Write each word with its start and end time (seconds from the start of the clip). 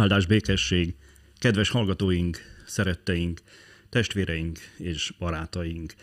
Áldás 0.00 0.26
békesség, 0.26 0.96
kedves 1.38 1.68
hallgatóink, 1.68 2.38
szeretteink, 2.66 3.40
testvéreink 3.88 4.58
és 4.76 5.14
barátaink. 5.18 5.94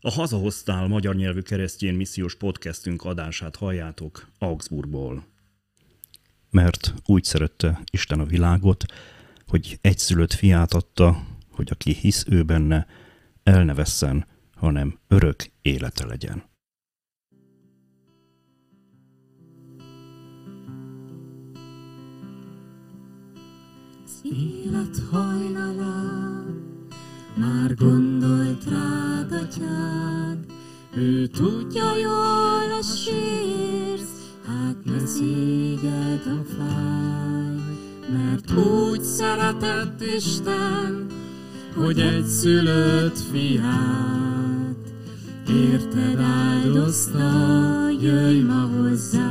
A 0.00 0.10
Hazahoztál 0.10 0.86
magyar 0.86 1.14
nyelvű 1.14 1.40
keresztjén 1.40 1.94
missziós 1.94 2.36
podcastünk 2.36 3.04
adását 3.04 3.56
halljátok 3.56 4.28
Augsburgból. 4.38 5.26
Mert 6.50 6.94
úgy 7.04 7.24
szerette 7.24 7.82
Isten 7.90 8.20
a 8.20 8.24
világot, 8.24 8.84
hogy 9.46 9.78
egyszülött 9.80 10.32
fiát 10.32 10.74
adta, 10.74 11.26
hogy 11.50 11.68
aki 11.70 11.92
hisz 11.92 12.24
ő 12.28 12.42
benne, 12.42 12.86
el 13.42 13.64
ne 13.64 13.74
vesszen, 13.74 14.26
hanem 14.54 14.98
örök 15.08 15.50
élete 15.62 16.06
legyen. 16.06 16.51
Élet 24.32 25.02
hajnalán 25.10 26.62
már 27.34 27.74
gondolt 27.74 28.64
rád 28.70 29.32
atyád, 29.32 30.38
ő 30.96 31.26
tudja 31.26 31.96
jól 31.96 32.78
a 32.78 32.82
sírsz, 32.82 34.32
hát 34.46 34.84
ne 34.84 35.06
szégyed 35.06 36.22
a 36.26 36.44
fáj, 36.58 37.76
mert 38.12 38.66
úgy 38.66 39.02
szeretett 39.02 40.02
Isten, 40.16 41.06
hogy 41.74 42.00
egy 42.00 42.26
szülött 42.26 43.18
fiát. 43.18 44.76
Érted 45.48 46.20
áldozta, 46.20 47.30
jöjj 48.00 48.40
ma 48.40 48.68
hozzá. 48.76 49.30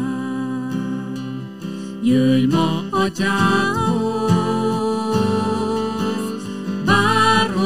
Jöjj 2.04 2.46
ma 2.46 2.84
atyádhoz, 2.90 4.41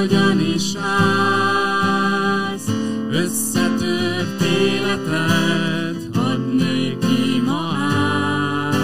bárhogyan 0.08 0.40
is 0.40 0.76
állsz, 0.82 2.68
összetört 3.10 4.42
életed, 4.42 5.96
hadd 6.14 6.40
néki 6.40 7.42
ma 7.46 7.74
át. 7.80 8.76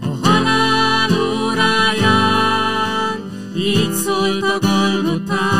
A 0.00 0.26
halál 0.26 1.10
óráján 1.44 3.18
így 3.56 3.92
szólt 3.92 4.42
a 4.42 4.58
Golgotán, 4.60 5.57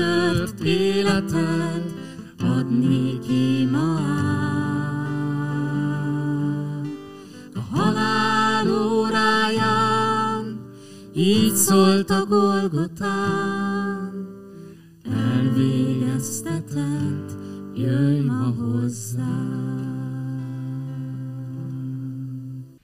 összetört 0.00 0.60
életed, 0.60 1.94
add 2.38 2.66
néki 2.66 3.68
ma 3.70 3.78
át. 3.78 3.96
A 7.54 7.60
halál 7.76 8.82
óráján, 8.82 10.60
így 11.14 11.54
szólt 11.54 12.10
a 12.10 12.24
Golgotán, 12.28 14.28
elvégeztetett, 15.04 17.30
jöjj 17.74 18.20
ma 18.20 18.54
hozzám. 18.58 19.48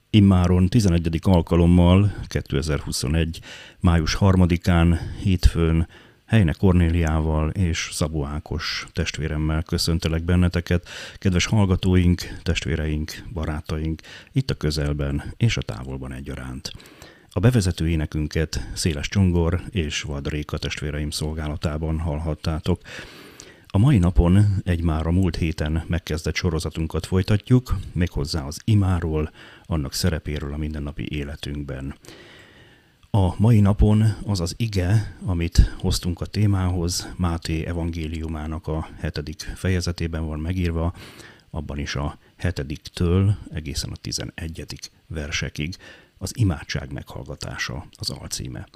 Immáron 0.09 0.67
11. 0.67 1.19
alkalommal 1.21 2.13
2021. 2.27 3.39
május 3.79 4.17
3-án 4.19 4.99
hétfőn 5.23 5.87
Helyne 6.27 6.53
Kornéliával 6.53 7.49
és 7.49 7.89
Szabó 7.91 8.25
Ákos 8.25 8.87
testvéremmel 8.93 9.63
köszöntelek 9.63 10.23
benneteket, 10.23 10.87
kedves 11.17 11.45
hallgatóink, 11.45 12.21
testvéreink, 12.43 13.23
barátaink, 13.33 14.01
itt 14.31 14.49
a 14.49 14.55
közelben 14.55 15.33
és 15.37 15.57
a 15.57 15.61
távolban 15.61 16.13
egyaránt. 16.13 16.71
A 17.31 17.39
bevezető 17.39 17.89
énekünket 17.89 18.69
Széles 18.73 19.07
Csongor 19.07 19.61
és 19.69 20.01
Vad 20.01 20.27
Réka 20.27 20.57
testvéreim 20.57 21.09
szolgálatában 21.09 21.99
hallhattátok. 21.99 22.81
A 23.67 23.77
mai 23.77 23.97
napon 23.97 24.61
egy 24.63 24.81
már 24.81 25.07
a 25.07 25.11
múlt 25.11 25.35
héten 25.35 25.83
megkezdett 25.87 26.35
sorozatunkat 26.35 27.05
folytatjuk, 27.05 27.75
méghozzá 27.93 28.45
az 28.45 28.61
imáról, 28.63 29.31
annak 29.65 29.93
szerepéről 29.93 30.53
a 30.53 30.57
mindennapi 30.57 31.07
életünkben. 31.09 31.95
A 33.17 33.35
mai 33.37 33.59
napon 33.59 34.03
az 34.25 34.39
az 34.39 34.53
ige, 34.57 35.17
amit 35.25 35.57
hoztunk 35.57 36.21
a 36.21 36.25
témához, 36.25 37.13
Máté 37.15 37.65
evangéliumának 37.65 38.67
a 38.67 38.89
hetedik 38.99 39.41
fejezetében 39.55 40.25
van 40.25 40.39
megírva, 40.39 40.93
abban 41.49 41.77
is 41.77 41.95
a 41.95 42.17
hetediktől 42.35 43.37
egészen 43.53 43.89
a 43.89 43.95
tizenegyedik 43.95 44.91
versekig 45.07 45.75
az 46.17 46.31
imádság 46.35 46.91
meghallgatása 46.91 47.87
az 47.95 48.09
alcíme. 48.09 48.67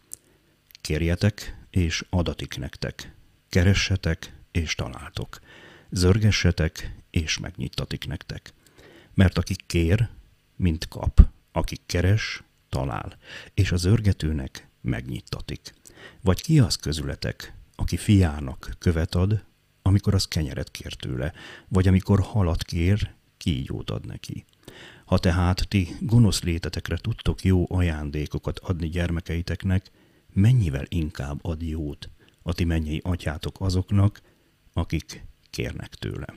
Kérjetek, 0.81 1.57
és 1.69 2.05
adatik 2.09 2.57
nektek. 2.57 3.15
Keressetek, 3.49 4.35
és 4.51 4.75
találtok. 4.75 5.39
Zörgessetek, 5.89 6.95
és 7.09 7.37
megnyittatik 7.37 8.07
nektek. 8.07 8.53
Mert 9.13 9.37
aki 9.37 9.55
kér, 9.67 10.09
mint 10.55 10.87
kap, 10.87 11.27
aki 11.51 11.77
keres, 11.85 12.43
talál, 12.71 13.17
és 13.53 13.71
az 13.71 13.83
örgetőnek 13.85 14.67
megnyittatik. 14.81 15.73
Vagy 16.21 16.41
ki 16.41 16.59
az 16.59 16.75
közületek, 16.75 17.53
aki 17.75 17.97
fiának 17.97 18.75
követ 18.79 19.15
ad, 19.15 19.43
amikor 19.81 20.13
az 20.13 20.25
kenyeret 20.25 20.71
kér 20.71 20.93
tőle, 20.93 21.33
vagy 21.67 21.87
amikor 21.87 22.19
halat 22.19 22.63
kér, 22.63 23.13
kígyót 23.37 23.89
ad 23.89 24.05
neki. 24.05 24.45
Ha 25.05 25.17
tehát 25.17 25.67
ti 25.67 25.95
gonosz 25.99 26.41
létetekre 26.41 26.97
tudtok 26.97 27.43
jó 27.43 27.65
ajándékokat 27.69 28.59
adni 28.59 28.89
gyermekeiteknek, 28.89 29.91
mennyivel 30.33 30.85
inkább 30.87 31.39
ad 31.41 31.61
jót 31.61 32.09
a 32.41 32.53
ti 32.53 32.63
mennyei 32.63 33.01
atyátok 33.03 33.61
azoknak, 33.61 34.21
akik 34.73 35.25
kérnek 35.49 35.95
tőle. 35.95 36.35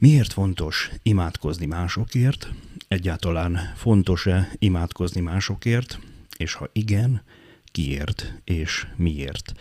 Miért 0.00 0.32
fontos 0.32 0.90
imádkozni 1.02 1.66
másokért? 1.66 2.48
Egyáltalán 2.88 3.72
fontos-e 3.76 4.50
imádkozni 4.58 5.20
másokért? 5.20 5.98
És 6.36 6.54
ha 6.54 6.68
igen, 6.72 7.22
kiért 7.64 8.32
és 8.44 8.86
miért? 8.96 9.52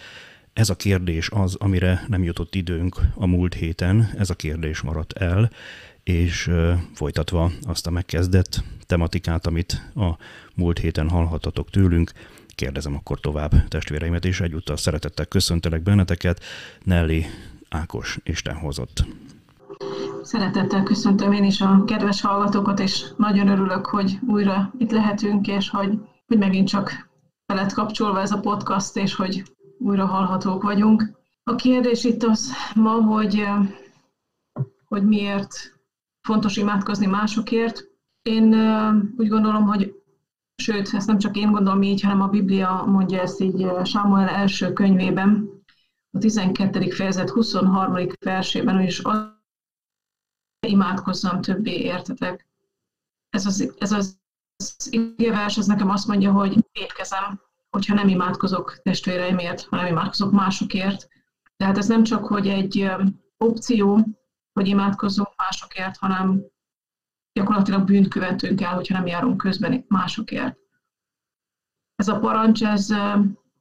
Ez 0.53 0.69
a 0.69 0.75
kérdés 0.75 1.29
az, 1.29 1.55
amire 1.55 2.05
nem 2.07 2.23
jutott 2.23 2.55
időnk 2.55 2.99
a 3.15 3.25
múlt 3.25 3.53
héten, 3.53 4.09
ez 4.17 4.29
a 4.29 4.35
kérdés 4.35 4.81
maradt 4.81 5.13
el, 5.13 5.51
és 6.03 6.51
folytatva 6.93 7.51
azt 7.61 7.87
a 7.87 7.91
megkezdett 7.91 8.63
tematikát, 8.85 9.47
amit 9.47 9.91
a 9.95 10.17
múlt 10.55 10.79
héten 10.79 11.09
hallhatatok 11.09 11.69
tőlünk, 11.69 12.11
kérdezem 12.55 12.95
akkor 12.95 13.19
tovább 13.19 13.67
testvéreimet, 13.67 14.25
és 14.25 14.39
egyúttal 14.39 14.77
szeretettel 14.77 15.25
köszöntelek 15.25 15.81
benneteket. 15.81 16.43
Nelly 16.83 17.25
Ákos 17.69 18.17
Isten 18.23 18.55
hozott. 18.55 19.05
Szeretettel 20.27 20.83
köszöntöm 20.83 21.31
én 21.31 21.43
is 21.43 21.61
a 21.61 21.83
kedves 21.85 22.21
hallgatókat, 22.21 22.79
és 22.79 23.05
nagyon 23.17 23.47
örülök, 23.47 23.85
hogy 23.85 24.19
újra 24.27 24.73
itt 24.77 24.91
lehetünk, 24.91 25.47
és 25.47 25.69
hogy, 25.69 25.99
hogy 26.25 26.37
megint 26.37 26.67
csak 26.67 27.09
be 27.45 27.53
lett 27.53 27.73
kapcsolva 27.73 28.21
ez 28.21 28.31
a 28.31 28.39
podcast, 28.39 28.95
és 28.95 29.15
hogy 29.15 29.43
újra 29.79 30.05
hallhatók 30.05 30.63
vagyunk. 30.63 31.11
A 31.43 31.55
kérdés 31.55 32.03
itt 32.03 32.23
az 32.23 32.53
ma, 32.75 32.91
hogy, 32.91 33.47
hogy 34.87 35.05
miért 35.05 35.79
fontos 36.21 36.57
imádkozni 36.57 37.05
másokért. 37.05 37.83
Én 38.21 38.53
úgy 39.17 39.27
gondolom, 39.27 39.63
hogy 39.63 39.93
sőt, 40.55 40.93
ezt 40.93 41.07
nem 41.07 41.17
csak 41.17 41.37
én 41.37 41.51
gondolom 41.51 41.81
így, 41.81 42.01
hanem 42.01 42.21
a 42.21 42.27
Biblia 42.27 42.83
mondja 42.87 43.21
ezt 43.21 43.39
így 43.41 43.67
Sámuel 43.83 44.27
első 44.27 44.73
könyvében, 44.73 45.49
a 46.11 46.17
12. 46.19 46.89
fejezet 46.89 47.29
23. 47.29 48.07
versében, 48.19 48.81
és 48.81 49.03
az 49.03 49.35
imádkozzam 50.67 51.41
többé, 51.41 51.79
értetek. 51.79 52.47
Ez 53.29 53.45
az, 53.45 53.73
ez 53.77 53.91
az, 53.91 54.19
az 54.57 54.89
ez 55.57 55.65
nekem 55.65 55.89
azt 55.89 56.07
mondja, 56.07 56.31
hogy 56.31 56.65
étkezem, 56.71 57.41
hogyha 57.69 57.93
nem 57.93 58.07
imádkozok 58.07 58.79
testvéreimért, 58.81 59.67
hanem 59.69 59.85
imádkozok 59.85 60.31
másokért. 60.31 61.07
Tehát 61.57 61.77
ez 61.77 61.87
nem 61.87 62.03
csak, 62.03 62.25
hogy 62.25 62.47
egy 62.47 62.91
opció, 63.37 64.07
hogy 64.53 64.67
imádkozzunk 64.67 65.33
másokért, 65.37 65.97
hanem 65.97 66.43
gyakorlatilag 67.33 67.83
bűnt 67.85 68.07
követünk 68.07 68.61
el, 68.61 68.73
hogyha 68.73 68.97
nem 68.97 69.07
járunk 69.07 69.37
közben 69.37 69.85
másokért. 69.87 70.57
Ez 71.95 72.07
a 72.07 72.19
parancs, 72.19 72.63
ez 72.63 72.93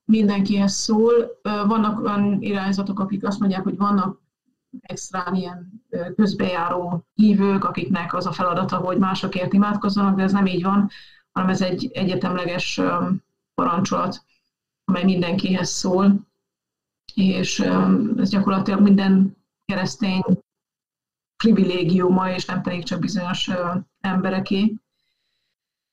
mindenkihez 0.05 0.73
szól. 0.73 1.41
Vannak 1.43 2.01
olyan 2.01 2.43
irányzatok, 2.43 3.01
akik 3.01 3.27
azt 3.27 3.39
mondják, 3.39 3.63
hogy 3.63 3.77
vannak 3.77 4.21
extra 4.81 5.31
ilyen 5.33 5.83
közbejáró 6.17 7.07
hívők, 7.15 7.65
akiknek 7.65 8.15
az 8.15 8.27
a 8.27 8.33
feladata, 8.33 8.77
hogy 8.77 8.99
másokért 8.99 9.53
imádkozzanak, 9.53 10.17
de 10.17 10.23
ez 10.23 10.33
nem 10.33 10.47
így 10.47 10.63
van, 10.63 10.91
hanem 11.33 11.51
ez 11.51 11.63
egy 11.63 11.91
egyetemleges 11.93 12.81
parancsolat, 13.55 14.25
amely 14.85 15.05
mindenkihez 15.05 15.71
szól, 15.71 16.27
és 17.15 17.61
ez 18.17 18.31
gyakorlatilag 18.31 18.81
minden 18.81 19.37
keresztény 19.65 20.23
privilégiuma, 21.37 22.31
és 22.31 22.45
nem 22.45 22.63
pedig 22.63 22.85
csak 22.85 23.01
bizonyos 23.01 23.51
embereké. 24.01 24.75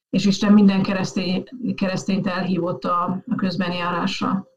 És 0.09 0.25
Isten 0.25 0.53
minden 0.53 0.83
keresztény, 0.83 1.43
keresztényt 1.75 2.27
elhívott 2.27 2.83
a, 2.83 3.03
a 3.27 3.35
közbenjárásra. 3.35 4.47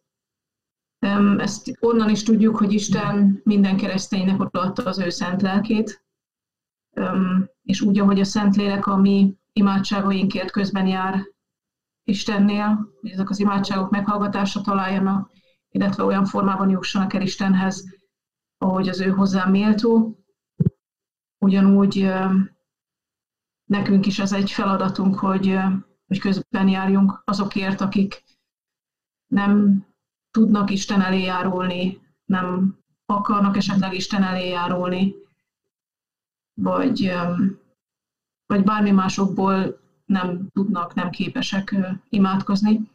Ezt 1.38 1.76
onnan 1.80 2.10
is 2.10 2.22
tudjuk, 2.22 2.56
hogy 2.56 2.72
Isten 2.72 3.40
minden 3.44 3.76
kereszténynek 3.76 4.40
odaadta 4.40 4.82
az 4.82 4.98
ő 4.98 5.08
szent 5.08 5.42
lelkét, 5.42 6.04
és 7.62 7.80
úgy, 7.80 7.98
ahogy 7.98 8.20
a 8.20 8.24
Szentlélek 8.24 8.86
a 8.86 8.96
mi 8.96 9.36
imádságainkért 9.52 10.50
közben 10.50 10.86
jár 10.86 11.22
Istennél, 12.04 12.92
hogy 13.00 13.10
ezek 13.10 13.30
az 13.30 13.38
imádságok 13.38 13.90
meghallgatásra 13.90 14.60
találjanak, 14.60 15.30
illetve 15.68 16.04
olyan 16.04 16.24
formában 16.24 16.70
jussanak 16.70 17.14
el 17.14 17.22
Istenhez, 17.22 17.84
ahogy 18.58 18.88
az 18.88 19.00
ő 19.00 19.10
hozzá 19.10 19.44
méltó. 19.44 20.18
Ugyanúgy 21.38 22.12
nekünk 23.64 24.06
is 24.06 24.18
ez 24.18 24.32
egy 24.32 24.50
feladatunk, 24.50 25.18
hogy, 25.18 25.58
hogy 26.06 26.18
közben 26.18 26.68
járjunk 26.68 27.22
azokért, 27.24 27.80
akik 27.80 28.24
nem 29.26 29.84
tudnak 30.36 30.70
Isten 30.70 31.00
elé 31.00 31.22
járulni, 31.22 32.00
nem 32.24 32.78
akarnak 33.06 33.56
esetleg 33.56 33.94
Isten 33.94 34.22
elé 34.22 34.48
járulni, 34.48 35.14
vagy, 36.54 37.12
vagy 38.46 38.62
bármi 38.64 38.90
másokból 38.90 39.80
nem 40.04 40.48
tudnak, 40.52 40.94
nem 40.94 41.10
képesek 41.10 41.74
imádkozni. 42.08 42.90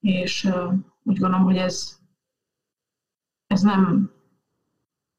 És 0.00 0.48
úgy 1.02 1.18
gondolom, 1.18 1.44
hogy 1.44 1.56
ez, 1.56 1.98
ez 3.46 3.60
nem, 3.60 4.10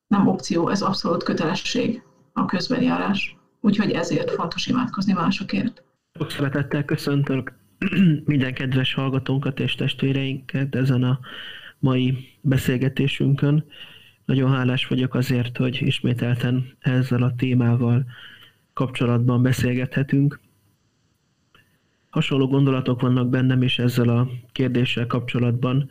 nem 0.07 0.27
opció, 0.27 0.69
ez 0.69 0.81
abszolút 0.81 1.23
kötelesség 1.23 2.03
a 2.33 2.45
közbenjárás. 2.45 3.37
Úgyhogy 3.61 3.91
ezért 3.91 4.31
fontos 4.31 4.67
imádkozni 4.67 5.13
másokért. 5.13 5.83
Sok 6.13 6.31
szeretettel 6.31 6.85
köszöntök 6.85 7.58
minden 8.25 8.53
kedves 8.53 8.93
hallgatónkat 8.93 9.59
és 9.59 9.75
testvéreinket 9.75 10.75
ezen 10.75 11.03
a 11.03 11.19
mai 11.79 12.17
beszélgetésünkön. 12.41 13.65
Nagyon 14.25 14.51
hálás 14.51 14.87
vagyok 14.87 15.13
azért, 15.13 15.57
hogy 15.57 15.81
ismételten 15.81 16.75
ezzel 16.79 17.23
a 17.23 17.35
témával 17.35 18.05
kapcsolatban 18.73 19.41
beszélgethetünk. 19.41 20.39
Hasonló 22.09 22.47
gondolatok 22.47 23.01
vannak 23.01 23.29
bennem 23.29 23.61
is 23.61 23.79
ezzel 23.79 24.09
a 24.09 24.29
kérdéssel 24.51 25.07
kapcsolatban, 25.07 25.89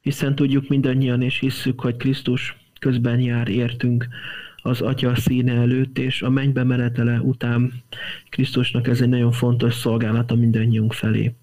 hiszen 0.00 0.34
tudjuk 0.34 0.68
mindannyian 0.68 1.22
és 1.22 1.38
hisszük, 1.38 1.80
hogy 1.80 1.96
Krisztus 1.96 2.56
közben 2.80 3.20
jár 3.20 3.48
értünk 3.48 4.08
az 4.62 4.80
Atya 4.80 5.14
színe 5.14 5.52
előtt, 5.52 5.98
és 5.98 6.22
a 6.22 6.30
mennybe 6.30 6.64
menetele 6.64 7.20
után 7.20 7.72
Krisztusnak 8.28 8.88
ez 8.88 9.00
egy 9.00 9.08
nagyon 9.08 9.32
fontos 9.32 9.74
szolgálata 9.74 10.34
mindannyiunk 10.34 10.92
felé. 10.92 11.34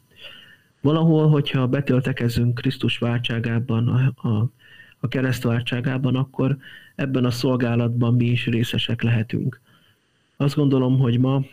Valahol, 0.81 1.29
hogyha 1.29 1.67
betöltekezünk 1.67 2.55
Krisztus 2.55 2.97
váltságában, 2.97 3.87
a, 3.87 4.27
a, 4.27 4.49
a 4.99 5.07
kereszt 5.07 5.43
váltságában, 5.43 6.15
akkor 6.15 6.57
ebben 6.95 7.25
a 7.25 7.31
szolgálatban 7.31 8.13
mi 8.13 8.25
is 8.25 8.45
részesek 8.45 9.01
lehetünk. 9.01 9.61
Azt 10.37 10.55
gondolom, 10.55 10.99
hogy 10.99 11.19
ma 11.19 11.43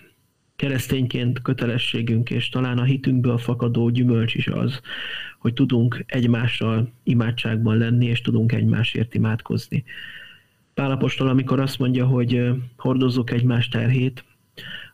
keresztényként 0.57 1.43
kötelességünk, 1.43 2.31
és 2.31 2.49
talán 2.49 2.79
a 2.79 2.83
hitünkből 2.83 3.39
fakadó 3.39 3.89
gyümölcs 3.89 4.35
is 4.35 4.47
az, 4.47 4.81
hogy 5.39 5.53
tudunk 5.53 6.05
egymással 6.07 6.93
imádságban 7.03 7.77
lenni, 7.77 8.07
és 8.07 8.21
tudunk 8.21 8.53
egymásért 8.53 9.15
imádkozni. 9.15 9.85
Pálapostól, 10.77 11.29
amikor 11.29 11.61
azt 11.61 11.79
mondja, 11.79 12.07
hogy 12.07 12.51
hordozzuk 12.77 13.31
egymás 13.31 13.69
terhét, 13.69 14.25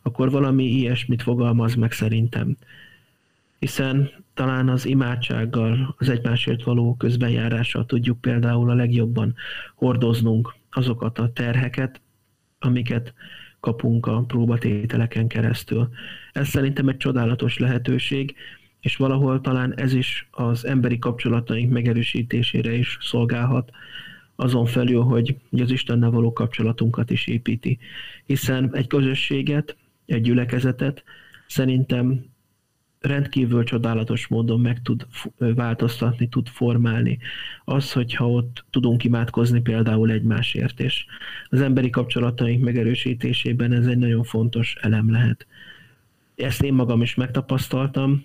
akkor 0.02 0.30
valami 0.30 0.64
ilyesmit 0.64 1.22
fogalmaz 1.22 1.74
meg 1.74 1.92
szerintem. 1.92 2.56
Hiszen 3.58 4.10
talán 4.34 4.68
az 4.68 4.86
imádsággal, 4.86 5.94
az 5.98 6.08
egymásért 6.08 6.62
való 6.62 6.94
közbenjárással 6.94 7.86
tudjuk 7.86 8.20
például 8.20 8.70
a 8.70 8.74
legjobban 8.74 9.34
hordoznunk 9.74 10.54
azokat 10.70 11.18
a 11.18 11.32
terheket, 11.32 12.00
amiket 12.58 13.14
kapunk 13.60 14.06
a 14.06 14.24
próbatételeken 14.26 15.26
keresztül. 15.28 15.88
Ez 16.32 16.48
szerintem 16.48 16.88
egy 16.88 16.96
csodálatos 16.96 17.58
lehetőség, 17.58 18.34
és 18.80 18.96
valahol 18.96 19.40
talán 19.40 19.74
ez 19.74 19.92
is 19.92 20.28
az 20.30 20.66
emberi 20.66 20.98
kapcsolataink 20.98 21.72
megerősítésére 21.72 22.72
is 22.72 22.98
szolgálhat, 23.00 23.70
azon 24.36 24.66
felül, 24.66 25.02
hogy, 25.02 25.36
hogy 25.50 25.60
az 25.60 25.70
Istennel 25.70 26.10
való 26.10 26.32
kapcsolatunkat 26.32 27.10
is 27.10 27.26
építi. 27.26 27.78
Hiszen 28.26 28.70
egy 28.74 28.86
közösséget, 28.86 29.76
egy 30.06 30.22
gyülekezetet 30.22 31.04
szerintem 31.46 32.24
rendkívül 33.02 33.64
csodálatos 33.64 34.26
módon 34.26 34.60
meg 34.60 34.82
tud 34.82 35.06
változtatni, 35.38 36.28
tud 36.28 36.48
formálni. 36.48 37.18
Az, 37.64 37.92
hogyha 37.92 38.30
ott 38.30 38.64
tudunk 38.70 39.04
imádkozni 39.04 39.60
például 39.60 40.10
egymásért, 40.10 40.80
és 40.80 41.04
az 41.48 41.60
emberi 41.60 41.90
kapcsolataink 41.90 42.64
megerősítésében 42.64 43.72
ez 43.72 43.86
egy 43.86 43.98
nagyon 43.98 44.22
fontos 44.22 44.76
elem 44.80 45.10
lehet. 45.10 45.46
Ezt 46.34 46.62
én 46.62 46.74
magam 46.74 47.02
is 47.02 47.14
megtapasztaltam 47.14 48.24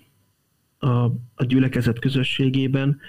a, 0.78 0.88
a 1.34 1.44
gyülekezet 1.46 1.98
közösségében, 1.98 3.00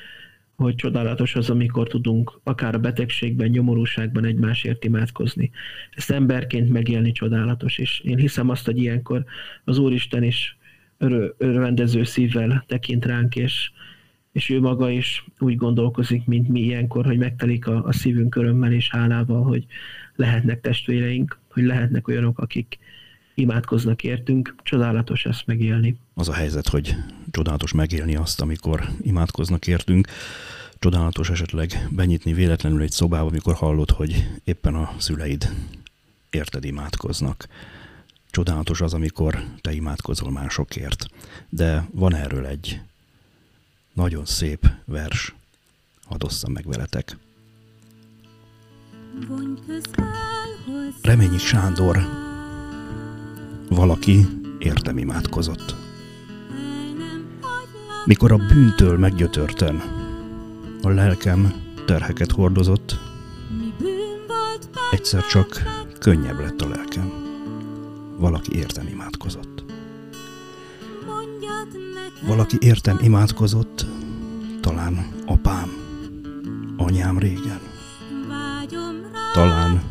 hogy 0.63 0.75
csodálatos 0.75 1.35
az, 1.35 1.49
amikor 1.49 1.87
tudunk 1.87 2.39
akár 2.43 2.75
a 2.75 2.79
betegségben, 2.79 3.49
nyomorúságban 3.49 4.25
egymásért 4.25 4.85
imádkozni. 4.85 5.51
Ezt 5.91 6.11
emberként 6.11 6.69
megélni 6.69 7.11
csodálatos, 7.11 7.77
és 7.77 7.99
én 7.99 8.17
hiszem 8.17 8.49
azt, 8.49 8.65
hogy 8.65 8.77
ilyenkor 8.77 9.23
az 9.63 9.77
Úristen 9.77 10.23
is 10.23 10.57
örö, 10.97 11.27
örvendező 11.37 12.03
szívvel 12.03 12.63
tekint 12.67 13.05
ránk, 13.05 13.35
és, 13.35 13.71
és 14.31 14.49
ő 14.49 14.59
maga 14.59 14.89
is 14.89 15.25
úgy 15.39 15.55
gondolkozik, 15.55 16.25
mint 16.25 16.47
mi 16.47 16.59
ilyenkor, 16.59 17.05
hogy 17.05 17.17
megtelik 17.17 17.67
a, 17.67 17.83
a 17.83 17.91
szívünk 17.91 18.35
örömmel 18.35 18.71
és 18.71 18.89
hálával, 18.89 19.43
hogy 19.43 19.65
lehetnek 20.15 20.61
testvéreink, 20.61 21.39
hogy 21.49 21.63
lehetnek 21.63 22.07
olyanok, 22.07 22.39
akik 22.39 22.77
imádkoznak 23.39 24.03
értünk. 24.03 24.55
Csodálatos 24.63 25.25
ezt 25.25 25.43
megélni. 25.45 25.97
Az 26.13 26.29
a 26.29 26.33
helyzet, 26.33 26.67
hogy 26.67 26.95
csodálatos 27.31 27.73
megélni 27.73 28.15
azt, 28.15 28.41
amikor 28.41 28.89
imádkoznak 29.01 29.67
értünk. 29.67 30.07
Csodálatos 30.79 31.29
esetleg 31.29 31.87
benyitni 31.91 32.33
véletlenül 32.33 32.81
egy 32.81 32.91
szobába, 32.91 33.27
amikor 33.27 33.53
hallod, 33.53 33.91
hogy 33.91 34.27
éppen 34.43 34.75
a 34.75 34.93
szüleid 34.97 35.49
érted 36.29 36.63
imádkoznak. 36.65 37.47
Csodálatos 38.31 38.81
az, 38.81 38.93
amikor 38.93 39.43
te 39.61 39.73
imádkozol 39.73 40.31
másokért. 40.31 41.05
De 41.49 41.87
van 41.91 42.15
erről 42.15 42.45
egy 42.45 42.81
nagyon 43.93 44.25
szép 44.25 44.69
vers. 44.85 45.35
Hadd 46.05 46.23
osszam 46.23 46.51
meg 46.51 46.65
veletek. 46.67 47.17
Reményi 51.01 51.37
Sándor 51.37 52.18
valaki 53.69 54.25
értem 54.59 54.97
imádkozott. 54.97 55.75
Mikor 58.05 58.31
a 58.31 58.37
bűntől 58.37 58.97
meggyötörten 58.97 59.81
a 60.81 60.89
lelkem 60.89 61.53
terheket 61.85 62.31
hordozott, 62.31 62.99
egyszer 64.91 65.25
csak 65.25 65.63
könnyebb 65.99 66.39
lett 66.39 66.61
a 66.61 66.67
lelkem. 66.67 67.11
Valaki 68.17 68.55
értem 68.55 68.87
imádkozott. 68.87 69.63
Valaki 72.27 72.57
értem 72.59 72.99
imádkozott, 73.01 73.85
talán 74.61 75.07
apám, 75.25 75.69
anyám 76.77 77.19
régen. 77.19 77.59
Talán 79.33 79.83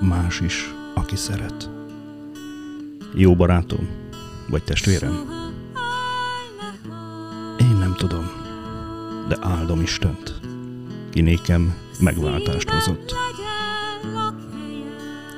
más 0.00 0.40
is, 0.40 0.74
aki 0.94 1.16
szeret. 1.16 1.75
Jó 3.18 3.36
barátom? 3.36 3.88
Vagy 4.48 4.64
testvérem? 4.64 5.12
Én 7.58 7.76
nem 7.78 7.94
tudom, 7.96 8.30
de 9.28 9.36
áldom 9.40 9.80
Istent, 9.80 10.40
ki 11.10 11.20
nékem 11.20 11.74
megváltást 12.00 12.70
hozott. 12.70 13.14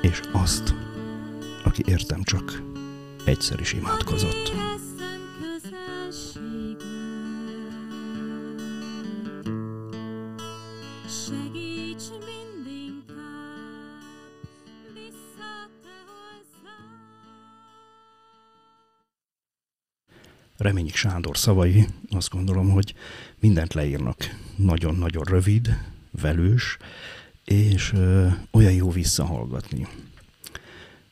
És 0.01 0.21
azt, 0.31 0.75
aki 1.63 1.83
értem 1.85 2.23
csak 2.23 2.61
egyszer 3.25 3.59
is 3.59 3.73
imádkozott. 3.73 4.51
Reményik 20.59 20.95
Sándor 20.95 21.37
szavai 21.37 21.87
azt 22.09 22.29
gondolom, 22.29 22.69
hogy 22.69 22.93
mindent 23.39 23.73
leírnak. 23.73 24.17
Nagyon-nagyon 24.55 25.23
rövid, 25.23 25.77
velős, 26.21 26.77
és 27.45 27.93
ö, 27.93 28.27
olyan 28.51 28.71
jó 28.71 28.91
visszahallgatni. 28.91 29.87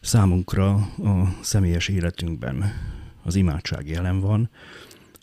Számunkra 0.01 0.73
a 0.97 1.35
személyes 1.41 1.87
életünkben 1.87 2.73
az 3.23 3.35
imádság 3.35 3.87
jelen 3.87 4.19
van, 4.19 4.49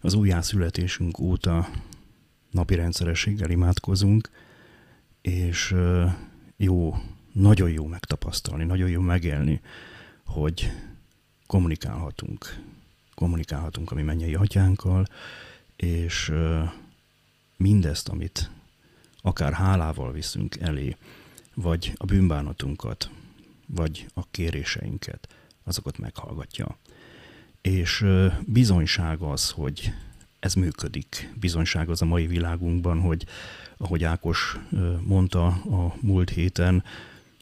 az 0.00 0.14
újjászületésünk 0.14 1.18
óta 1.18 1.68
napi 2.50 2.74
rendszerességgel 2.74 3.50
imádkozunk, 3.50 4.30
és 5.20 5.74
jó, 6.56 6.96
nagyon 7.32 7.70
jó 7.70 7.86
megtapasztalni, 7.86 8.64
nagyon 8.64 8.88
jó 8.88 9.00
megélni, 9.00 9.60
hogy 10.24 10.70
kommunikálhatunk, 11.46 12.58
kommunikálhatunk 13.14 13.90
a 13.90 13.94
mi 13.94 14.02
mennyei 14.02 14.34
atyánkkal, 14.34 15.06
és 15.76 16.32
mindezt, 17.56 18.08
amit 18.08 18.50
akár 19.22 19.52
hálával 19.52 20.12
viszünk 20.12 20.56
elé, 20.56 20.96
vagy 21.54 21.92
a 21.96 22.04
bűnbánatunkat, 22.04 23.10
vagy 23.66 24.06
a 24.14 24.26
kéréseinket, 24.30 25.28
azokat 25.64 25.98
meghallgatja. 25.98 26.78
És 27.60 28.06
bizonyság 28.46 29.20
az, 29.20 29.50
hogy 29.50 29.92
ez 30.38 30.54
működik. 30.54 31.32
Bizonyság 31.40 31.88
az 31.88 32.02
a 32.02 32.04
mai 32.04 32.26
világunkban, 32.26 33.00
hogy 33.00 33.26
ahogy 33.76 34.04
Ákos 34.04 34.58
mondta 35.00 35.46
a 35.46 35.94
múlt 36.00 36.30
héten, 36.30 36.84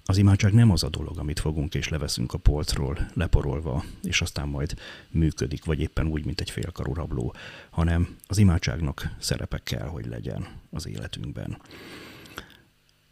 az 0.04 0.18
imádság 0.18 0.52
nem 0.52 0.70
az 0.70 0.82
a 0.82 0.88
dolog, 0.88 1.18
amit 1.18 1.40
fogunk 1.40 1.74
és 1.74 1.88
leveszünk 1.88 2.32
a 2.32 2.38
polcról, 2.38 2.98
leporolva, 3.14 3.84
és 4.02 4.20
aztán 4.20 4.48
majd 4.48 4.74
működik, 5.10 5.64
vagy 5.64 5.80
éppen 5.80 6.06
úgy, 6.06 6.24
mint 6.24 6.40
egy 6.40 6.50
félkarú 6.50 6.94
rabló, 6.94 7.34
hanem 7.70 8.16
az 8.26 8.38
imádságnak 8.38 9.14
szerepe 9.18 9.58
kell, 9.58 9.86
hogy 9.86 10.06
legyen 10.06 10.46
az 10.70 10.86
életünkben. 10.86 11.58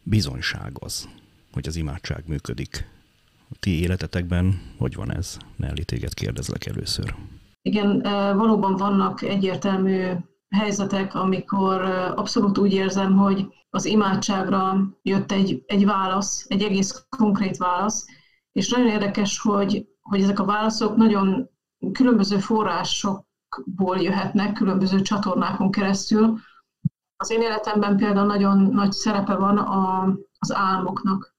Bizonyság 0.03 0.71
az, 0.79 1.09
hogy 1.51 1.67
az 1.67 1.75
imádság 1.75 2.23
működik. 2.27 2.87
A 3.49 3.55
ti 3.59 3.81
életetekben 3.81 4.61
hogy 4.77 4.95
van 4.95 5.13
ez? 5.15 5.37
Nelly, 5.55 5.81
téged 5.81 6.13
kérdezlek 6.13 6.65
először. 6.65 7.15
Igen, 7.61 8.01
valóban 8.37 8.75
vannak 8.75 9.21
egyértelmű 9.21 10.07
helyzetek, 10.55 11.15
amikor 11.15 11.81
abszolút 12.15 12.57
úgy 12.57 12.73
érzem, 12.73 13.17
hogy 13.17 13.47
az 13.69 13.85
imádságra 13.85 14.89
jött 15.01 15.31
egy, 15.31 15.63
egy 15.65 15.85
válasz, 15.85 16.45
egy 16.47 16.61
egész 16.61 17.05
konkrét 17.09 17.57
válasz, 17.57 18.05
és 18.51 18.69
nagyon 18.69 18.87
érdekes, 18.87 19.39
hogy, 19.39 19.87
hogy 20.01 20.21
ezek 20.21 20.39
a 20.39 20.45
válaszok 20.45 20.95
nagyon 20.95 21.49
különböző 21.91 22.37
forrásokból 22.37 23.97
jöhetnek, 23.97 24.53
különböző 24.53 25.01
csatornákon 25.01 25.71
keresztül. 25.71 26.37
Az 27.15 27.31
én 27.31 27.41
életemben 27.41 27.97
például 27.97 28.25
nagyon 28.25 28.57
nagy 28.57 28.91
szerepe 28.91 29.35
van 29.35 29.57
a, 29.57 30.03
az 30.39 30.53
álmoknak. 30.53 31.35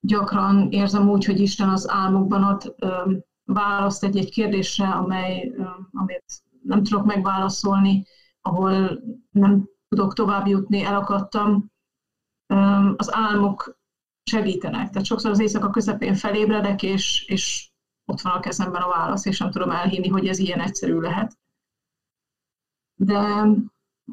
Gyakran 0.00 0.68
érzem 0.70 1.10
úgy, 1.10 1.24
hogy 1.24 1.40
Isten 1.40 1.68
az 1.68 1.90
álmokban 1.90 2.42
ad 2.42 2.74
választ 3.44 4.04
egy-egy 4.04 4.30
kérdésre, 4.30 4.88
amely, 4.88 5.52
amit 5.92 6.24
nem 6.62 6.82
tudok 6.82 7.04
megválaszolni, 7.04 8.04
ahol 8.42 9.02
nem 9.30 9.68
tudok 9.88 10.14
tovább 10.14 10.46
jutni, 10.46 10.82
elakadtam. 10.82 11.70
Az 12.96 13.14
álmok 13.14 13.78
segítenek. 14.30 14.90
Tehát 14.90 15.06
sokszor 15.06 15.30
az 15.30 15.38
éjszaka 15.40 15.70
közepén 15.70 16.14
felébredek, 16.14 16.82
és, 16.82 17.24
és 17.26 17.70
ott 18.04 18.20
van 18.20 18.32
a 18.32 18.40
kezemben 18.40 18.82
a 18.82 18.88
válasz, 18.88 19.26
és 19.26 19.38
nem 19.38 19.50
tudom 19.50 19.70
elhinni, 19.70 20.08
hogy 20.08 20.26
ez 20.26 20.38
ilyen 20.38 20.60
egyszerű 20.60 20.98
lehet. 20.98 21.38
De 22.94 23.44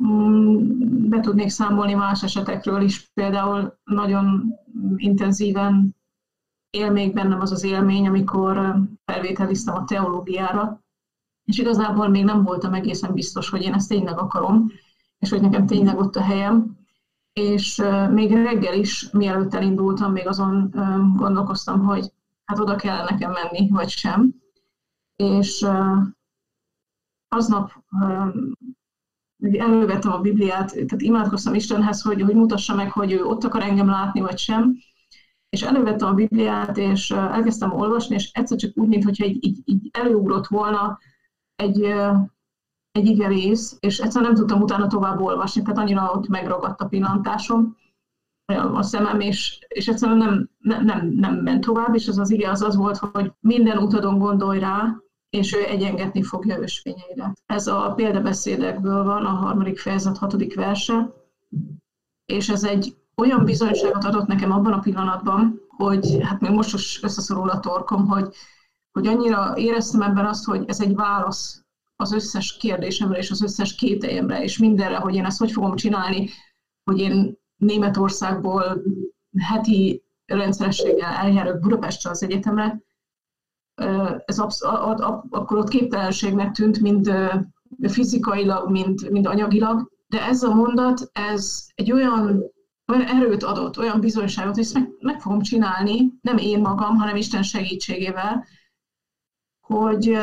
mm, 0.03 1.09
be 1.09 1.19
tudnék 1.19 1.49
számolni 1.49 1.93
más 1.93 2.23
esetekről 2.23 2.81
is, 2.81 3.11
például 3.13 3.79
nagyon 3.83 4.53
intenzíven 4.95 5.95
él 6.69 6.91
még 6.91 7.13
bennem 7.13 7.39
az 7.39 7.51
az 7.51 7.63
élmény, 7.63 8.07
amikor 8.07 8.75
felvételiztem 9.05 9.75
a 9.75 9.85
teológiára, 9.85 10.83
és 11.49 11.57
igazából 11.57 12.07
még 12.07 12.23
nem 12.23 12.43
voltam 12.43 12.73
egészen 12.73 13.13
biztos, 13.13 13.49
hogy 13.49 13.61
én 13.61 13.73
ezt 13.73 13.89
tényleg 13.89 14.19
akarom, 14.19 14.71
és 15.19 15.29
hogy 15.29 15.41
nekem 15.41 15.65
tényleg 15.65 15.97
ott 15.97 16.15
a 16.15 16.21
helyem. 16.21 16.77
És 17.33 17.81
még 18.09 18.31
reggel 18.31 18.73
is, 18.73 19.09
mielőtt 19.11 19.53
elindultam, 19.53 20.11
még 20.11 20.27
azon 20.27 20.69
gondolkoztam, 21.15 21.83
hogy 21.83 22.13
hát 22.45 22.59
oda 22.59 22.75
kell 22.75 23.03
nekem 23.03 23.31
menni, 23.31 23.69
vagy 23.69 23.89
sem. 23.89 24.33
És 25.15 25.67
aznap 27.27 27.71
elővettem 29.51 30.11
a 30.11 30.21
Bibliát, 30.21 30.71
tehát 30.71 31.01
imádkoztam 31.01 31.53
Istenhez, 31.53 32.01
hogy, 32.01 32.21
hogy 32.21 32.35
mutassa 32.35 32.75
meg, 32.75 32.91
hogy 32.91 33.11
ő 33.11 33.23
ott 33.23 33.43
akar 33.43 33.61
engem 33.61 33.87
látni, 33.87 34.21
vagy 34.21 34.37
sem 34.37 34.77
és 35.49 35.61
elővettem 35.61 36.07
a 36.07 36.13
Bibliát, 36.13 36.77
és 36.77 37.11
elkezdtem 37.11 37.73
olvasni, 37.73 38.15
és 38.15 38.31
egyszer 38.31 38.57
csak 38.57 38.77
úgy, 38.77 38.87
mintha 38.87 39.25
így, 39.25 39.45
így, 39.45 39.61
így 39.65 39.89
előugrott 39.91 40.47
volna 40.47 40.99
egy, 41.59 41.83
egy 42.91 43.05
ige 43.05 43.27
rész, 43.27 43.77
és 43.79 43.99
egyszerűen 43.99 44.31
nem 44.31 44.39
tudtam 44.39 44.61
utána 44.61 44.87
tovább 44.87 45.21
olvasni, 45.21 45.61
tehát 45.61 45.77
annyira 45.77 46.11
ott 46.13 46.27
megragadt 46.27 46.81
a 46.81 46.87
pillantásom 46.87 47.77
a 48.73 48.81
szemem, 48.81 49.19
és, 49.19 49.65
és 49.67 49.87
egyszerűen 49.87 50.17
nem, 50.17 50.49
nem, 50.59 50.85
nem, 50.85 51.07
nem 51.07 51.35
ment 51.35 51.65
tovább, 51.65 51.95
és 51.95 52.07
az 52.07 52.17
az 52.17 52.31
ige 52.31 52.49
az 52.49 52.61
az 52.61 52.75
volt, 52.75 52.97
hogy 52.97 53.31
minden 53.39 53.77
utadon 53.77 54.17
gondolj 54.17 54.59
rá, 54.59 54.95
és 55.29 55.53
ő 55.53 55.65
egyengetni 55.65 56.23
fogja 56.23 56.59
ösvényeidet. 56.59 57.41
Ez 57.45 57.67
a 57.67 57.93
példabeszédekből 57.95 59.03
van, 59.03 59.25
a 59.25 59.29
harmadik 59.29 59.79
fejezet 59.79 60.17
hatodik 60.17 60.55
verse, 60.55 61.13
és 62.25 62.49
ez 62.49 62.63
egy 62.63 62.95
olyan 63.15 63.45
bizonyságot 63.45 64.03
adott 64.03 64.27
nekem 64.27 64.51
abban 64.51 64.73
a 64.73 64.79
pillanatban, 64.79 65.61
hogy 65.67 66.17
hát 66.21 66.39
még 66.39 66.51
most 66.51 66.73
is 66.73 67.03
összeszorul 67.03 67.49
a 67.49 67.59
torkom, 67.59 68.07
hogy, 68.07 68.35
hogy 68.99 69.07
annyira 69.07 69.53
éreztem 69.57 70.01
ebben 70.01 70.25
azt, 70.25 70.45
hogy 70.45 70.63
ez 70.67 70.81
egy 70.81 70.95
válasz 70.95 71.63
az 71.95 72.11
összes 72.11 72.57
kérdésemre 72.57 73.17
és 73.17 73.31
az 73.31 73.41
összes 73.41 73.75
kételjemre, 73.75 74.43
és 74.43 74.57
mindenre, 74.57 74.97
hogy 74.97 75.15
én 75.15 75.25
ezt 75.25 75.39
hogy 75.39 75.51
fogom 75.51 75.75
csinálni, 75.75 76.29
hogy 76.83 76.99
én 76.99 77.37
Németországból 77.57 78.81
heti 79.39 80.03
rendszerességgel 80.25 81.13
eljárok 81.13 81.59
Budapestre 81.59 82.09
az 82.09 82.23
egyetemre, 82.23 82.81
ez 84.25 84.39
absz- 84.39 84.63
a- 84.63 84.89
a- 84.89 85.25
akkor 85.29 85.57
ott 85.57 85.69
képtelenségnek 85.69 86.51
tűnt, 86.51 86.79
mind 86.79 87.11
fizikailag, 87.81 88.69
mind, 88.69 89.11
mind 89.11 89.25
anyagilag, 89.25 89.91
de 90.07 90.25
ez 90.25 90.43
a 90.43 90.53
mondat, 90.53 91.09
ez 91.13 91.65
egy 91.75 91.91
olyan 91.91 92.43
olyan 92.91 93.07
erőt 93.07 93.43
adott, 93.43 93.77
olyan 93.77 93.99
bizonyságot, 93.99 94.53
hogy 94.53 94.63
ezt 94.63 94.73
meg, 94.73 94.89
meg 94.99 95.21
fogom 95.21 95.41
csinálni, 95.41 96.13
nem 96.21 96.37
én 96.37 96.59
magam, 96.59 96.95
hanem 96.95 97.15
Isten 97.15 97.43
segítségével, 97.43 98.45
hogy 99.73 100.17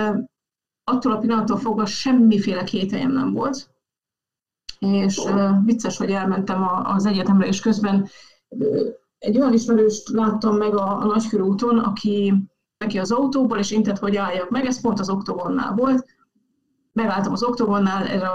attól 0.85 1.12
a 1.12 1.19
pillanattól 1.19 1.57
fogva 1.57 1.87
semmiféle 1.87 2.65
kételjem 2.65 3.12
nem 3.12 3.33
volt. 3.33 3.71
És 4.79 5.21
vicces, 5.65 5.97
hogy 5.97 6.11
elmentem 6.11 6.69
az 6.85 7.07
egyetemre, 7.07 7.47
és 7.47 7.61
közben 7.61 8.09
egy 9.19 9.38
olyan 9.38 9.53
ismerőst 9.53 10.09
láttam 10.09 10.57
meg 10.57 10.75
a, 10.75 10.99
a 11.00 11.05
Nagykörúton, 11.05 11.79
aki 11.79 12.35
neki 12.79 12.99
az 12.99 13.12
autóból, 13.12 13.59
és 13.59 13.71
intett, 13.71 13.99
hogy 13.99 14.17
álljak 14.17 14.50
meg, 14.50 14.65
ez 14.67 14.81
pont 14.81 15.00
az 15.00 15.11
oktogonnál 15.11 15.75
volt. 15.75 16.07
Megálltam 16.93 17.33
az 17.33 17.43
oktogonnál, 17.43 18.07
erre 18.07 18.29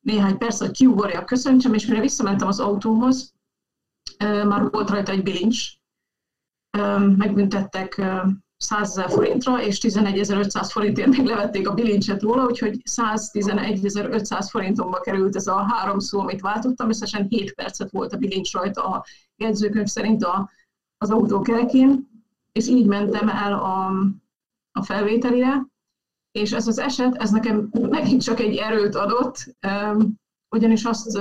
néhány 0.00 0.38
perc, 0.38 0.58
hogy 0.58 0.70
kiugorjak, 0.70 1.26
köszöntsem, 1.26 1.74
és 1.74 1.86
mire 1.86 2.00
visszamentem 2.00 2.48
az 2.48 2.60
autóhoz, 2.60 3.34
már 4.18 4.70
volt 4.70 4.90
rajta 4.90 5.12
egy 5.12 5.22
bilincs, 5.22 5.72
megbüntettek 7.16 8.02
100 8.56 8.88
ezer 8.88 9.10
forintra, 9.10 9.62
és 9.62 9.78
11.500 9.82 10.68
forintért 10.70 11.08
még 11.08 11.26
levették 11.26 11.68
a 11.68 11.74
bilincset 11.74 12.22
róla, 12.22 12.44
úgyhogy 12.44 12.80
111.500 12.90 14.46
forintomba 14.50 15.00
került 15.00 15.36
ez 15.36 15.46
a 15.46 15.66
három 15.68 15.98
szó, 15.98 16.20
amit 16.20 16.40
váltottam, 16.40 16.88
összesen 16.88 17.26
7 17.28 17.54
percet 17.54 17.90
volt 17.90 18.12
a 18.12 18.16
bilincs 18.16 18.52
rajta 18.52 18.84
a 18.84 19.04
jegyzőkönyv 19.36 19.86
szerint 19.86 20.24
a, 20.24 20.50
az 20.98 21.10
autó 21.10 21.40
kerekén, 21.40 22.08
és 22.52 22.68
így 22.68 22.86
mentem 22.86 23.28
el 23.28 23.52
a, 23.52 23.92
a 24.72 24.82
felvételire, 24.82 25.66
és 26.32 26.52
ez 26.52 26.66
az 26.66 26.78
eset, 26.78 27.14
ez 27.14 27.30
nekem 27.30 27.68
megint 27.72 28.22
csak 28.22 28.40
egy 28.40 28.56
erőt 28.56 28.94
adott, 28.94 29.56
ugyanis 30.50 30.84
azt 30.84 31.18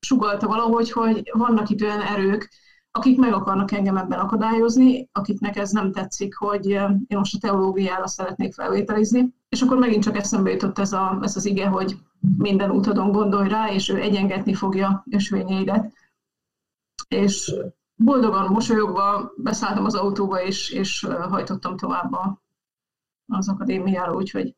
sugalta 0.00 0.46
valahogy, 0.46 0.90
hogy 0.90 1.30
vannak 1.32 1.68
itt 1.70 1.82
olyan 1.82 2.00
erők, 2.00 2.48
akik 2.92 3.18
meg 3.18 3.32
akarnak 3.32 3.72
engem 3.72 3.96
ebben 3.96 4.18
akadályozni, 4.18 5.08
akiknek 5.12 5.56
ez 5.56 5.70
nem 5.70 5.92
tetszik, 5.92 6.36
hogy 6.36 6.66
én 6.66 7.04
most 7.08 7.34
a 7.34 7.38
teológiára 7.38 8.06
szeretnék 8.06 8.52
felvételizni. 8.52 9.34
És 9.48 9.62
akkor 9.62 9.78
megint 9.78 10.02
csak 10.02 10.16
eszembe 10.16 10.50
jutott 10.50 10.78
ez, 10.78 10.92
a, 10.92 11.18
ez 11.22 11.36
az 11.36 11.44
ige, 11.44 11.66
hogy 11.66 11.98
minden 12.38 12.70
útadon 12.70 13.12
gondolj 13.12 13.48
rá, 13.48 13.72
és 13.72 13.88
ő 13.88 14.00
egyengetni 14.00 14.54
fogja 14.54 15.04
ösvényeidet. 15.10 15.92
És 17.08 17.54
boldogan, 17.94 18.52
mosolyogva 18.52 19.32
beszálltam 19.36 19.84
az 19.84 19.94
autóba, 19.94 20.42
és, 20.42 20.70
és 20.70 21.06
hajtottam 21.28 21.76
tovább 21.76 22.12
az 23.26 23.48
akadémiára, 23.48 24.14
úgyhogy 24.14 24.54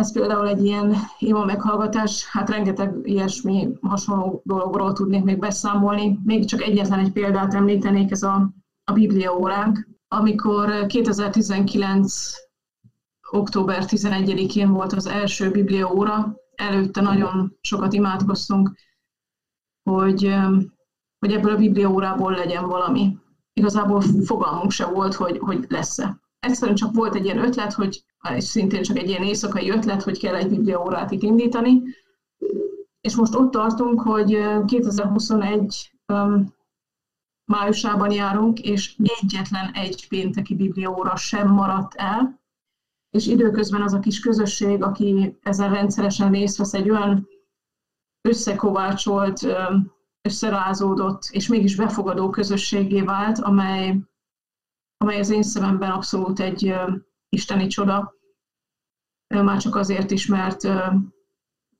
ez 0.00 0.12
például 0.12 0.48
egy 0.48 0.64
ilyen 0.64 0.94
ima 1.18 1.44
meghallgatás, 1.44 2.26
hát 2.26 2.50
rengeteg 2.50 2.94
ilyesmi 3.02 3.68
hasonló 3.80 4.42
dologról 4.44 4.92
tudnék 4.92 5.24
még 5.24 5.38
beszámolni. 5.38 6.18
Még 6.24 6.44
csak 6.44 6.62
egyetlen 6.62 6.98
egy 6.98 7.12
példát 7.12 7.54
említenék, 7.54 8.10
ez 8.10 8.22
a, 8.22 8.50
a 8.84 8.92
Biblia 8.92 9.36
óránk, 9.36 9.88
amikor 10.08 10.86
2019 10.86 12.32
október 13.30 13.84
11-én 13.86 14.72
volt 14.72 14.92
az 14.92 15.06
első 15.06 15.50
Biblia 15.50 15.92
óra, 15.92 16.34
előtte 16.54 17.00
nagyon 17.00 17.56
sokat 17.60 17.92
imádkoztunk, 17.92 18.74
hogy, 19.90 20.34
hogy 21.18 21.32
ebből 21.32 21.52
a 21.52 21.56
Biblia 21.56 21.90
órából 21.90 22.32
legyen 22.32 22.66
valami. 22.66 23.18
Igazából 23.52 24.00
fogalmunk 24.00 24.70
se 24.70 24.86
volt, 24.86 25.14
hogy, 25.14 25.38
hogy 25.38 25.66
lesz-e. 25.68 26.19
Egyszerűen 26.40 26.76
csak 26.76 26.94
volt 26.94 27.14
egy 27.14 27.24
ilyen 27.24 27.44
ötlet, 27.44 27.72
hogy 27.72 28.04
és 28.34 28.44
szintén 28.44 28.82
csak 28.82 28.98
egy 28.98 29.08
ilyen 29.08 29.22
éjszakai 29.22 29.70
ötlet, 29.70 30.02
hogy 30.02 30.18
kell 30.18 30.34
egy 30.34 30.48
Biblia 30.48 30.82
órát 30.82 31.10
itt 31.10 31.22
indítani. 31.22 31.82
És 33.00 33.16
most 33.16 33.34
ott 33.34 33.50
tartunk, 33.50 34.00
hogy 34.00 34.38
2021 34.66 35.90
um, 36.06 36.54
májusában 37.50 38.10
járunk, 38.10 38.60
és 38.60 38.96
egyetlen 39.22 39.70
egy 39.72 40.08
pénteki 40.08 40.54
Biblia 40.54 40.90
óra 40.90 41.16
sem 41.16 41.48
maradt 41.48 41.94
el, 41.94 42.40
és 43.10 43.26
időközben 43.26 43.82
az 43.82 43.92
a 43.92 43.98
kis 43.98 44.20
közösség, 44.20 44.82
aki 44.82 45.38
ezen 45.42 45.72
rendszeresen 45.72 46.30
részt 46.30 46.56
vesz, 46.56 46.74
egy 46.74 46.90
olyan 46.90 47.28
összekovácsolt, 48.28 49.46
összerázódott, 50.22 51.28
és 51.30 51.48
mégis 51.48 51.76
befogadó 51.76 52.30
közösségé 52.30 53.00
vált, 53.00 53.38
amely, 53.38 53.96
amely 55.00 55.18
az 55.18 55.30
én 55.30 55.42
szememben 55.42 55.90
abszolút 55.90 56.40
egy 56.40 56.74
isteni 57.28 57.66
csoda. 57.66 58.14
Már 59.26 59.60
csak 59.60 59.74
azért 59.74 60.10
is, 60.10 60.26
mert 60.26 60.68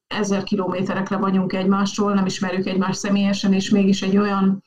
ezer 0.07 0.43
kilométerekre 0.43 1.17
vagyunk 1.17 1.53
egymástól, 1.53 2.15
nem 2.15 2.27
ismerjük 2.27 2.67
egymást 2.67 2.99
személyesen, 2.99 3.53
és 3.53 3.71
mégis 3.71 4.03
egy 4.03 4.17
olyan 4.17 4.63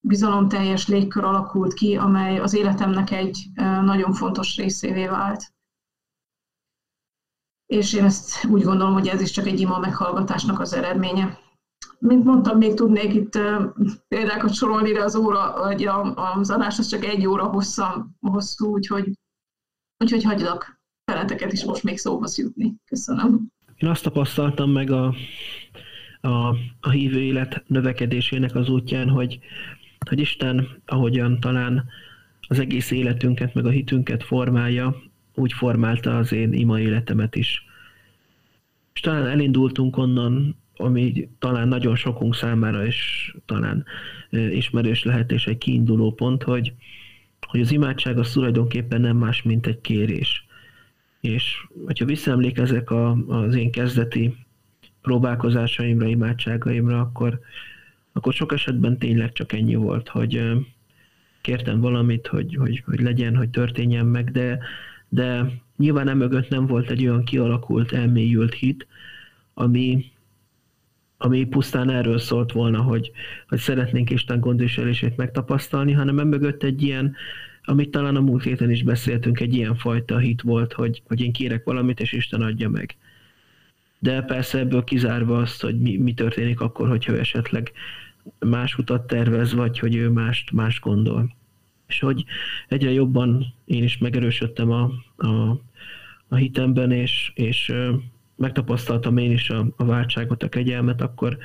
bizalomteljes 0.00 0.86
légkör 0.88 1.24
alakult 1.24 1.74
ki, 1.74 1.96
amely 1.96 2.38
az 2.38 2.54
életemnek 2.54 3.10
egy 3.10 3.46
nagyon 3.84 4.12
fontos 4.12 4.56
részévé 4.56 5.06
vált 5.06 5.52
és 7.72 7.92
én 7.92 8.04
ezt 8.04 8.44
úgy 8.44 8.62
gondolom, 8.62 8.92
hogy 8.92 9.08
ez 9.08 9.20
is 9.20 9.30
csak 9.30 9.46
egy 9.46 9.60
ima 9.60 9.78
meghallgatásnak 9.78 10.60
az 10.60 10.72
eredménye. 10.72 11.38
Mint 12.04 12.24
mondtam, 12.24 12.58
még 12.58 12.74
tudnék 12.74 13.14
itt 13.14 13.38
példákat 14.08 14.54
sorolni, 14.54 14.92
de 14.92 15.02
az 15.02 15.16
óra, 15.16 15.54
vagy 15.58 15.84
az 16.14 16.50
adás 16.50 16.78
az 16.78 16.86
csak 16.86 17.04
egy 17.04 17.26
óra 17.26 17.44
hossza, 17.44 18.10
hosszú, 18.20 18.72
úgyhogy, 18.72 19.10
úgyhogy 19.98 20.22
hagylak 20.22 20.80
feleteket 21.04 21.52
is 21.52 21.64
most 21.64 21.82
még 21.82 21.98
szóhoz 21.98 22.38
jutni. 22.38 22.74
Köszönöm. 22.86 23.50
Én 23.76 23.88
azt 23.88 24.02
tapasztaltam 24.02 24.70
meg 24.70 24.90
a, 24.90 25.14
a, 26.20 26.56
a 26.80 26.90
hívő 26.90 27.20
élet 27.20 27.62
növekedésének 27.66 28.54
az 28.54 28.68
útján, 28.68 29.08
hogy, 29.08 29.38
hogy 30.08 30.20
Isten, 30.20 30.68
ahogyan 30.86 31.40
talán 31.40 31.84
az 32.48 32.58
egész 32.58 32.90
életünket, 32.90 33.54
meg 33.54 33.66
a 33.66 33.70
hitünket 33.70 34.22
formálja, 34.22 34.96
úgy 35.34 35.52
formálta 35.52 36.16
az 36.16 36.32
én 36.32 36.52
ima 36.52 36.80
életemet 36.80 37.36
is. 37.36 37.66
És 38.92 39.00
talán 39.00 39.26
elindultunk 39.26 39.96
onnan, 39.96 40.56
ami 40.76 41.28
talán 41.38 41.68
nagyon 41.68 41.96
sokunk 41.96 42.34
számára 42.34 42.86
is 42.86 43.34
talán 43.46 43.84
ismerős 44.30 45.04
lehet, 45.04 45.32
és 45.32 45.46
egy 45.46 45.58
kiinduló 45.58 46.12
pont, 46.12 46.42
hogy, 46.42 46.72
hogy 47.46 47.60
az 47.60 47.72
imádság 47.72 48.18
az 48.18 48.32
tulajdonképpen 48.32 49.00
nem 49.00 49.16
más, 49.16 49.42
mint 49.42 49.66
egy 49.66 49.80
kérés. 49.80 50.46
És 51.20 51.66
hogyha 51.86 52.04
visszaemlékezek 52.04 52.90
a, 52.90 53.10
az 53.26 53.54
én 53.54 53.70
kezdeti 53.70 54.36
próbálkozásaimra, 55.02 56.06
imádságaimra, 56.06 57.00
akkor, 57.00 57.40
akkor 58.12 58.32
sok 58.32 58.52
esetben 58.52 58.98
tényleg 58.98 59.32
csak 59.32 59.52
ennyi 59.52 59.74
volt, 59.74 60.08
hogy 60.08 60.42
kértem 61.40 61.80
valamit, 61.80 62.26
hogy, 62.26 62.54
hogy, 62.54 62.82
hogy 62.86 63.00
legyen, 63.00 63.36
hogy 63.36 63.50
történjen 63.50 64.06
meg, 64.06 64.30
de, 64.30 64.58
de 65.08 65.50
nyilván 65.76 66.08
emögött 66.08 66.48
nem 66.48 66.66
volt 66.66 66.90
egy 66.90 67.06
olyan 67.06 67.24
kialakult, 67.24 67.92
elmélyült 67.92 68.54
hit, 68.54 68.86
ami, 69.54 70.04
ami 71.24 71.44
pusztán 71.44 71.90
erről 71.90 72.18
szólt 72.18 72.52
volna, 72.52 72.82
hogy, 72.82 73.10
hogy 73.48 73.58
szeretnénk 73.58 74.10
Isten 74.10 74.40
gondviselését 74.40 75.16
megtapasztalni, 75.16 75.92
hanem 75.92 76.18
emögött 76.18 76.62
egy 76.62 76.82
ilyen, 76.82 77.14
amit 77.64 77.90
talán 77.90 78.16
a 78.16 78.20
múlt 78.20 78.42
héten 78.42 78.70
is 78.70 78.82
beszéltünk, 78.82 79.40
egy 79.40 79.54
ilyen 79.54 79.76
fajta 79.76 80.18
hit 80.18 80.42
volt, 80.42 80.72
hogy, 80.72 81.02
hogy 81.06 81.20
én 81.20 81.32
kérek 81.32 81.64
valamit, 81.64 82.00
és 82.00 82.12
Isten 82.12 82.42
adja 82.42 82.68
meg. 82.68 82.96
De 83.98 84.22
persze 84.22 84.58
ebből 84.58 84.84
kizárva 84.84 85.38
azt, 85.38 85.62
hogy 85.62 85.80
mi, 85.80 85.96
mi 85.96 86.14
történik 86.14 86.60
akkor, 86.60 86.88
hogyha 86.88 87.12
ő 87.12 87.18
esetleg 87.18 87.72
más 88.38 88.78
utat 88.78 89.06
tervez, 89.06 89.52
vagy 89.52 89.78
hogy 89.78 89.94
ő 89.94 90.08
mást, 90.08 90.52
más 90.52 90.80
gondol 90.80 91.34
és 91.92 92.00
hogy 92.00 92.24
egyre 92.68 92.90
jobban 92.90 93.54
én 93.64 93.82
is 93.82 93.98
megerősödtem 93.98 94.70
a, 94.70 94.90
a, 95.16 95.60
a 96.28 96.34
hitemben, 96.34 96.90
és, 96.90 97.32
és 97.34 97.72
megtapasztaltam 98.42 99.16
én 99.16 99.30
is 99.30 99.50
a, 99.50 99.66
a 99.76 99.84
váltságot, 99.84 100.42
a 100.42 100.48
kegyelmet, 100.48 101.00
akkor 101.00 101.38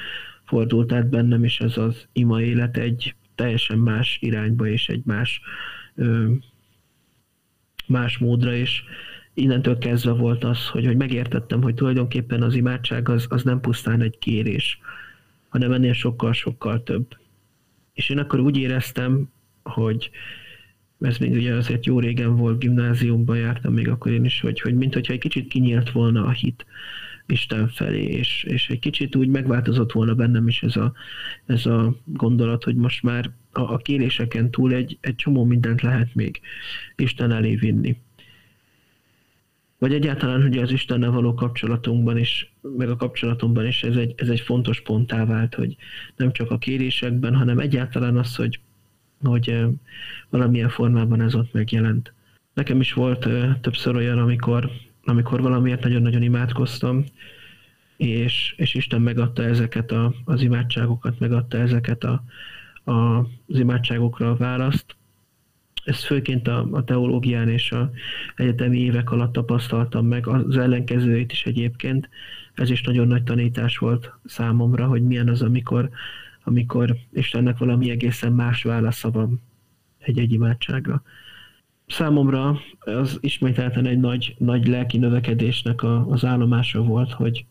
fordult 0.46 0.92
át 0.92 1.10
bennem 1.10 1.44
is 1.44 1.60
ez 1.60 1.78
az 1.78 2.08
ima 2.12 2.42
élet 2.42 2.78
egy 2.78 3.16
teljesen 3.36 3.78
más 3.78 4.18
irányba, 4.22 4.68
és 4.68 4.90
egy 4.90 5.02
más, 5.06 5.42
ö, 5.96 6.32
más 7.88 8.18
módra, 8.18 8.54
és 8.54 8.84
innentől 9.34 9.78
kezdve 9.78 10.12
volt 10.12 10.44
az, 10.44 10.68
hogy, 10.68 10.86
hogy 10.86 10.98
megértettem, 10.98 11.62
hogy 11.62 11.74
tulajdonképpen 11.74 12.42
az 12.42 12.56
imádság 12.56 13.10
az, 13.10 13.26
az 13.30 13.44
nem 13.44 13.60
pusztán 13.60 14.02
egy 14.02 14.18
kérés, 14.18 14.80
hanem 15.50 15.72
ennél 15.72 15.94
sokkal-sokkal 15.94 16.84
több. 16.84 17.18
És 17.94 18.10
én 18.10 18.18
akkor 18.20 18.40
úgy 18.40 18.58
éreztem, 18.58 19.30
hogy 19.64 20.10
ez 21.02 21.18
még 21.18 21.32
ugye 21.32 21.54
azért 21.54 21.86
jó 21.86 22.00
régen 22.00 22.36
volt, 22.36 22.60
gimnáziumban 22.60 23.38
jártam 23.38 23.74
még 23.74 23.88
akkor 23.88 24.12
én 24.12 24.26
is, 24.26 24.42
hogy, 24.42 24.62
hogy 24.62 24.76
mint 24.76 24.94
hogyha 24.94 25.14
egy 25.14 25.20
kicsit 25.20 25.48
kinyílt 25.48 25.92
volna 25.92 26.26
a 26.26 26.32
hit 26.32 26.66
Isten 27.26 27.68
felé, 27.68 28.04
és, 28.04 28.44
és 28.44 28.70
egy 28.70 28.80
kicsit 28.80 29.16
úgy 29.16 29.28
megváltozott 29.28 29.92
volna 29.92 30.14
bennem 30.16 30.48
is 30.48 30.64
ez 30.64 30.76
a, 30.76 30.94
ez 31.46 31.66
a 31.66 31.96
gondolat, 32.06 32.64
hogy 32.64 32.76
most 32.76 33.04
már 33.04 33.32
a, 33.52 33.62
a 33.62 33.78
kéréseken 33.78 34.52
túl 34.52 34.74
egy, 34.74 34.98
egy 35.02 35.16
csomó 35.16 35.44
mindent 35.44 35.82
lehet 35.82 36.16
még 36.16 36.40
Isten 36.96 37.32
elé 37.32 37.56
vinni. 37.56 37.98
Vagy 39.78 39.94
egyáltalán, 39.94 40.42
hogy 40.42 40.58
az 40.58 40.72
Istennel 40.72 41.12
való 41.12 41.34
kapcsolatunkban 41.34 42.18
is, 42.18 42.54
meg 42.78 42.90
a 42.90 42.96
kapcsolatomban 42.96 43.68
is 43.68 43.84
ez 43.84 43.96
egy, 43.96 44.14
ez 44.18 44.30
egy 44.30 44.40
fontos 44.40 44.82
ponttá 44.82 45.26
vált, 45.26 45.56
hogy 45.56 45.76
nem 46.16 46.32
csak 46.32 46.52
a 46.52 46.58
kérésekben, 46.58 47.36
hanem 47.36 47.60
egyáltalán 47.60 48.18
az, 48.18 48.36
hogy 48.36 48.60
hogy 49.24 49.66
valamilyen 50.30 50.70
formában 50.70 51.22
ez 51.22 51.36
ott 51.36 51.54
megjelent. 51.54 52.14
Nekem 52.54 52.80
is 52.80 52.94
volt 52.94 53.28
többször 53.62 53.96
olyan, 53.96 54.18
amikor, 54.18 54.70
amikor 55.04 55.42
valamiért 55.42 55.84
nagyon-nagyon 55.84 56.22
imádkoztam, 56.22 57.06
és, 57.98 58.54
és 58.58 58.74
Isten 58.74 59.02
megadta 59.02 59.44
ezeket 59.44 59.92
a, 59.92 60.14
az 60.26 60.42
imádságokat, 60.42 61.20
megadta 61.20 61.58
ezeket 61.58 62.04
a, 62.04 62.24
a, 62.92 63.18
az 63.48 63.60
imádságokra 63.60 64.30
a 64.30 64.36
választ. 64.36 64.96
Ezt 65.86 66.04
főként 66.04 66.48
a, 66.48 66.68
a 66.72 66.84
teológián 66.84 67.50
és 67.50 67.72
a 67.72 67.92
egyetemi 68.36 68.80
évek 68.80 69.12
alatt 69.12 69.32
tapasztaltam 69.32 70.06
meg, 70.06 70.28
az 70.28 70.58
ellenkezőjét 70.58 71.32
is 71.32 71.46
egyébként. 71.46 72.10
Ez 72.54 72.70
is 72.70 72.82
nagyon 72.82 73.08
nagy 73.08 73.24
tanítás 73.24 73.78
volt 73.78 74.14
számomra, 74.26 74.88
hogy 74.88 75.04
milyen 75.04 75.30
az, 75.30 75.42
amikor 75.42 75.90
amikor 76.48 76.98
Istennek 77.14 77.58
valami 77.58 77.90
egészen 77.90 78.34
más 78.34 78.64
válasza 78.64 79.12
van 79.12 79.42
egy-egy 79.98 80.32
imádságra. 80.32 81.04
Számomra 81.88 82.60
az 82.80 83.18
ismételten 83.22 83.86
egy 83.86 84.00
nagy, 84.00 84.36
nagy 84.38 84.68
lelki 84.68 84.98
növekedésnek 84.98 85.84
a, 85.84 86.08
az 86.08 86.26
állomása 86.26 86.84
volt, 86.84 87.12
hogy, 87.12 87.46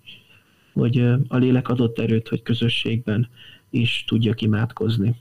hogy 0.72 0.98
a 1.28 1.36
lélek 1.36 1.68
adott 1.68 1.98
erőt, 1.98 2.28
hogy 2.28 2.42
közösségben 2.42 3.28
is 3.70 4.04
tudjak 4.06 4.42
imádkozni. 4.42 5.14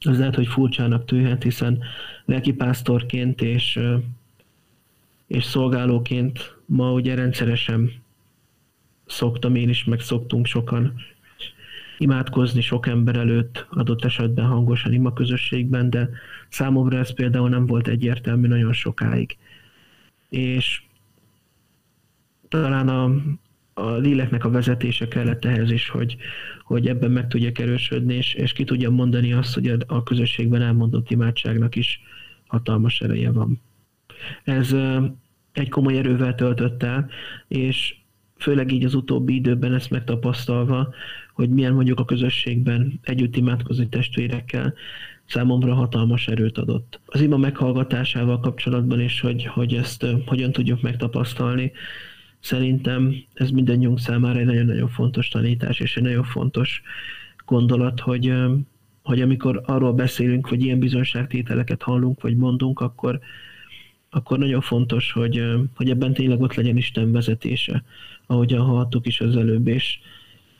Az 0.00 0.18
lehet, 0.18 0.34
hogy 0.34 0.46
furcsának 0.46 1.04
tűnhet, 1.04 1.42
hiszen 1.42 1.78
lelkipásztorként 2.24 3.42
és, 3.42 3.80
és 5.26 5.44
szolgálóként 5.44 6.56
ma 6.66 6.92
ugye 6.92 7.14
rendszeresen 7.14 7.92
szoktam 9.06 9.54
én 9.54 9.68
is, 9.68 9.84
meg 9.84 10.00
szoktunk 10.00 10.46
sokan 10.46 10.94
imádkozni 12.00 12.60
sok 12.60 12.86
ember 12.86 13.16
előtt, 13.16 13.66
adott 13.70 14.04
esetben 14.04 14.46
hangosan 14.46 14.92
ima 14.92 15.12
közösségben, 15.12 15.90
de 15.90 16.08
számomra 16.48 16.98
ez 16.98 17.14
például 17.14 17.48
nem 17.48 17.66
volt 17.66 17.88
egyértelmű 17.88 18.46
nagyon 18.46 18.72
sokáig. 18.72 19.36
És 20.28 20.82
talán 22.48 22.88
a, 22.88 23.10
a 23.74 23.96
léleknek 23.96 24.44
a 24.44 24.50
vezetése 24.50 25.08
kellett 25.08 25.44
ehhez 25.44 25.70
is, 25.70 25.88
hogy, 25.88 26.16
hogy 26.62 26.88
ebben 26.88 27.10
meg 27.10 27.28
tudjak 27.28 27.58
erősödni, 27.58 28.14
és, 28.14 28.34
és 28.34 28.52
ki 28.52 28.64
tudjam 28.64 28.94
mondani 28.94 29.32
azt, 29.32 29.54
hogy 29.54 29.68
a, 29.68 29.76
a 29.86 30.02
közösségben 30.02 30.62
elmondott 30.62 31.10
imádságnak 31.10 31.76
is 31.76 32.00
hatalmas 32.46 33.00
ereje 33.00 33.32
van. 33.32 33.60
Ez 34.44 34.74
egy 35.52 35.68
komoly 35.68 35.98
erővel 35.98 36.34
töltött 36.34 36.82
el, 36.82 37.10
és 37.48 37.94
főleg 38.36 38.72
így 38.72 38.84
az 38.84 38.94
utóbbi 38.94 39.34
időben 39.34 39.74
ezt 39.74 39.90
megtapasztalva, 39.90 40.94
hogy 41.40 41.50
milyen 41.50 41.72
mondjuk 41.72 42.00
a 42.00 42.04
közösségben 42.04 43.00
együtt 43.02 43.36
imádkozni 43.36 43.88
testvérekkel, 43.88 44.74
számomra 45.26 45.74
hatalmas 45.74 46.28
erőt 46.28 46.58
adott. 46.58 47.00
Az 47.06 47.20
ima 47.20 47.36
meghallgatásával 47.36 48.40
kapcsolatban 48.40 49.00
is, 49.00 49.20
hogy, 49.20 49.44
hogy 49.46 49.74
ezt 49.74 50.06
hogyan 50.26 50.52
tudjuk 50.52 50.82
megtapasztalni, 50.82 51.72
szerintem 52.40 53.14
ez 53.34 53.50
mindannyiunk 53.50 53.98
számára 53.98 54.38
egy 54.38 54.44
nagyon-nagyon 54.44 54.88
fontos 54.88 55.28
tanítás, 55.28 55.80
és 55.80 55.96
egy 55.96 56.02
nagyon 56.02 56.24
fontos 56.24 56.82
gondolat, 57.46 58.00
hogy, 58.00 58.32
hogy 59.02 59.20
amikor 59.20 59.62
arról 59.66 59.92
beszélünk, 59.92 60.46
hogy 60.46 60.64
ilyen 60.64 60.78
bizonságtételeket 60.78 61.82
hallunk, 61.82 62.22
vagy 62.22 62.36
mondunk, 62.36 62.80
akkor, 62.80 63.18
akkor 64.10 64.38
nagyon 64.38 64.60
fontos, 64.60 65.12
hogy, 65.12 65.44
hogy 65.74 65.90
ebben 65.90 66.12
tényleg 66.12 66.40
ott 66.40 66.54
legyen 66.54 66.76
Isten 66.76 67.12
vezetése, 67.12 67.84
ahogyan 68.26 68.64
hallottuk 68.64 69.06
is 69.06 69.20
az 69.20 69.36
előbb, 69.36 69.66
és, 69.66 69.98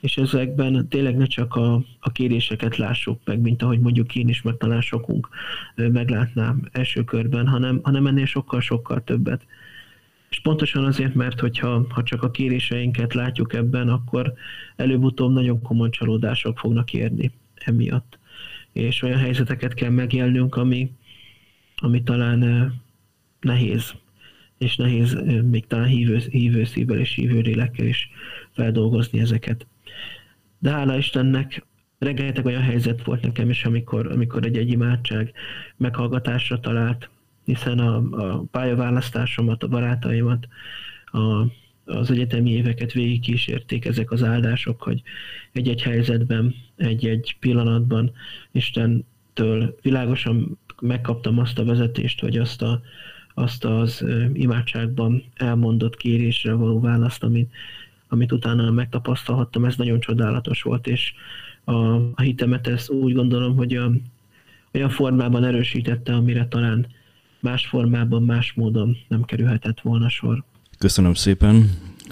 és 0.00 0.16
ezekben 0.16 0.88
tényleg 0.88 1.16
ne 1.16 1.26
csak 1.26 1.54
a, 1.54 1.82
a 2.00 2.12
kéréseket 2.12 2.76
lássuk 2.76 3.20
meg, 3.24 3.40
mint 3.40 3.62
ahogy 3.62 3.80
mondjuk 3.80 4.14
én 4.14 4.28
is, 4.28 4.42
meg 4.42 4.56
talán 4.56 4.80
sokunk 4.80 5.28
meglátnám 5.74 6.68
első 6.72 7.04
körben, 7.04 7.46
hanem, 7.46 7.80
hanem 7.82 8.06
ennél 8.06 8.26
sokkal-sokkal 8.26 9.04
többet. 9.04 9.46
És 10.30 10.40
pontosan 10.40 10.84
azért, 10.84 11.14
mert 11.14 11.40
hogyha 11.40 11.86
ha 11.88 12.02
csak 12.02 12.22
a 12.22 12.30
kéréseinket 12.30 13.14
látjuk 13.14 13.52
ebben, 13.52 13.88
akkor 13.88 14.32
előbb-utóbb 14.76 15.32
nagyon 15.32 15.62
komoly 15.62 15.90
csalódások 15.90 16.58
fognak 16.58 16.92
érni 16.92 17.30
emiatt. 17.54 18.18
És 18.72 19.02
olyan 19.02 19.18
helyzeteket 19.18 19.74
kell 19.74 19.90
megélnünk, 19.90 20.56
ami, 20.56 20.90
ami 21.76 22.02
talán 22.02 22.72
nehéz, 23.40 23.94
és 24.58 24.76
nehéz 24.76 25.16
még 25.50 25.66
talán 25.66 25.86
hívő, 25.86 26.20
hívő 26.30 26.64
szívvel 26.64 26.98
és 26.98 27.14
hívő 27.14 27.40
lélekkel 27.40 27.86
is 27.86 28.10
feldolgozni 28.52 29.20
ezeket. 29.20 29.66
De 30.60 30.70
hála 30.70 30.96
Istennek 30.96 31.66
rengeteg 31.98 32.44
olyan 32.44 32.62
helyzet 32.62 33.04
volt 33.04 33.22
nekem 33.22 33.50
is, 33.50 33.64
amikor, 33.64 34.06
amikor 34.06 34.44
egy-egy 34.44 34.70
imádság 34.70 35.32
meghallgatásra 35.76 36.60
talált, 36.60 37.10
hiszen 37.44 37.78
a, 37.78 37.96
a 37.96 38.44
pályaválasztásomat, 38.50 39.62
a 39.62 39.68
barátaimat, 39.68 40.48
a, 41.04 41.46
az 41.84 42.10
egyetemi 42.10 42.50
éveket 42.50 42.92
végig 42.92 43.20
kísérték 43.20 43.84
ezek 43.84 44.10
az 44.10 44.22
áldások, 44.22 44.82
hogy 44.82 45.02
egy-egy 45.52 45.82
helyzetben, 45.82 46.54
egy-egy 46.76 47.36
pillanatban 47.40 48.12
Istentől 48.52 49.78
világosan 49.82 50.58
megkaptam 50.80 51.38
azt 51.38 51.58
a 51.58 51.64
vezetést, 51.64 52.20
vagy 52.20 52.38
azt, 52.38 52.62
a, 52.62 52.80
azt 53.34 53.64
az 53.64 54.04
imádságban 54.32 55.24
elmondott 55.34 55.96
kérésre 55.96 56.52
való 56.52 56.80
választ, 56.80 57.22
amit, 57.22 57.52
amit 58.10 58.32
utána 58.32 58.70
megtapasztalhattam, 58.70 59.64
ez 59.64 59.76
nagyon 59.76 60.00
csodálatos 60.00 60.62
volt, 60.62 60.86
és 60.86 61.12
a, 61.64 61.74
a 61.94 62.20
hitemet 62.22 62.66
ez 62.66 62.90
úgy 62.90 63.14
gondolom, 63.14 63.56
hogy 63.56 63.74
a, 63.74 63.90
olyan 64.72 64.88
formában 64.88 65.44
erősítette, 65.44 66.14
amire 66.14 66.46
talán 66.46 66.86
más 67.40 67.66
formában, 67.66 68.22
más 68.22 68.52
módon 68.52 68.96
nem 69.08 69.22
kerülhetett 69.24 69.80
volna 69.80 70.08
sor. 70.08 70.44
Köszönöm 70.78 71.14
szépen. 71.14 71.70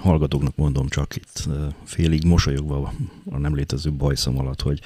Hallgatóknak 0.08 0.56
mondom 0.56 0.88
csak 0.88 1.16
itt 1.16 1.48
félig 1.84 2.24
mosolyogva 2.24 2.92
a 3.30 3.38
nem 3.38 3.54
létező 3.54 3.92
bajszom 3.92 4.38
alatt, 4.38 4.62
hogy 4.62 4.80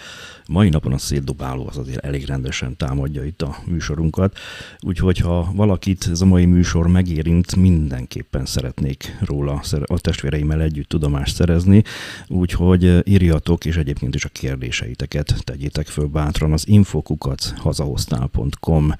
mai 0.46 0.68
napon 0.68 0.92
a 0.92 0.98
szétdobáló 0.98 1.66
az 1.68 1.78
azért 1.78 2.04
elég 2.04 2.26
rendesen 2.26 2.76
támadja 2.76 3.24
itt 3.24 3.42
a 3.42 3.56
műsorunkat. 3.66 4.38
Úgyhogy 4.80 5.18
ha 5.18 5.52
valakit 5.54 6.08
ez 6.10 6.20
a 6.20 6.24
mai 6.24 6.44
műsor 6.44 6.86
megérint, 6.86 7.56
mindenképpen 7.56 8.46
szeretnék 8.46 9.16
róla 9.20 9.62
a 9.84 10.00
testvéreimmel 10.00 10.60
együtt 10.60 10.88
tudomást 10.88 11.34
szerezni. 11.34 11.82
Úgyhogy 12.28 13.08
írjatok, 13.08 13.64
és 13.64 13.76
egyébként 13.76 14.14
is 14.14 14.24
a 14.24 14.28
kérdéseiteket 14.28 15.34
tegyétek 15.44 15.86
föl 15.86 16.06
bátran 16.06 16.52
az 16.52 16.68
infokukat 16.68 17.54
hazahoztál.com 17.56 18.92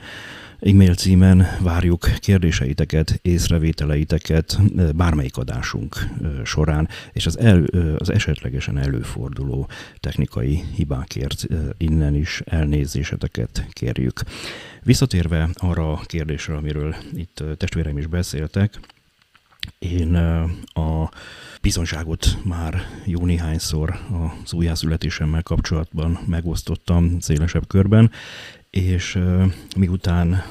E-mail 0.64 0.94
címen 0.94 1.46
várjuk 1.60 2.10
kérdéseiteket, 2.18 3.18
észrevételeiteket 3.22 4.58
bármelyik 4.96 5.36
adásunk 5.36 5.96
során, 6.44 6.88
és 7.12 7.26
az, 7.26 7.38
el, 7.38 7.64
az 7.98 8.10
esetlegesen 8.10 8.78
előforduló 8.78 9.68
technikai 10.00 10.62
hibákért 10.74 11.46
innen 11.76 12.14
is 12.14 12.42
elnézéseteket 12.44 13.66
kérjük. 13.70 14.20
Visszatérve 14.82 15.48
arra 15.54 15.92
a 15.92 16.00
kérdésre, 16.06 16.54
amiről 16.54 16.94
itt 17.14 17.42
testvéreim 17.56 17.98
is 17.98 18.06
beszéltek, 18.06 18.80
én 19.78 20.14
a 20.72 21.10
bizonságot 21.62 22.38
már 22.44 22.86
jó 23.04 23.24
néhányszor 23.24 23.98
az 24.44 24.52
újjászületésemmel 24.52 25.42
kapcsolatban 25.42 26.18
megosztottam 26.26 27.20
szélesebb 27.20 27.66
körben, 27.66 28.10
és 28.72 29.18
miután 29.76 30.44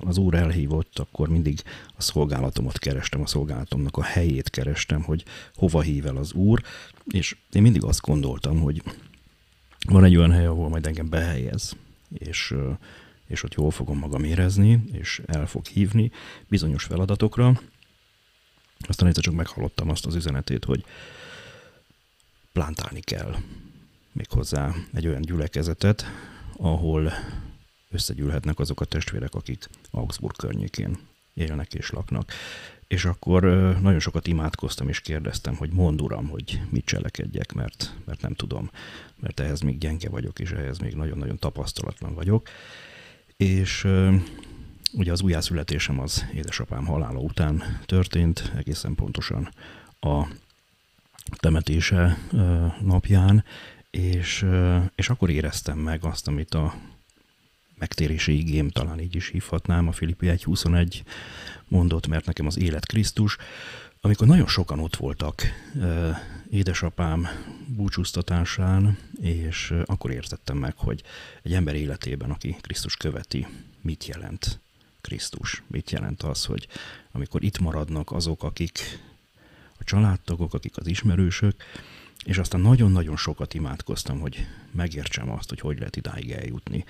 az 0.00 0.18
úr 0.18 0.34
elhívott, 0.34 0.98
akkor 0.98 1.28
mindig 1.28 1.62
a 1.96 2.02
szolgálatomat 2.02 2.78
kerestem, 2.78 3.20
a 3.20 3.26
szolgálatomnak 3.26 3.96
a 3.96 4.02
helyét 4.02 4.50
kerestem, 4.50 5.02
hogy 5.02 5.24
hova 5.54 5.80
hív 5.80 6.06
el 6.06 6.16
az 6.16 6.32
úr, 6.32 6.62
és 7.06 7.36
én 7.52 7.62
mindig 7.62 7.84
azt 7.84 8.00
gondoltam, 8.00 8.60
hogy 8.60 8.82
van 9.88 10.04
egy 10.04 10.16
olyan 10.16 10.32
hely, 10.32 10.46
ahol 10.46 10.68
majd 10.68 10.86
engem 10.86 11.08
behelyez, 11.08 11.76
és, 12.18 12.54
és 13.26 13.42
ott 13.42 13.54
jól 13.54 13.70
fogom 13.70 13.98
magam 13.98 14.24
érezni, 14.24 14.84
és 14.92 15.22
el 15.26 15.46
fog 15.46 15.66
hívni 15.66 16.10
bizonyos 16.46 16.84
feladatokra. 16.84 17.60
Aztán 18.80 19.08
egyszer 19.08 19.22
csak 19.22 19.34
meghallottam 19.34 19.90
azt 19.90 20.06
az 20.06 20.14
üzenetét, 20.14 20.64
hogy 20.64 20.84
plántálni 22.52 23.00
kell 23.00 23.36
méghozzá 24.12 24.74
egy 24.94 25.06
olyan 25.06 25.22
gyülekezetet, 25.22 26.04
ahol 26.56 27.12
összegyűlhetnek 27.90 28.58
azok 28.58 28.80
a 28.80 28.84
testvérek, 28.84 29.34
akik 29.34 29.68
Augsburg 29.90 30.36
környékén 30.36 30.98
élnek 31.34 31.74
és 31.74 31.90
laknak. 31.90 32.32
És 32.86 33.04
akkor 33.04 33.42
nagyon 33.80 34.00
sokat 34.00 34.26
imádkoztam 34.26 34.88
és 34.88 35.00
kérdeztem, 35.00 35.56
hogy 35.56 35.70
mond 35.70 36.00
uram, 36.00 36.28
hogy 36.28 36.60
mit 36.70 36.84
cselekedjek, 36.84 37.52
mert, 37.52 37.94
mert 38.04 38.20
nem 38.20 38.34
tudom, 38.34 38.70
mert 39.16 39.40
ehhez 39.40 39.60
még 39.60 39.78
gyenge 39.78 40.08
vagyok, 40.08 40.38
és 40.38 40.50
ehhez 40.50 40.78
még 40.78 40.94
nagyon-nagyon 40.94 41.38
tapasztalatlan 41.38 42.14
vagyok. 42.14 42.48
És 43.36 43.86
ugye 44.92 45.12
az 45.12 45.22
újjászületésem 45.22 46.00
az 46.00 46.24
édesapám 46.34 46.86
halála 46.86 47.18
után 47.18 47.80
történt, 47.86 48.52
egészen 48.56 48.94
pontosan 48.94 49.48
a 50.00 50.26
temetése 51.36 52.18
napján, 52.80 53.44
és, 53.90 54.46
és 54.94 55.08
akkor 55.08 55.30
éreztem 55.30 55.78
meg 55.78 56.04
azt, 56.04 56.28
amit 56.28 56.54
a 56.54 56.74
megtérési 57.78 58.38
igém, 58.38 58.68
talán 58.68 59.00
így 59.00 59.14
is 59.14 59.28
hívhatnám, 59.28 59.88
a 59.88 59.92
Filippi 59.92 60.26
1.21 60.26 61.00
mondott, 61.68 62.06
mert 62.06 62.26
nekem 62.26 62.46
az 62.46 62.58
élet 62.58 62.86
Krisztus, 62.86 63.36
amikor 64.00 64.26
nagyon 64.26 64.46
sokan 64.46 64.78
ott 64.78 64.96
voltak 64.96 65.42
édesapám 66.50 67.28
búcsúztatásán, 67.66 68.98
és 69.20 69.74
akkor 69.84 70.10
értettem 70.10 70.56
meg, 70.56 70.74
hogy 70.76 71.02
egy 71.42 71.54
ember 71.54 71.74
életében, 71.74 72.30
aki 72.30 72.56
Krisztus 72.60 72.96
követi, 72.96 73.46
mit 73.80 74.06
jelent 74.06 74.60
Krisztus, 75.00 75.62
mit 75.66 75.90
jelent 75.90 76.22
az, 76.22 76.44
hogy 76.44 76.68
amikor 77.12 77.42
itt 77.42 77.58
maradnak 77.58 78.12
azok, 78.12 78.42
akik 78.42 78.98
a 79.78 79.84
családtagok, 79.84 80.54
akik 80.54 80.76
az 80.76 80.86
ismerősök, 80.86 81.62
és 82.24 82.38
aztán 82.38 82.60
nagyon-nagyon 82.60 83.16
sokat 83.16 83.54
imádkoztam, 83.54 84.20
hogy 84.20 84.46
megértsem 84.72 85.30
azt, 85.30 85.48
hogy 85.48 85.60
hogy 85.60 85.78
lehet 85.78 85.96
idáig 85.96 86.30
eljutni. 86.30 86.84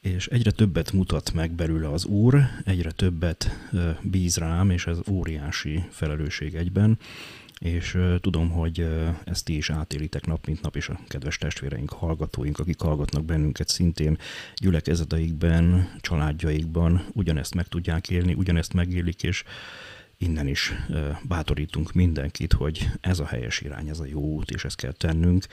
És 0.00 0.26
egyre 0.26 0.50
többet 0.50 0.92
mutat 0.92 1.32
meg 1.32 1.50
belőle 1.50 1.90
az 1.90 2.04
Úr, 2.04 2.40
egyre 2.64 2.90
többet 2.90 3.68
bíz 4.02 4.36
rám, 4.36 4.70
és 4.70 4.86
ez 4.86 4.98
óriási 5.10 5.84
felelősség 5.90 6.54
egyben, 6.54 6.98
és 7.58 7.98
tudom, 8.20 8.50
hogy 8.50 8.88
ezt 9.24 9.44
ti 9.44 9.56
is 9.56 9.70
átélitek 9.70 10.26
nap, 10.26 10.46
mint 10.46 10.62
nap, 10.62 10.76
és 10.76 10.88
a 10.88 11.00
kedves 11.08 11.38
testvéreink, 11.38 11.90
hallgatóink, 11.90 12.58
akik 12.58 12.80
hallgatnak 12.80 13.24
bennünket 13.24 13.68
szintén 13.68 14.18
gyülekezeteikben, 14.56 15.92
családjaikban 16.00 17.06
ugyanezt 17.12 17.54
meg 17.54 17.68
tudják 17.68 18.10
élni, 18.10 18.34
ugyanezt 18.34 18.72
megélik, 18.72 19.22
és 19.22 19.44
innen 20.18 20.46
is 20.46 20.72
bátorítunk 21.22 21.92
mindenkit, 21.92 22.52
hogy 22.52 22.90
ez 23.00 23.18
a 23.18 23.26
helyes 23.26 23.60
irány, 23.60 23.88
ez 23.88 23.98
a 23.98 24.06
jó 24.06 24.20
út, 24.20 24.50
és 24.50 24.64
ezt 24.64 24.76
kell 24.76 24.92
tennünk, 24.92 25.46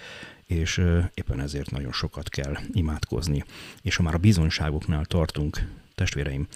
és 0.45 0.81
éppen 1.13 1.39
ezért 1.39 1.71
nagyon 1.71 1.91
sokat 1.91 2.29
kell 2.29 2.57
imádkozni. 2.71 3.43
És 3.81 3.95
ha 3.95 4.03
már 4.03 4.13
a 4.13 4.17
bizonyságoknál 4.17 5.05
tartunk, 5.05 5.67
testvéreim, 5.95 6.47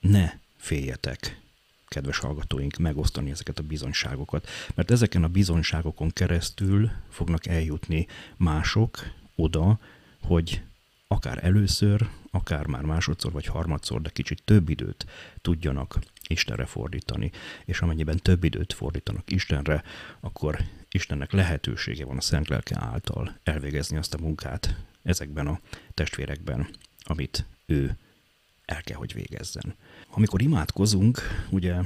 ne 0.00 0.32
féljetek, 0.56 1.40
kedves 1.88 2.18
hallgatóink, 2.18 2.76
megosztani 2.76 3.30
ezeket 3.30 3.58
a 3.58 3.62
bizonyságokat, 3.62 4.48
mert 4.74 4.90
ezeken 4.90 5.24
a 5.24 5.28
bizonyságokon 5.28 6.10
keresztül 6.10 6.90
fognak 7.08 7.46
eljutni 7.46 8.06
mások 8.36 8.98
oda, 9.34 9.78
hogy 10.22 10.62
akár 11.08 11.44
először, 11.44 12.08
akár 12.38 12.66
már 12.66 12.82
másodszor 12.82 13.32
vagy 13.32 13.46
harmadszor, 13.46 14.02
de 14.02 14.10
kicsit 14.10 14.42
több 14.44 14.68
időt 14.68 15.06
tudjanak 15.40 15.98
Istenre 16.28 16.66
fordítani, 16.66 17.30
és 17.64 17.80
amennyiben 17.80 18.16
több 18.16 18.44
időt 18.44 18.72
fordítanak 18.72 19.30
Istenre, 19.30 19.82
akkor 20.20 20.58
Istennek 20.90 21.32
lehetősége 21.32 22.04
van 22.04 22.16
a 22.16 22.20
Szent 22.20 22.48
Lelke 22.48 22.76
által 22.80 23.38
elvégezni 23.42 23.96
azt 23.96 24.14
a 24.14 24.20
munkát 24.20 24.76
ezekben 25.02 25.46
a 25.46 25.60
testvérekben, 25.94 26.68
amit 27.02 27.44
ő 27.66 27.96
el 28.64 28.82
kell, 28.82 28.96
hogy 28.96 29.14
végezzen. 29.14 29.74
Amikor 30.10 30.42
imádkozunk, 30.42 31.20
ugye 31.50 31.80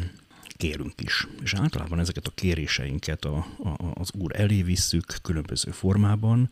kérünk 0.57 1.01
is, 1.01 1.27
és 1.43 1.55
általában 1.55 1.99
ezeket 1.99 2.27
a 2.27 2.35
kéréseinket 2.35 3.25
a, 3.25 3.37
a, 3.63 3.77
az 3.95 4.13
Úr 4.13 4.41
elé 4.41 4.63
visszük 4.63 5.17
különböző 5.23 5.71
formában, 5.71 6.51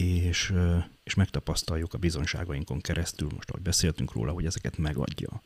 és, 0.00 0.52
és 1.02 1.14
megtapasztaljuk 1.14 1.94
a 1.94 1.98
bizonyságainkon 1.98 2.80
keresztül, 2.80 3.28
most 3.34 3.50
ahogy 3.50 3.62
beszéltünk 3.62 4.12
róla, 4.12 4.32
hogy 4.32 4.46
ezeket 4.46 4.78
megadja. 4.78 5.42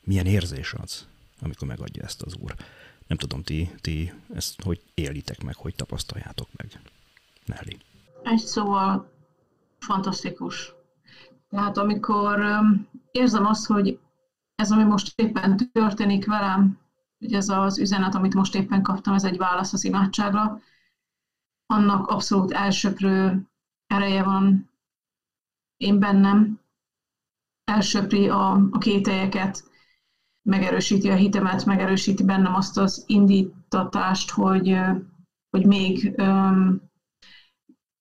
Milyen 0.00 0.26
érzés 0.26 0.72
az, 0.72 1.06
amikor 1.40 1.68
megadja 1.68 2.02
ezt 2.02 2.22
az 2.22 2.34
Úr? 2.40 2.54
Nem 3.06 3.18
tudom, 3.18 3.42
ti, 3.42 3.70
ti 3.80 4.12
ezt 4.34 4.62
hogy 4.62 4.82
élitek 4.94 5.42
meg, 5.42 5.54
hogy 5.54 5.74
tapasztaljátok 5.74 6.48
meg? 6.56 6.80
Nelly. 7.44 7.78
Egy 8.22 8.38
szóval 8.38 9.12
fantasztikus. 9.78 10.72
Tehát 11.50 11.76
amikor 11.76 12.44
érzem 13.10 13.46
azt, 13.46 13.66
hogy 13.66 13.98
ez, 14.54 14.70
ami 14.70 14.82
most 14.82 15.20
éppen 15.20 15.70
történik 15.72 16.26
velem, 16.26 16.78
hogy 17.18 17.32
ez 17.32 17.48
az 17.48 17.78
üzenet, 17.78 18.14
amit 18.14 18.34
most 18.34 18.54
éppen 18.54 18.82
kaptam, 18.82 19.14
ez 19.14 19.24
egy 19.24 19.36
válasz 19.36 19.72
az 19.72 19.84
imádságra, 19.84 20.60
annak 21.66 22.06
abszolút 22.06 22.50
elsöprő 22.50 23.46
ereje 23.86 24.22
van 24.22 24.70
én 25.76 25.98
bennem, 25.98 26.60
elsöpri 27.64 28.28
a, 28.28 28.52
a 28.70 28.78
kételyeket, 28.78 29.70
megerősíti 30.42 31.10
a 31.10 31.14
hitemet, 31.14 31.64
megerősíti 31.64 32.24
bennem 32.24 32.54
azt 32.54 32.78
az 32.78 33.04
indítatást, 33.06 34.30
hogy, 34.30 34.78
hogy 35.50 35.66
még 35.66 36.14
um, 36.16 36.80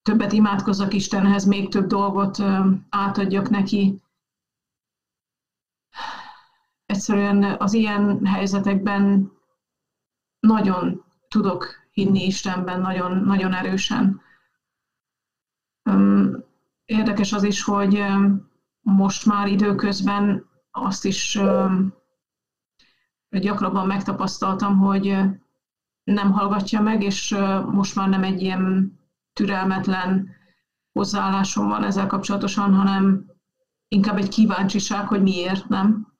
többet 0.02 0.32
imádkozzak 0.32 0.94
Istenhez, 0.94 1.46
még 1.46 1.70
több 1.70 1.88
dolgot 1.88 2.38
um, 2.38 2.86
átadjak 2.90 3.50
neki. 3.50 4.02
Egyszerűen 6.86 7.44
az 7.44 7.74
ilyen 7.74 8.26
helyzetekben 8.26 9.32
nagyon 10.40 11.04
tudok 11.28 11.85
hinni 11.96 12.26
Istenben, 12.26 12.82
nagyon, 12.82 13.18
nagyon 13.18 13.54
erősen. 13.54 14.22
Érdekes 16.86 17.34
az 17.34 17.44
is, 17.44 17.64
hogy 17.64 18.04
most 18.82 19.26
már 19.26 19.48
időközben 19.48 20.46
azt 20.72 21.06
is 21.06 21.40
gyakrabban 23.30 23.88
megtapasztaltam, 23.88 24.78
hogy 24.78 25.18
nem 26.04 26.32
hallgatja 26.32 26.82
meg, 26.82 27.04
és 27.04 27.36
most 27.72 27.96
már 27.96 28.10
nem 28.10 28.24
egy 28.24 28.42
ilyen 28.42 28.94
türelmetlen 29.34 30.30
hozzáállásom 30.92 31.68
van 31.68 31.84
ezzel 31.84 32.08
kapcsolatosan, 32.08 32.74
hanem 32.74 33.26
inkább 33.88 34.18
egy 34.18 34.30
kíváncsiság, 34.30 35.08
hogy 35.08 35.22
miért 35.22 35.68
nem, 35.68 36.14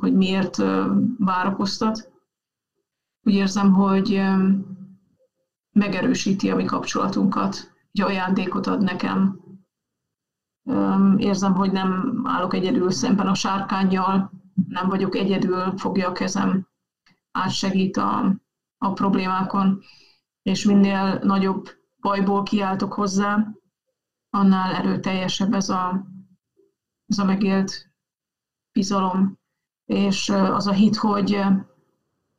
hogy 0.00 0.14
miért 0.14 0.56
várakoztat. 1.18 2.15
Úgy 3.26 3.34
érzem, 3.34 3.72
hogy 3.72 4.22
megerősíti 5.72 6.50
a 6.50 6.56
mi 6.56 6.64
kapcsolatunkat, 6.64 7.74
hogy 7.92 8.00
ajándékot 8.00 8.66
ad 8.66 8.82
nekem, 8.82 9.40
Érzem, 11.16 11.54
hogy 11.54 11.72
nem 11.72 12.22
állok 12.24 12.54
egyedül 12.54 12.90
szemben 12.90 13.26
a 13.26 13.34
sárkányjal, 13.34 14.30
nem 14.68 14.88
vagyok 14.88 15.14
egyedül, 15.14 15.78
fogja 15.78 16.08
a 16.08 16.12
kezem, 16.12 16.68
átsegít 17.30 17.96
a, 17.96 18.34
a 18.78 18.92
problémákon, 18.92 19.82
és 20.42 20.64
minél 20.64 21.18
nagyobb 21.22 21.68
bajból 22.00 22.42
kiáltok 22.42 22.92
hozzá, 22.92 23.46
annál 24.30 24.74
erőteljesebb 24.74 25.54
ez 25.54 25.68
a, 25.68 26.06
ez 27.06 27.18
a 27.18 27.24
megélt 27.24 27.90
bizalom, 28.72 29.38
és 29.84 30.28
az 30.28 30.66
a 30.66 30.72
hit, 30.72 30.96
hogy 30.96 31.44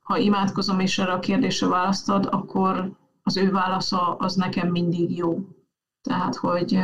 ha 0.07 0.17
imádkozom 0.17 0.79
és 0.79 0.99
erre 0.99 1.11
a 1.11 1.19
kérdésre 1.19 1.67
választad, 1.67 2.27
akkor 2.31 2.91
az 3.23 3.37
ő 3.37 3.51
válasza 3.51 4.15
az 4.15 4.35
nekem 4.35 4.67
mindig 4.67 5.17
jó. 5.17 5.39
Tehát, 6.01 6.35
hogy 6.35 6.79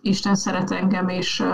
Isten 0.00 0.34
szeret 0.34 0.70
engem, 0.70 1.08
és, 1.08 1.44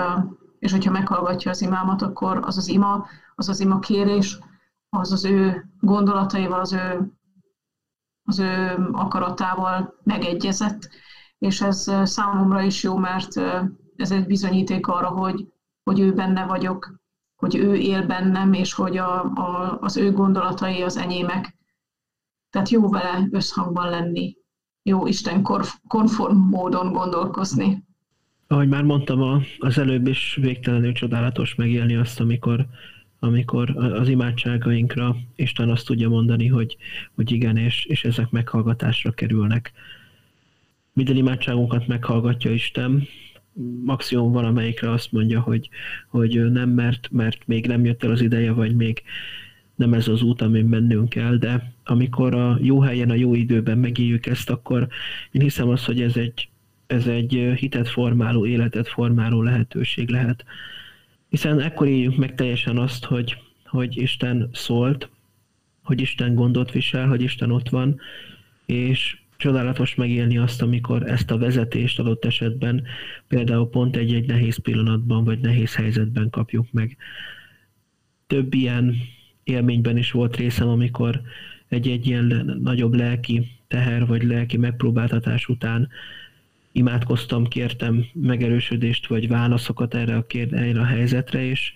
és 0.59 0.70
hogyha 0.72 0.90
meghallgatja 0.90 1.50
az 1.50 1.62
imámat, 1.62 2.03
akkor 2.03 2.40
az 2.44 2.57
az 2.57 2.68
ima, 2.68 3.07
az 3.35 3.48
az 3.48 3.61
ima 3.61 3.79
kérés, 3.79 4.38
az 4.88 5.12
az 5.12 5.24
ő 5.24 5.68
gondolataival, 5.81 6.61
az 6.61 6.72
ő, 6.72 7.12
az 8.24 8.38
ő 8.38 8.88
akaratával 8.92 9.94
megegyezett, 10.03 10.88
és 11.38 11.61
ez 11.61 11.92
számomra 12.03 12.62
is 12.62 12.83
jó, 12.83 12.96
mert 12.96 13.37
ez 13.96 14.11
egy 14.11 14.26
bizonyíték 14.26 14.87
arra, 14.87 15.09
hogy, 15.09 15.53
hogy 15.83 16.00
ő 16.00 16.12
benne 16.12 16.44
vagyok, 16.44 16.99
hogy 17.40 17.57
ő 17.57 17.74
él 17.74 18.07
bennem, 18.07 18.53
és 18.53 18.72
hogy 18.72 18.96
a, 18.96 19.22
a, 19.22 19.79
az 19.81 19.96
ő 19.96 20.12
gondolatai 20.12 20.83
az 20.83 20.96
enyémek. 20.96 21.57
Tehát 22.50 22.68
jó 22.68 22.88
vele 22.88 23.29
összhangban 23.31 23.90
lenni, 23.90 24.37
jó 24.83 25.07
Isten 25.07 25.42
konform 25.88 26.37
módon 26.37 26.92
gondolkozni 26.92 27.88
ahogy 28.53 28.68
már 28.68 28.83
mondtam 28.83 29.44
az 29.59 29.79
előbb 29.79 30.07
is 30.07 30.38
végtelenül 30.40 30.92
csodálatos 30.92 31.55
megélni 31.55 31.94
azt, 31.94 32.20
amikor, 32.20 32.66
amikor 33.18 33.76
az 33.76 34.09
imádságainkra 34.09 35.16
Isten 35.37 35.70
azt 35.70 35.87
tudja 35.87 36.09
mondani, 36.09 36.46
hogy, 36.46 36.76
hogy 37.14 37.33
igen, 37.33 37.57
és, 37.57 37.85
és 37.85 38.05
ezek 38.05 38.31
meghallgatásra 38.31 39.11
kerülnek. 39.11 39.72
Minden 40.92 41.16
imádságunkat 41.16 41.87
meghallgatja 41.87 42.50
Isten, 42.50 43.09
maximum 43.84 44.32
valamelyikre 44.32 44.90
azt 44.90 45.12
mondja, 45.12 45.40
hogy, 45.40 45.68
hogy 46.08 46.50
nem, 46.52 46.70
mert, 46.70 47.08
mert 47.10 47.46
még 47.46 47.66
nem 47.66 47.84
jött 47.84 48.04
el 48.04 48.10
az 48.10 48.20
ideje, 48.20 48.52
vagy 48.52 48.76
még 48.76 49.02
nem 49.74 49.92
ez 49.92 50.08
az 50.08 50.22
út, 50.22 50.42
amin 50.42 50.64
mennünk 50.64 51.08
kell, 51.08 51.36
de 51.36 51.72
amikor 51.84 52.34
a 52.34 52.58
jó 52.62 52.80
helyen, 52.80 53.10
a 53.10 53.14
jó 53.14 53.34
időben 53.34 53.78
megéljük 53.78 54.26
ezt, 54.26 54.50
akkor 54.50 54.88
én 55.30 55.42
hiszem 55.42 55.68
azt, 55.68 55.84
hogy 55.84 56.02
ez 56.02 56.16
egy, 56.16 56.48
ez 56.86 57.06
egy 57.06 57.52
hitet 57.56 57.88
formáló, 57.88 58.46
életet 58.46 58.88
formáló 58.88 59.42
lehetőség 59.42 60.08
lehet. 60.08 60.44
Hiszen 61.28 61.60
ekkor 61.60 61.86
éljük 61.86 62.16
meg 62.16 62.34
teljesen 62.34 62.78
azt, 62.78 63.04
hogy, 63.04 63.36
hogy 63.64 63.96
Isten 63.96 64.48
szólt, 64.52 65.08
hogy 65.82 66.00
Isten 66.00 66.34
gondot 66.34 66.72
visel, 66.72 67.08
hogy 67.08 67.22
Isten 67.22 67.50
ott 67.50 67.68
van, 67.68 68.00
és 68.66 69.19
csodálatos 69.40 69.94
megélni 69.94 70.38
azt, 70.38 70.62
amikor 70.62 71.11
ezt 71.11 71.31
a 71.31 71.38
vezetést 71.38 71.98
adott 71.98 72.24
esetben 72.24 72.83
például 73.29 73.68
pont 73.68 73.96
egy-egy 73.96 74.26
nehéz 74.26 74.57
pillanatban, 74.57 75.24
vagy 75.24 75.38
nehéz 75.38 75.74
helyzetben 75.74 76.31
kapjuk 76.31 76.66
meg. 76.72 76.96
Több 78.26 78.55
ilyen 78.55 78.96
élményben 79.44 79.96
is 79.96 80.11
volt 80.11 80.37
részem, 80.37 80.68
amikor 80.68 81.20
egy-egy 81.68 82.07
ilyen 82.07 82.59
nagyobb 82.62 82.94
lelki 82.94 83.46
teher, 83.68 84.07
vagy 84.07 84.22
lelki 84.22 84.57
megpróbáltatás 84.57 85.48
után 85.48 85.88
imádkoztam, 86.72 87.46
kértem 87.46 88.05
megerősödést 88.12 89.07
vagy 89.07 89.29
válaszokat 89.29 89.94
erre 89.94 90.16
a, 90.16 90.26
kérd, 90.26 90.53
erre 90.53 90.81
a 90.81 90.85
helyzetre, 90.85 91.44
és 91.44 91.72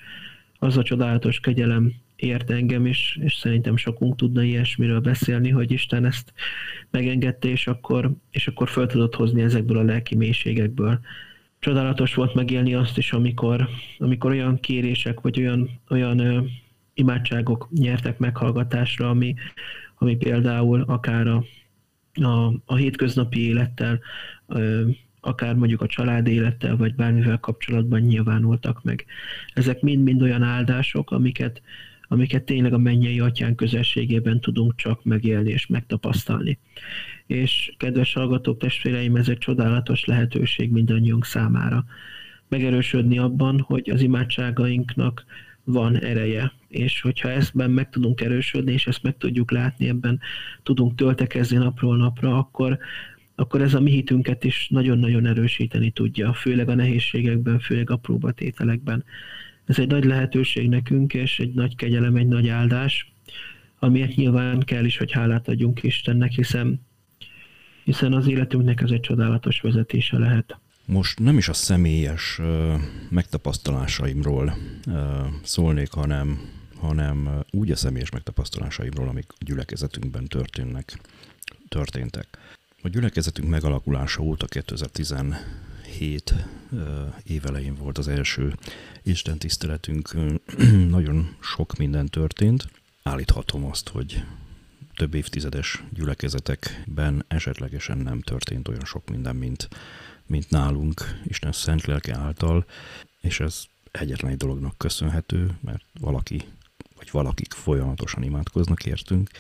az 0.59 0.77
a 0.77 0.83
csodálatos 0.83 1.41
kegyelem 1.41 1.93
ért 2.17 2.51
engem 2.51 2.87
is, 2.87 3.19
és 3.23 3.35
szerintem 3.35 3.77
sokunk 3.77 4.17
tudna 4.17 4.43
ilyesmiről 4.43 5.01
beszélni, 5.01 5.51
hogy 5.51 5.71
Isten 5.71 6.05
ezt 6.05 6.33
megengedte, 6.91 7.49
és 7.49 7.67
akkor, 7.67 8.13
és 8.31 8.47
akkor 8.47 8.69
föl 8.69 8.87
tudott 8.87 9.15
hozni 9.15 9.43
ezekből 9.43 9.79
a 9.79 9.83
lelki 9.83 10.17
mélységekből. 10.17 11.01
Csodálatos 11.59 12.15
volt 12.15 12.35
megélni 12.35 12.75
azt 12.75 12.99
is, 12.99 13.13
amikor, 13.13 13.69
amikor 13.99 14.31
olyan 14.31 14.61
kérések, 14.61 15.21
vagy 15.21 15.39
olyan, 15.41 15.81
olyan 15.89 16.19
ö, 16.19 16.41
imádságok 16.95 17.69
nyertek 17.73 18.19
meghallgatásra, 18.19 19.11
ami, 19.11 19.35
ami 19.95 20.17
például 20.17 20.81
akár 20.81 21.27
a, 21.27 21.45
a, 22.15 22.53
a 22.65 22.75
hétköznapi 22.75 23.47
élettel, 23.47 24.01
akár 25.21 25.55
mondjuk 25.55 25.81
a 25.81 25.87
család 25.87 26.27
élettel, 26.27 26.77
vagy 26.77 26.95
bármivel 26.95 27.39
kapcsolatban 27.39 28.01
nyilvánultak 28.01 28.83
meg. 28.83 29.05
Ezek 29.53 29.81
mind-mind 29.81 30.23
olyan 30.23 30.43
áldások, 30.43 31.11
amiket, 31.11 31.63
amiket 32.09 32.45
tényleg 32.45 32.73
a 32.73 32.79
mennyei 32.79 33.21
atyán 33.21 33.55
közelségében 33.55 34.41
tudunk 34.41 34.75
csak 34.77 35.05
megélni 35.05 35.51
és 35.51 35.67
megtapasztalni. 35.67 36.59
És 37.27 37.75
kedves 37.77 38.13
hallgatók, 38.13 38.59
testvéreim, 38.59 39.17
ez 39.17 39.29
egy 39.29 39.39
csodálatos 39.39 40.05
lehetőség 40.05 40.71
mindannyiunk 40.71 41.25
számára. 41.25 41.85
Megerősödni 42.49 43.19
abban, 43.19 43.61
hogy 43.61 43.91
az 43.91 44.01
imádságainknak 44.01 45.25
van 45.65 45.99
ereje, 45.99 46.53
és 46.69 47.01
hogyha 47.01 47.31
ezben 47.31 47.71
meg 47.71 47.91
tudunk 47.91 48.21
erősödni, 48.21 48.73
és 48.73 48.87
ezt 48.87 49.03
meg 49.03 49.17
tudjuk 49.17 49.51
látni, 49.51 49.89
ebben 49.89 50.21
tudunk 50.63 50.95
töltekezni 50.95 51.57
napról 51.57 51.97
napra, 51.97 52.39
akkor, 52.39 52.79
akkor 53.35 53.63
ez 53.63 53.75
a 53.75 53.81
mi 53.81 53.91
hitünket 53.91 54.45
is 54.45 54.69
nagyon-nagyon 54.71 55.27
erősíteni 55.27 55.91
tudja, 55.91 56.33
főleg 56.33 56.69
a 56.69 56.75
nehézségekben, 56.75 57.59
főleg 57.59 57.91
a 57.91 57.97
próbatételekben. 57.97 59.05
Ez 59.67 59.79
egy 59.79 59.89
nagy 59.89 60.05
lehetőség 60.05 60.69
nekünk, 60.69 61.15
és 61.15 61.39
egy 61.39 61.55
nagy 61.55 61.77
kegyelem, 61.77 62.17
egy 62.17 62.27
nagy 62.27 62.49
áldás, 62.49 63.13
amiért 63.79 64.15
nyilván 64.15 64.61
kell 64.61 64.85
is, 64.85 64.97
hogy 64.97 65.13
hálát 65.13 65.49
adjunk 65.49 65.83
Istennek, 65.83 66.31
hiszen, 66.31 66.81
hiszen 67.85 68.13
az 68.13 68.29
életünknek 68.29 68.81
ez 68.81 68.91
egy 68.91 69.01
csodálatos 69.01 69.61
vezetése 69.61 70.19
lehet. 70.19 70.59
Most 70.87 71.19
nem 71.19 71.39
is 71.39 71.49
a 71.49 71.53
személyes 71.53 72.39
ö, 72.39 72.75
megtapasztalásaimról 73.11 74.57
ö, 74.87 75.25
szólnék, 75.43 75.93
hanem, 75.93 76.39
hanem 76.81 77.29
úgy 77.51 77.71
a 77.71 77.77
személyes 77.77 78.11
megtapasztalásaimról, 78.11 79.09
amik 79.09 79.27
a 79.29 79.45
gyülekezetünkben 79.45 80.25
történnek, 80.25 80.99
történtek. 81.69 82.27
A 82.83 82.89
gyülekezetünk 82.89 83.49
megalakulása 83.49 84.23
óta 84.23 84.47
2010 84.47 85.15
2007 85.99 86.35
évelején 87.25 87.75
volt 87.75 87.99
az 87.99 88.09
első 88.09 88.57
Isten 89.03 89.39
tiszteletünk. 89.39 90.15
Nagyon 90.89 91.37
sok 91.41 91.77
minden 91.77 92.07
történt. 92.07 92.69
Állíthatom 93.03 93.65
azt, 93.65 93.89
hogy 93.89 94.25
több 94.97 95.15
évtizedes 95.15 95.83
gyülekezetekben 95.91 97.25
esetlegesen 97.29 97.99
nem 97.99 98.21
történt 98.21 98.69
olyan 98.69 98.85
sok 98.85 99.11
minden, 99.11 99.37
mint, 99.37 99.69
mint 100.27 100.51
nálunk 100.51 101.21
Isten 101.25 101.53
szent 101.53 101.85
lelke 101.85 102.17
által, 102.17 102.65
és 103.21 103.41
ez 103.41 103.65
egyetlen 103.91 104.31
egy 104.31 104.37
dolognak 104.37 104.79
köszönhető, 104.79 105.59
mert 105.61 105.85
valaki 106.01 106.45
vagy 106.97 107.11
valakik 107.11 107.53
folyamatosan 107.53 108.23
imádkoznak 108.23 108.87
értünk, 108.87 109.31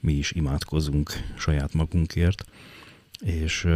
mi 0.00 0.12
is 0.12 0.32
imádkozunk 0.32 1.10
saját 1.38 1.74
magunkért, 1.74 2.44
és 3.20 3.68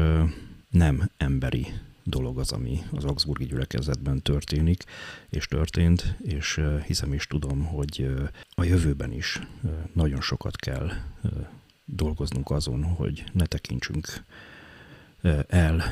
nem 0.71 1.11
emberi 1.17 1.67
dolog 2.07 2.39
az, 2.39 2.53
ami 2.53 2.79
az 2.93 3.05
Augsburgi 3.05 3.45
gyülekezetben 3.45 4.23
történik, 4.23 4.85
és 5.29 5.47
történt, 5.47 6.17
és 6.23 6.61
hiszem 6.87 7.13
és 7.13 7.27
tudom, 7.27 7.65
hogy 7.65 8.09
a 8.55 8.65
jövőben 8.65 9.13
is 9.13 9.41
nagyon 9.93 10.21
sokat 10.21 10.57
kell 10.57 10.91
dolgoznunk 11.85 12.51
azon, 12.51 12.85
hogy 12.85 13.25
ne 13.33 13.47
tekintsünk 13.47 14.25
el 15.49 15.83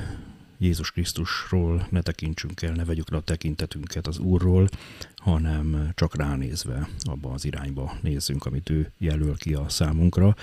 Jézus 0.59 0.91
Krisztusról 0.93 1.87
ne 1.91 2.01
tekintsünk 2.01 2.63
el, 2.63 2.73
ne 2.73 2.85
vegyük 2.85 3.11
le 3.11 3.17
a 3.17 3.21
tekintetünket 3.21 4.07
az 4.07 4.19
Úrról, 4.19 4.69
hanem 5.17 5.91
csak 5.95 6.17
ránézve 6.17 6.89
abba 7.01 7.33
az 7.33 7.45
irányba 7.45 7.97
nézzünk, 8.01 8.47
amit 8.47 8.71
ő 8.71 8.93
jelöl 8.99 9.37
ki 9.37 9.55
a 9.55 9.69
számunkra. 9.69 10.37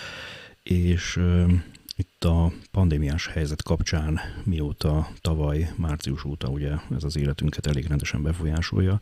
És 0.64 1.20
itt 2.02 2.24
a 2.24 2.52
pandémiás 2.72 3.28
helyzet 3.28 3.64
kapcsán, 3.64 4.20
mióta 4.44 5.10
tavaly, 5.22 5.74
március 5.76 6.26
óta 6.26 6.48
ugye 6.48 6.72
ez 6.96 7.04
az 7.04 7.18
életünket 7.18 7.68
elég 7.68 7.86
rendesen 7.86 8.24
befolyásolja, 8.24 9.00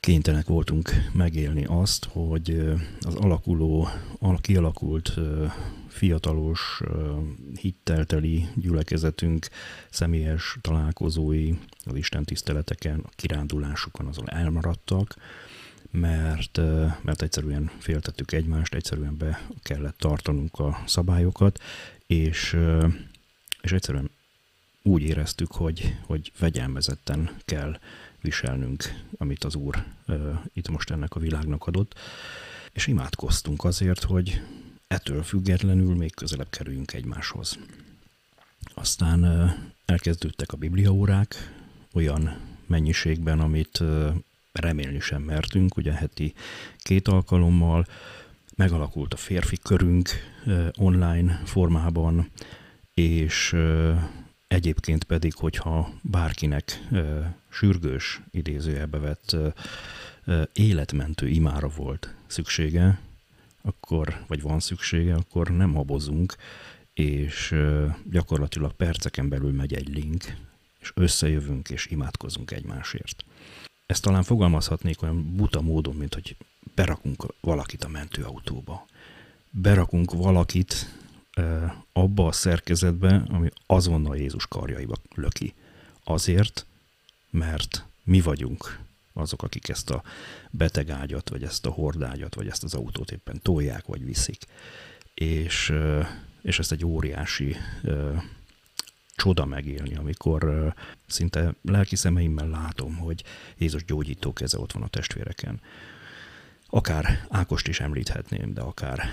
kénytelenek 0.00 0.46
voltunk 0.46 0.90
megélni 1.12 1.64
azt, 1.64 2.04
hogy 2.12 2.74
az 3.00 3.14
alakuló, 3.14 3.88
kialakult 4.40 5.14
fiatalos, 5.88 6.80
hittelteli 7.60 8.48
gyülekezetünk 8.54 9.48
személyes 9.90 10.56
találkozói 10.60 11.52
az 11.84 11.94
Isten 11.94 12.24
tiszteleteken, 12.24 13.00
a 13.04 13.10
kirándulásukon 13.16 14.06
azon 14.06 14.30
elmaradtak, 14.30 15.14
mert, 15.90 16.56
mert 17.02 17.22
egyszerűen 17.22 17.70
féltettük 17.78 18.32
egymást, 18.32 18.74
egyszerűen 18.74 19.16
be 19.16 19.46
kellett 19.62 19.98
tartanunk 19.98 20.58
a 20.58 20.82
szabályokat, 20.86 21.60
és, 22.06 22.56
és 23.60 23.72
egyszerűen 23.72 24.10
úgy 24.82 25.02
éreztük, 25.02 25.52
hogy, 25.52 25.96
hogy 26.06 26.32
vegyelmezetten 26.38 27.30
kell 27.44 27.78
viselnünk, 28.20 28.84
amit 29.16 29.44
az 29.44 29.54
Úr 29.54 29.84
itt 30.52 30.68
most 30.68 30.90
ennek 30.90 31.14
a 31.14 31.20
világnak 31.20 31.66
adott, 31.66 31.94
és 32.72 32.86
imádkoztunk 32.86 33.64
azért, 33.64 34.02
hogy 34.02 34.42
ettől 34.86 35.22
függetlenül 35.22 35.94
még 35.94 36.14
közelebb 36.14 36.50
kerüljünk 36.50 36.92
egymáshoz. 36.92 37.58
Aztán 38.74 39.24
elkezdődtek 39.84 40.52
a 40.52 40.56
bibliaórák 40.56 41.34
olyan 41.92 42.40
mennyiségben, 42.66 43.40
amit 43.40 43.82
remélni 44.60 45.00
sem 45.00 45.22
mertünk, 45.22 45.76
ugye 45.76 45.92
heti 45.92 46.34
két 46.78 47.08
alkalommal, 47.08 47.86
megalakult 48.56 49.14
a 49.14 49.16
férfi 49.16 49.58
körünk 49.62 50.10
online 50.76 51.42
formában, 51.44 52.30
és 52.94 53.56
egyébként 54.48 55.04
pedig, 55.04 55.34
hogyha 55.34 55.90
bárkinek 56.02 56.88
sürgős 57.48 58.20
idézőjelbe 58.30 58.98
vett 58.98 59.36
életmentő 60.52 61.28
imára 61.28 61.68
volt 61.68 62.14
szüksége, 62.26 63.00
akkor, 63.62 64.24
vagy 64.26 64.42
van 64.42 64.60
szüksége, 64.60 65.14
akkor 65.14 65.50
nem 65.50 65.74
habozunk, 65.74 66.36
és 66.94 67.54
gyakorlatilag 68.10 68.72
perceken 68.72 69.28
belül 69.28 69.52
megy 69.52 69.74
egy 69.74 69.88
link, 69.88 70.24
és 70.80 70.92
összejövünk 70.94 71.70
és 71.70 71.86
imádkozunk 71.86 72.50
egymásért. 72.50 73.24
Ezt 73.88 74.02
talán 74.02 74.22
fogalmazhatnék 74.22 75.02
olyan 75.02 75.36
buta 75.36 75.60
módon, 75.60 75.94
mint 75.94 76.14
hogy 76.14 76.36
berakunk 76.74 77.26
valakit 77.40 77.84
a 77.84 77.88
mentőautóba. 77.88 78.86
Berakunk 79.50 80.12
valakit 80.12 80.94
abba 81.92 82.26
a 82.26 82.32
szerkezetbe, 82.32 83.24
ami 83.28 83.48
azonnal 83.66 84.16
Jézus 84.16 84.46
karjaiba 84.46 84.96
löki. 85.14 85.54
Azért, 86.04 86.66
mert 87.30 87.84
mi 88.04 88.20
vagyunk 88.20 88.78
azok, 89.12 89.42
akik 89.42 89.68
ezt 89.68 89.90
a 89.90 90.02
betegágyat, 90.50 91.28
vagy 91.28 91.42
ezt 91.42 91.66
a 91.66 91.70
hordágyat, 91.70 92.34
vagy 92.34 92.48
ezt 92.48 92.64
az 92.64 92.74
autót 92.74 93.10
éppen 93.10 93.40
tolják, 93.42 93.86
vagy 93.86 94.04
viszik. 94.04 94.44
És, 95.14 95.72
és 96.42 96.58
ezt 96.58 96.72
egy 96.72 96.84
óriási 96.84 97.56
csoda 99.18 99.44
megélni, 99.44 99.94
amikor 99.94 100.72
szinte 101.06 101.54
lelki 101.62 101.96
szemeimmel 101.96 102.48
látom, 102.48 102.96
hogy 102.96 103.24
Jézus 103.56 103.84
gyógyító 103.84 104.32
keze 104.32 104.58
ott 104.58 104.72
van 104.72 104.82
a 104.82 104.88
testvéreken. 104.88 105.60
Akár 106.66 107.26
Ákost 107.28 107.68
is 107.68 107.80
említhetném, 107.80 108.54
de 108.54 108.60
akár 108.60 109.08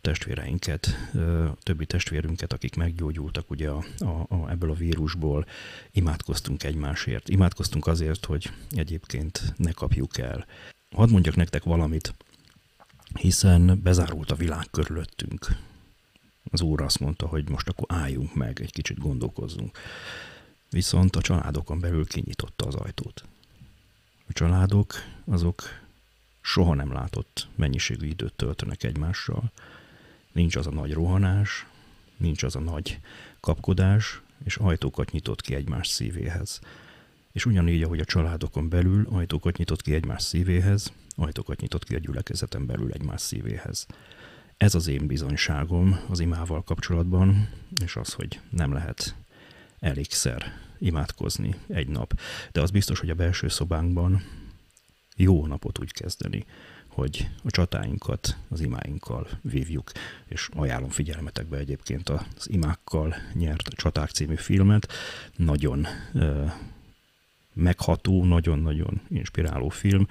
testvéreinket, 0.00 1.10
többi 1.62 1.86
testvérünket, 1.86 2.52
akik 2.52 2.76
meggyógyultak 2.76 3.50
ugye 3.50 3.68
a, 3.68 3.84
a, 3.98 4.34
a, 4.34 4.50
ebből 4.50 4.70
a 4.70 4.74
vírusból, 4.74 5.46
imádkoztunk 5.90 6.64
egymásért. 6.64 7.28
Imádkoztunk 7.28 7.86
azért, 7.86 8.24
hogy 8.24 8.50
egyébként 8.70 9.54
ne 9.56 9.72
kapjuk 9.72 10.18
el. 10.18 10.46
Hadd 10.94 11.10
mondjak 11.10 11.36
nektek 11.36 11.62
valamit, 11.62 12.14
hiszen 13.20 13.80
bezárult 13.82 14.30
a 14.30 14.34
világ 14.34 14.66
körülöttünk. 14.70 15.46
Az 16.50 16.60
Úr 16.60 16.82
azt 16.82 17.00
mondta, 17.00 17.26
hogy 17.26 17.48
most 17.48 17.68
akkor 17.68 17.86
álljunk 17.88 18.34
meg, 18.34 18.60
egy 18.60 18.72
kicsit 18.72 18.98
gondolkozzunk. 18.98 19.78
Viszont 20.70 21.16
a 21.16 21.20
családokon 21.20 21.80
belül 21.80 22.06
kinyitotta 22.06 22.66
az 22.66 22.74
ajtót. 22.74 23.24
A 24.28 24.32
családok 24.32 24.94
azok 25.24 25.62
soha 26.40 26.74
nem 26.74 26.92
látott 26.92 27.48
mennyiségű 27.54 28.06
időt 28.06 28.34
töltenek 28.34 28.82
egymással, 28.82 29.52
nincs 30.32 30.56
az 30.56 30.66
a 30.66 30.70
nagy 30.70 30.92
rohanás, 30.92 31.66
nincs 32.16 32.42
az 32.42 32.56
a 32.56 32.60
nagy 32.60 33.00
kapkodás, 33.40 34.20
és 34.44 34.56
ajtókat 34.56 35.10
nyitott 35.10 35.40
ki 35.40 35.54
egymás 35.54 35.88
szívéhez. 35.88 36.60
És 37.32 37.46
ugyanígy, 37.46 37.82
ahogy 37.82 38.00
a 38.00 38.04
családokon 38.04 38.68
belül 38.68 39.06
ajtókat 39.10 39.56
nyitott 39.56 39.82
ki 39.82 39.94
egymás 39.94 40.22
szívéhez, 40.22 40.92
ajtókat 41.16 41.60
nyitott 41.60 41.84
ki 41.84 41.94
a 41.94 41.98
gyülekezeten 41.98 42.66
belül 42.66 42.92
egymás 42.92 43.20
szívéhez. 43.20 43.86
Ez 44.62 44.74
az 44.74 44.86
én 44.86 45.06
bizonyságom 45.06 46.00
az 46.08 46.20
imával 46.20 46.62
kapcsolatban, 46.62 47.48
és 47.84 47.96
az, 47.96 48.12
hogy 48.12 48.40
nem 48.50 48.72
lehet 48.72 49.14
elégszer 49.80 50.52
imádkozni 50.78 51.54
egy 51.68 51.88
nap. 51.88 52.20
De 52.52 52.60
az 52.60 52.70
biztos, 52.70 53.00
hogy 53.00 53.10
a 53.10 53.14
belső 53.14 53.48
szobánkban 53.48 54.22
jó 55.16 55.46
napot 55.46 55.78
úgy 55.78 55.92
kezdeni, 55.92 56.44
hogy 56.86 57.28
a 57.44 57.50
csatáinkat 57.50 58.36
az 58.48 58.60
imáinkkal 58.60 59.28
vívjuk, 59.40 59.92
és 60.26 60.48
ajánlom 60.54 60.90
figyelmetekbe 60.90 61.56
egyébként 61.56 62.08
az 62.08 62.50
imákkal 62.50 63.14
nyert 63.32 63.68
Csaták 63.68 64.10
című 64.10 64.36
filmet. 64.36 64.92
Nagyon 65.36 65.86
uh, 66.12 66.52
megható, 67.52 68.24
nagyon-nagyon 68.24 69.00
inspiráló 69.08 69.68
film. 69.68 70.06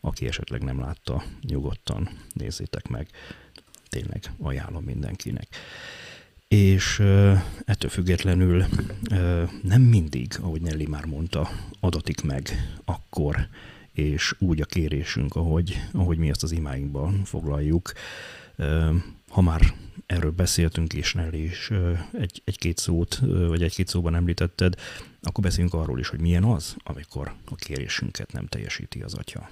Aki 0.00 0.26
esetleg 0.26 0.62
nem 0.62 0.80
látta, 0.80 1.24
nyugodtan 1.40 2.08
nézzétek 2.32 2.88
meg. 2.88 3.08
Tényleg 3.88 4.30
ajánlom 4.38 4.84
mindenkinek. 4.84 5.46
És 6.48 6.98
ettől 7.64 7.90
függetlenül 7.90 8.64
nem 9.62 9.82
mindig, 9.82 10.32
ahogy 10.40 10.60
Nelly 10.60 10.86
már 10.86 11.04
mondta, 11.04 11.50
adatik 11.80 12.22
meg 12.22 12.50
akkor, 12.84 13.48
és 13.92 14.34
úgy 14.38 14.60
a 14.60 14.64
kérésünk, 14.64 15.34
ahogy, 15.34 15.82
ahogy 15.92 16.18
mi 16.18 16.28
ezt 16.28 16.42
az 16.42 16.52
imáinkban 16.52 17.24
foglaljuk. 17.24 17.92
Ha 19.28 19.40
már 19.40 19.74
erről 20.06 20.30
beszéltünk, 20.30 20.92
és 20.92 21.14
Nelly 21.14 21.42
is 21.42 21.70
egy, 22.12 22.42
egy-két 22.44 22.78
szót, 22.78 23.18
vagy 23.48 23.62
egy-két 23.62 23.88
szóban 23.88 24.14
említetted, 24.14 24.74
akkor 25.20 25.44
beszéljünk 25.44 25.74
arról 25.74 25.98
is, 25.98 26.08
hogy 26.08 26.20
milyen 26.20 26.44
az, 26.44 26.76
amikor 26.84 27.34
a 27.44 27.54
kérésünket 27.54 28.32
nem 28.32 28.46
teljesíti 28.46 29.00
az 29.00 29.14
atya. 29.14 29.50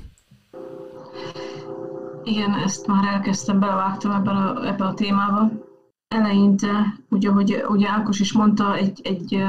Igen, 2.24 2.54
ezt 2.54 2.86
már 2.86 3.04
elkezdtem, 3.04 3.60
belevágtam 3.60 4.10
ebben 4.10 4.36
a, 4.36 4.66
ebbe 4.66 4.84
a 4.84 4.94
témába. 4.94 5.50
Eleinte, 6.08 7.00
ugye, 7.10 7.30
hogy 7.30 7.64
ugye 7.68 7.88
Ákos 7.88 8.20
is 8.20 8.32
mondta, 8.32 8.76
egy, 8.76 9.00
egy, 9.02 9.42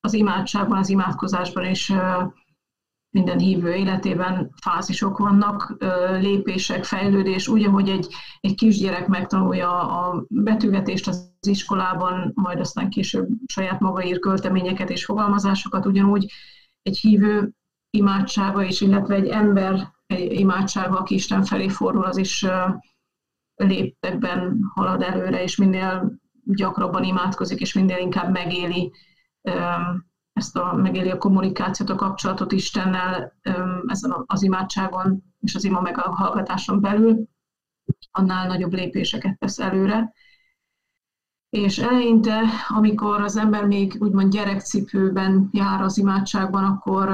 az 0.00 0.12
imádságban, 0.12 0.78
az 0.78 0.88
imádkozásban 0.88 1.64
is 1.64 1.92
minden 3.10 3.38
hívő 3.38 3.74
életében 3.74 4.52
fázisok 4.62 5.18
vannak, 5.18 5.76
lépések, 6.20 6.84
fejlődés, 6.84 7.48
úgy, 7.48 7.64
ahogy 7.64 7.88
egy, 7.88 8.14
egy 8.40 8.54
kisgyerek 8.54 9.06
megtanulja 9.06 9.80
a 9.88 10.24
betűvetést 10.28 11.08
az 11.08 11.30
iskolában, 11.40 12.32
majd 12.34 12.60
aztán 12.60 12.90
később 12.90 13.28
saját 13.46 13.80
maga 13.80 14.04
ír 14.04 14.18
költeményeket 14.18 14.90
és 14.90 15.04
fogalmazásokat, 15.04 15.86
ugyanúgy 15.86 16.32
egy 16.82 16.98
hívő 16.98 17.50
imádsága 17.90 18.62
is, 18.62 18.80
illetve 18.80 19.14
egy 19.14 19.28
ember 19.28 19.94
imádsága, 20.14 20.98
aki 20.98 21.14
Isten 21.14 21.44
felé 21.44 21.68
fordul, 21.68 22.04
az 22.04 22.16
is 22.16 22.46
léptekben 23.54 24.70
halad 24.74 25.02
előre, 25.02 25.42
és 25.42 25.56
minél 25.56 26.18
gyakrabban 26.44 27.04
imádkozik, 27.04 27.60
és 27.60 27.72
minél 27.72 27.98
inkább 27.98 28.32
megéli 28.32 28.92
ezt 30.32 30.56
a, 30.56 30.74
megéli 30.74 31.10
a 31.10 31.18
kommunikációt, 31.18 31.90
a 31.90 31.94
kapcsolatot 31.94 32.52
Istennel 32.52 33.32
ezen 33.86 34.24
az 34.26 34.42
imádságon 34.42 35.22
és 35.40 35.54
az 35.54 35.64
ima 35.64 35.80
meghallgatáson 35.80 36.80
belül, 36.80 37.28
annál 38.10 38.46
nagyobb 38.46 38.72
lépéseket 38.72 39.38
tesz 39.38 39.58
előre. 39.58 40.12
És 41.48 41.78
eleinte, 41.78 42.42
amikor 42.68 43.20
az 43.20 43.36
ember 43.36 43.64
még 43.64 43.96
úgymond 43.98 44.32
gyerekcipőben 44.32 45.48
jár 45.52 45.82
az 45.82 45.98
imádságban, 45.98 46.64
akkor 46.64 47.08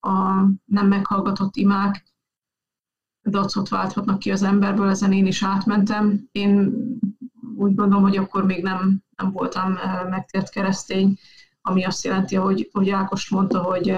a 0.00 0.44
nem 0.64 0.86
meghallgatott 0.86 1.56
imák 1.56 2.11
dacot 3.24 3.68
válthatnak 3.68 4.18
ki 4.18 4.30
az 4.30 4.42
emberből, 4.42 4.88
ezen 4.88 5.12
én 5.12 5.26
is 5.26 5.42
átmentem. 5.42 6.28
Én 6.32 6.72
úgy 7.56 7.74
gondolom, 7.74 8.02
hogy 8.02 8.16
akkor 8.16 8.44
még 8.44 8.62
nem, 8.62 9.02
nem 9.16 9.30
voltam 9.32 9.78
megtért 10.08 10.50
keresztény, 10.50 11.18
ami 11.62 11.84
azt 11.84 12.04
jelenti, 12.04 12.34
hogy, 12.36 12.68
hogy 12.72 12.90
Ákos 12.90 13.28
mondta, 13.28 13.62
hogy 13.62 13.96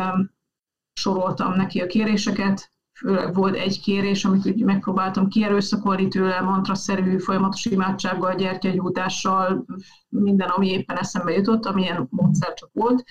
soroltam 0.93 1.55
neki 1.55 1.81
a 1.81 1.87
kéréseket, 1.87 2.73
főleg 2.99 3.35
volt 3.35 3.57
egy 3.57 3.81
kérés, 3.81 4.25
amit 4.25 4.47
úgy 4.47 4.63
megpróbáltam 4.63 5.29
kierőszakolni 5.29 6.09
tőle, 6.09 6.41
mantraszerű, 6.41 7.19
folyamatos 7.19 7.65
imádsággal, 7.65 8.35
gyertyagyújtással, 8.35 9.65
minden, 10.09 10.49
ami 10.49 10.69
éppen 10.69 10.97
eszembe 10.97 11.33
jutott, 11.33 11.67
amilyen 11.67 12.07
módszer 12.11 12.55
csak 12.55 12.71
volt, 12.73 13.05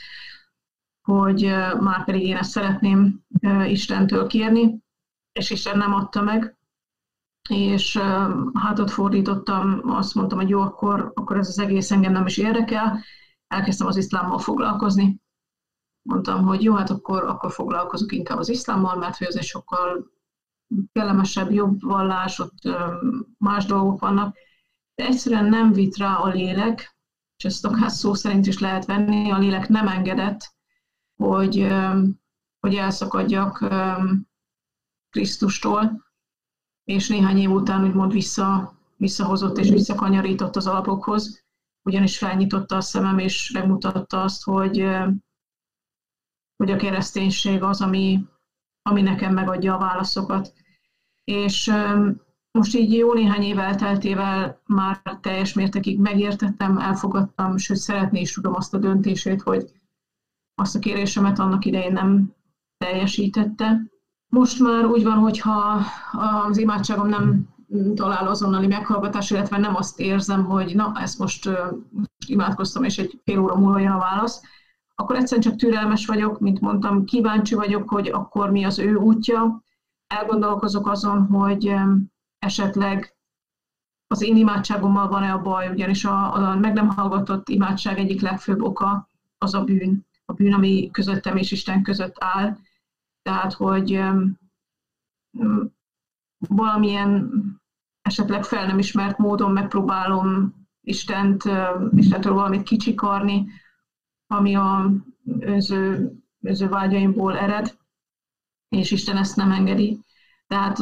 hogy 1.02 1.42
már 1.80 2.06
pedig 2.06 2.22
én 2.22 2.36
ezt 2.36 2.52
szeretném 2.52 3.20
Istentől 3.68 4.28
kérni, 4.28 4.82
és 5.34 5.50
Isten 5.50 5.78
nem 5.78 5.94
adta 5.94 6.22
meg, 6.22 6.58
és 7.50 7.98
hátat 8.54 8.92
fordítottam, 8.92 9.82
azt 9.84 10.16
mondtam, 10.16 10.38
hogy 10.38 10.50
jó, 10.50 10.62
akkor, 10.62 11.12
akkor 11.16 11.38
ez 11.38 11.48
az 11.48 11.60
egész 11.60 11.92
engem 11.92 12.12
nem 12.12 12.26
is 12.26 12.38
érdekel, 12.38 13.04
elkezdtem 13.48 13.88
az 13.88 13.98
iszlámmal 13.98 14.38
foglalkozni. 14.38 15.22
Mondtam, 16.02 16.46
hogy 16.46 16.64
jó, 16.64 16.74
hát 16.76 16.90
akkor, 16.90 17.24
akkor 17.24 17.52
foglalkozok 17.52 18.12
inkább 18.12 18.38
az 18.38 18.50
iszlámmal, 18.50 18.96
mert 18.96 19.18
hogy 19.18 19.28
ez 19.28 19.36
egy 19.36 19.44
sokkal 19.44 20.12
kellemesebb, 20.92 21.52
jobb 21.52 21.82
vallás, 21.82 22.40
ott 22.40 22.70
más 23.38 23.66
dolgok 23.66 24.00
vannak, 24.00 24.36
de 24.96 25.06
egyszerűen 25.06 25.46
nem 25.46 25.72
vitt 25.72 25.98
rá 25.98 26.16
a 26.16 26.28
lélek, 26.28 26.98
és 27.38 27.46
ezt 27.46 27.66
akár 27.66 27.92
szó 27.92 28.14
szerint 28.14 28.48
is 28.48 28.60
lehet 28.60 28.86
venni, 28.86 29.32
a 29.32 29.38
lélek 29.38 29.68
nem 29.68 29.88
engedett, 29.88 30.56
hogy, 31.16 31.68
hogy 32.60 32.76
elszakadjak 32.76 33.66
Krisztustól, 35.14 36.06
és 36.84 37.08
néhány 37.08 37.38
év 37.38 37.52
után 37.52 37.84
úgymond 37.84 38.12
vissza, 38.12 38.74
visszahozott 38.98 39.58
és 39.58 39.70
visszakanyarított 39.70 40.56
az 40.56 40.68
alapokhoz, 40.68 41.46
ugyanis 41.84 42.18
felnyitotta 42.18 42.76
a 42.76 42.82
szemem, 42.82 43.18
és 43.18 43.52
megmutatta 43.52 44.22
azt, 44.22 44.44
hogy, 44.44 44.88
hogy 46.56 46.72
a 46.72 46.76
kereszténység 46.76 47.64
az, 47.64 47.82
ami, 47.82 48.26
ami 48.82 49.02
nekem 49.02 49.34
megadja 49.34 49.76
a 49.76 49.80
válaszokat. 49.80 50.54
És 51.24 51.74
most 52.52 52.76
így 52.76 52.94
jó 52.94 53.14
néhány 53.14 53.44
év 53.44 53.60
elteltével 53.60 54.62
már 54.66 55.02
teljes 55.22 55.54
mértékig 55.54 56.00
megértettem, 56.00 56.78
elfogadtam, 56.78 57.58
sőt 57.58 57.78
szeretné 57.78 58.20
is 58.20 58.34
tudom 58.34 58.54
azt 58.56 58.74
a 58.74 58.78
döntését, 58.78 59.42
hogy 59.42 59.72
azt 60.56 60.76
a 60.76 60.80
kérésemet 60.80 61.40
annak 61.40 61.66
idején 61.66 61.92
nem 61.92 62.34
teljesítette, 62.78 63.93
most 64.34 64.60
már 64.60 64.86
úgy 64.86 65.04
van, 65.04 65.18
hogyha 65.18 65.82
az 66.48 66.58
imádságom 66.58 67.08
nem 67.08 67.48
talál 67.96 68.28
azonnali 68.28 68.68
meghallgatás, 68.68 69.32
illetve 69.32 69.58
nem 69.58 69.76
azt 69.76 70.00
érzem, 70.00 70.46
hogy 70.46 70.76
na, 70.76 70.92
ezt 70.96 71.20
most, 71.20 71.50
imádkoztam, 72.28 72.84
és 72.84 72.98
egy 72.98 73.22
fél 73.24 73.40
óra 73.40 73.56
múlva 73.56 73.80
jön 73.80 73.92
a 73.92 73.98
válasz, 73.98 74.42
akkor 74.96 75.16
egyszerűen 75.16 75.42
csak 75.42 75.56
türelmes 75.56 76.06
vagyok, 76.06 76.40
mint 76.40 76.60
mondtam, 76.60 77.06
kíváncsi 77.06 77.56
vagyok, 77.56 77.90
hogy 77.90 78.08
akkor 78.08 78.52
mi 78.52 78.64
az 78.64 78.80
ő 78.80 78.96
útja. 78.96 79.64
Elgondolkozok 80.08 80.88
azon, 80.88 81.26
hogy 81.26 81.74
esetleg 82.40 83.16
az 84.08 84.22
én 84.22 84.38
imádságommal 84.38 85.08
van-e 85.08 85.32
a 85.32 85.42
baj, 85.42 85.70
ugyanis 85.70 86.06
a, 86.06 86.34
a 86.36 86.56
meg 86.56 86.74
nem 86.74 86.90
hallgatott 86.90 87.50
imádság 87.50 88.00
egyik 88.00 88.22
legfőbb 88.22 88.62
oka 88.62 89.08
az 89.38 89.54
a 89.54 89.64
bűn, 89.64 90.06
a 90.26 90.34
bűn, 90.34 90.54
ami 90.54 90.90
közöttem 90.92 91.38
és 91.38 91.52
Isten 91.52 91.84
között 91.84 92.16
áll, 92.20 92.58
tehát 93.24 93.54
hogy 93.54 94.02
valamilyen 96.48 97.32
esetleg 98.02 98.44
fel 98.44 98.66
nem 98.66 98.80
ismert 98.80 99.18
módon 99.18 99.52
megpróbálom 99.52 100.54
Istent, 100.82 101.44
Istentől 101.96 102.34
valamit 102.34 102.64
kicsikarni, 102.64 103.48
ami 104.28 104.56
a 104.56 104.92
önző, 105.40 106.12
önző 106.42 106.68
vágyaimból 106.68 107.38
ered, 107.38 107.78
és 108.70 108.92
Isten 108.92 109.18
ezt 109.18 109.36
nem 109.36 109.52
engedi. 109.52 110.00
Tehát, 110.48 110.78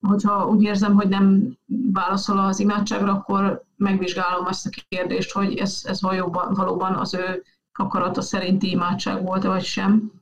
hogyha 0.00 0.48
úgy 0.48 0.62
érzem, 0.62 0.94
hogy 0.94 1.08
nem 1.08 1.56
válaszol 1.92 2.38
az 2.38 2.60
imádságra, 2.60 3.12
akkor 3.12 3.64
megvizsgálom 3.76 4.46
azt 4.46 4.66
a 4.66 4.82
kérdést, 4.88 5.32
hogy 5.32 5.56
ez, 5.56 5.82
ez 5.84 6.02
valóban, 6.02 6.54
valóban 6.54 6.94
az 6.94 7.14
ő 7.14 7.42
akarata 7.72 8.20
szerinti 8.20 8.70
imádság 8.70 9.22
volt 9.22 9.42
vagy 9.42 9.64
sem. 9.64 10.12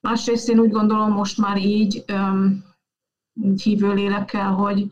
Másrészt 0.00 0.48
én 0.48 0.58
úgy 0.58 0.70
gondolom 0.70 1.12
most 1.12 1.38
már 1.38 1.56
így, 1.56 2.04
így 3.42 3.62
hívő 3.62 3.94
lélekkel, 3.94 4.52
hogy, 4.52 4.90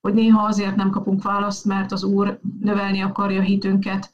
hogy 0.00 0.14
néha 0.14 0.46
azért 0.46 0.76
nem 0.76 0.90
kapunk 0.90 1.22
választ, 1.22 1.64
mert 1.64 1.92
az 1.92 2.04
Úr 2.04 2.40
növelni 2.60 3.00
akarja 3.00 3.40
hitünket, 3.40 4.10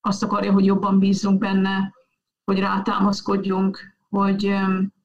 azt 0.00 0.22
akarja, 0.22 0.52
hogy 0.52 0.64
jobban 0.64 0.98
bízzunk 0.98 1.38
benne, 1.38 1.94
hogy 2.44 2.58
rátámaszkodjunk, 2.58 3.96
hogy 4.08 4.46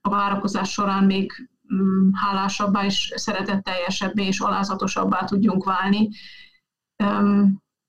a 0.01 0.09
várakozás 0.09 0.71
során 0.71 1.03
még 1.03 1.49
mm, 1.73 2.09
hálásabbá 2.13 2.85
és 2.85 3.13
szeretetteljesebbé 3.15 4.25
és 4.25 4.39
alázatosabbá 4.39 5.23
tudjunk 5.25 5.63
válni. 5.63 6.09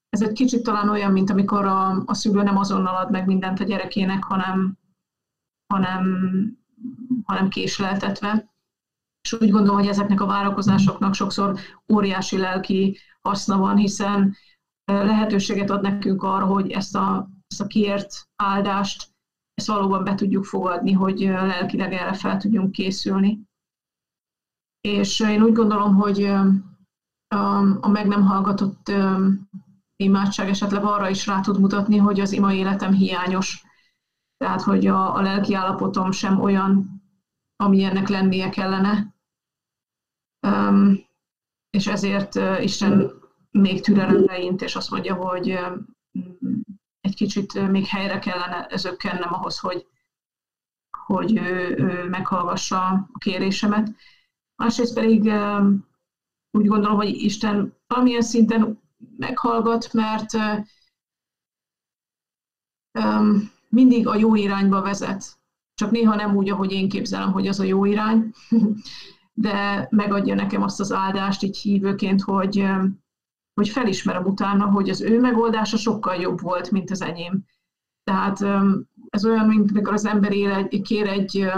Ez 0.09 0.23
egy 0.23 0.33
kicsit 0.33 0.63
talán 0.63 0.89
olyan, 0.89 1.13
mint 1.13 1.31
amikor 1.31 1.65
a, 1.65 2.03
a 2.07 2.15
szülő 2.15 2.43
nem 2.43 2.57
azonnal 2.57 2.97
ad 2.97 3.11
meg 3.11 3.27
mindent 3.27 3.61
a 3.61 3.65
gyerekének, 3.65 4.25
hanem, 4.25 4.79
hanem 5.67 6.05
hanem 7.25 7.49
késleltetve. 7.49 8.51
És 9.23 9.33
úgy 9.33 9.51
gondolom, 9.51 9.79
hogy 9.79 9.89
ezeknek 9.89 10.21
a 10.21 10.27
várakozásoknak 10.27 11.15
sokszor 11.15 11.59
óriási 11.93 12.39
lelki 12.39 12.99
haszna 13.21 13.59
van, 13.59 13.77
hiszen 13.77 14.37
lehetőséget 14.85 15.71
ad 15.71 15.83
nekünk 15.83 16.23
arra, 16.23 16.47
hogy 16.47 16.71
ezt 16.71 16.97
a, 16.97 17.29
ezt 17.47 17.61
a 17.61 17.67
kiért 17.67 18.29
áldást, 18.37 19.11
ezt 19.55 19.67
valóban 19.67 20.05
be 20.05 20.15
tudjuk 20.15 20.45
fogadni, 20.45 20.93
hogy 20.93 21.19
lelkileg 21.21 21.93
erre 21.93 22.13
fel 22.13 22.37
tudjunk 22.37 22.73
készülni. 22.73 23.41
És 24.81 25.21
én 25.21 25.43
úgy 25.43 25.53
gondolom, 25.53 25.95
hogy 25.95 26.23
a 27.81 27.89
meg 27.89 28.07
nem 28.07 28.23
hallgatott 28.23 28.93
imádság 29.97 30.49
esetleg 30.49 30.85
arra 30.85 31.09
is 31.09 31.27
rá 31.27 31.41
tud 31.41 31.61
mutatni, 31.61 31.97
hogy 31.97 32.21
az 32.21 32.33
ima 32.33 32.53
életem 32.53 32.93
hiányos 32.93 33.65
tehát 34.43 34.63
hogy 34.63 34.87
a, 34.87 35.15
a 35.15 35.21
lelki 35.21 35.55
állapotom 35.55 36.11
sem 36.11 36.41
olyan, 36.41 37.03
ami 37.57 37.83
ennek 37.83 38.09
lennie 38.09 38.49
kellene. 38.49 39.15
Um, 40.47 41.07
és 41.71 41.87
ezért 41.87 42.35
uh, 42.35 42.63
Isten 42.63 43.13
még 43.51 43.81
türelemre 43.81 44.39
int, 44.39 44.63
és 44.63 44.77
azt 44.77 44.91
mondja, 44.91 45.15
hogy 45.15 45.51
uh, 45.51 45.79
egy 47.01 47.15
kicsit 47.15 47.71
még 47.71 47.87
helyre 47.87 48.19
kellene 48.19 48.77
zökkennem 48.77 49.33
ahhoz, 49.33 49.59
hogy, 49.59 49.87
hogy 51.07 51.37
ő, 51.37 51.77
ő 51.77 52.09
meghallgassa 52.09 52.87
a 52.87 53.19
kérésemet. 53.19 53.95
Másrészt 54.57 54.95
pedig 54.95 55.23
uh, 55.23 55.67
úgy 56.51 56.67
gondolom, 56.67 56.97
hogy 56.97 57.09
Isten 57.09 57.77
valamilyen 57.87 58.23
szinten 58.23 58.81
meghallgat, 59.17 59.93
mert 59.93 60.31
mindig 63.73 64.07
a 64.07 64.17
jó 64.17 64.35
irányba 64.35 64.83
vezet. 64.83 65.41
Csak 65.75 65.91
néha 65.91 66.15
nem 66.15 66.37
úgy, 66.37 66.51
ahogy 66.51 66.73
én 66.73 66.89
képzelem, 66.89 67.33
hogy 67.33 67.47
az 67.47 67.61
a 67.61 67.65
jó 67.65 67.85
irány, 67.85 68.33
de 69.33 69.87
megadja 69.91 70.35
nekem 70.35 70.63
azt 70.63 70.81
az 70.81 70.93
áldást 70.93 71.43
így 71.43 71.59
hívőként, 71.59 72.21
hogy, 72.21 72.67
hogy 73.55 73.69
felismerem 73.69 74.25
utána, 74.25 74.65
hogy 74.65 74.89
az 74.89 75.01
ő 75.01 75.21
megoldása 75.21 75.77
sokkal 75.77 76.15
jobb 76.15 76.41
volt, 76.41 76.71
mint 76.71 76.91
az 76.91 77.03
enyém. 77.03 77.45
Tehát 78.05 78.45
ez 79.09 79.25
olyan, 79.25 79.47
mint 79.47 79.73
mikor 79.73 79.93
az 79.93 80.05
ember 80.05 80.33
ér 80.33 80.51
egy, 80.51 80.83
kér 80.83 81.07
egy 81.09 81.51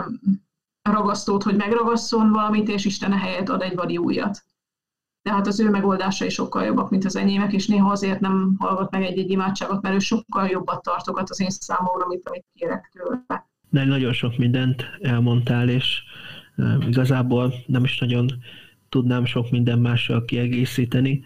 ragasztót, 0.82 1.42
hogy 1.42 1.56
megragasszon 1.56 2.32
valamit, 2.32 2.68
és 2.68 2.84
Isten 2.84 3.12
helyett 3.12 3.48
ad 3.48 3.62
egy 3.62 3.74
vadi 3.74 3.98
újat. 3.98 4.44
Tehát 5.24 5.46
az 5.46 5.60
ő 5.60 5.70
megoldásai 5.70 6.28
sokkal 6.28 6.64
jobbak, 6.64 6.90
mint 6.90 7.04
az 7.04 7.16
enyémek, 7.16 7.52
és 7.52 7.66
néha 7.66 7.90
azért 7.90 8.20
nem 8.20 8.54
hallgat 8.58 8.90
meg 8.90 9.02
egy-egy 9.02 9.30
imádságot, 9.30 9.82
mert 9.82 9.94
ő 9.94 9.98
sokkal 9.98 10.46
jobbat 10.48 10.82
tartogat 10.82 11.30
az 11.30 11.40
én 11.40 11.50
számomra, 11.50 12.06
mint 12.06 12.28
amit 12.28 12.44
kérek 12.54 12.90
tőle. 12.92 13.46
De 13.70 13.84
nagyon 13.84 14.12
sok 14.12 14.38
mindent 14.38 14.84
elmondtál, 15.00 15.68
és 15.68 16.02
igazából 16.80 17.54
nem 17.66 17.84
is 17.84 17.98
nagyon 17.98 18.30
tudnám 18.88 19.24
sok 19.24 19.50
minden 19.50 19.78
mással 19.78 20.24
kiegészíteni. 20.24 21.24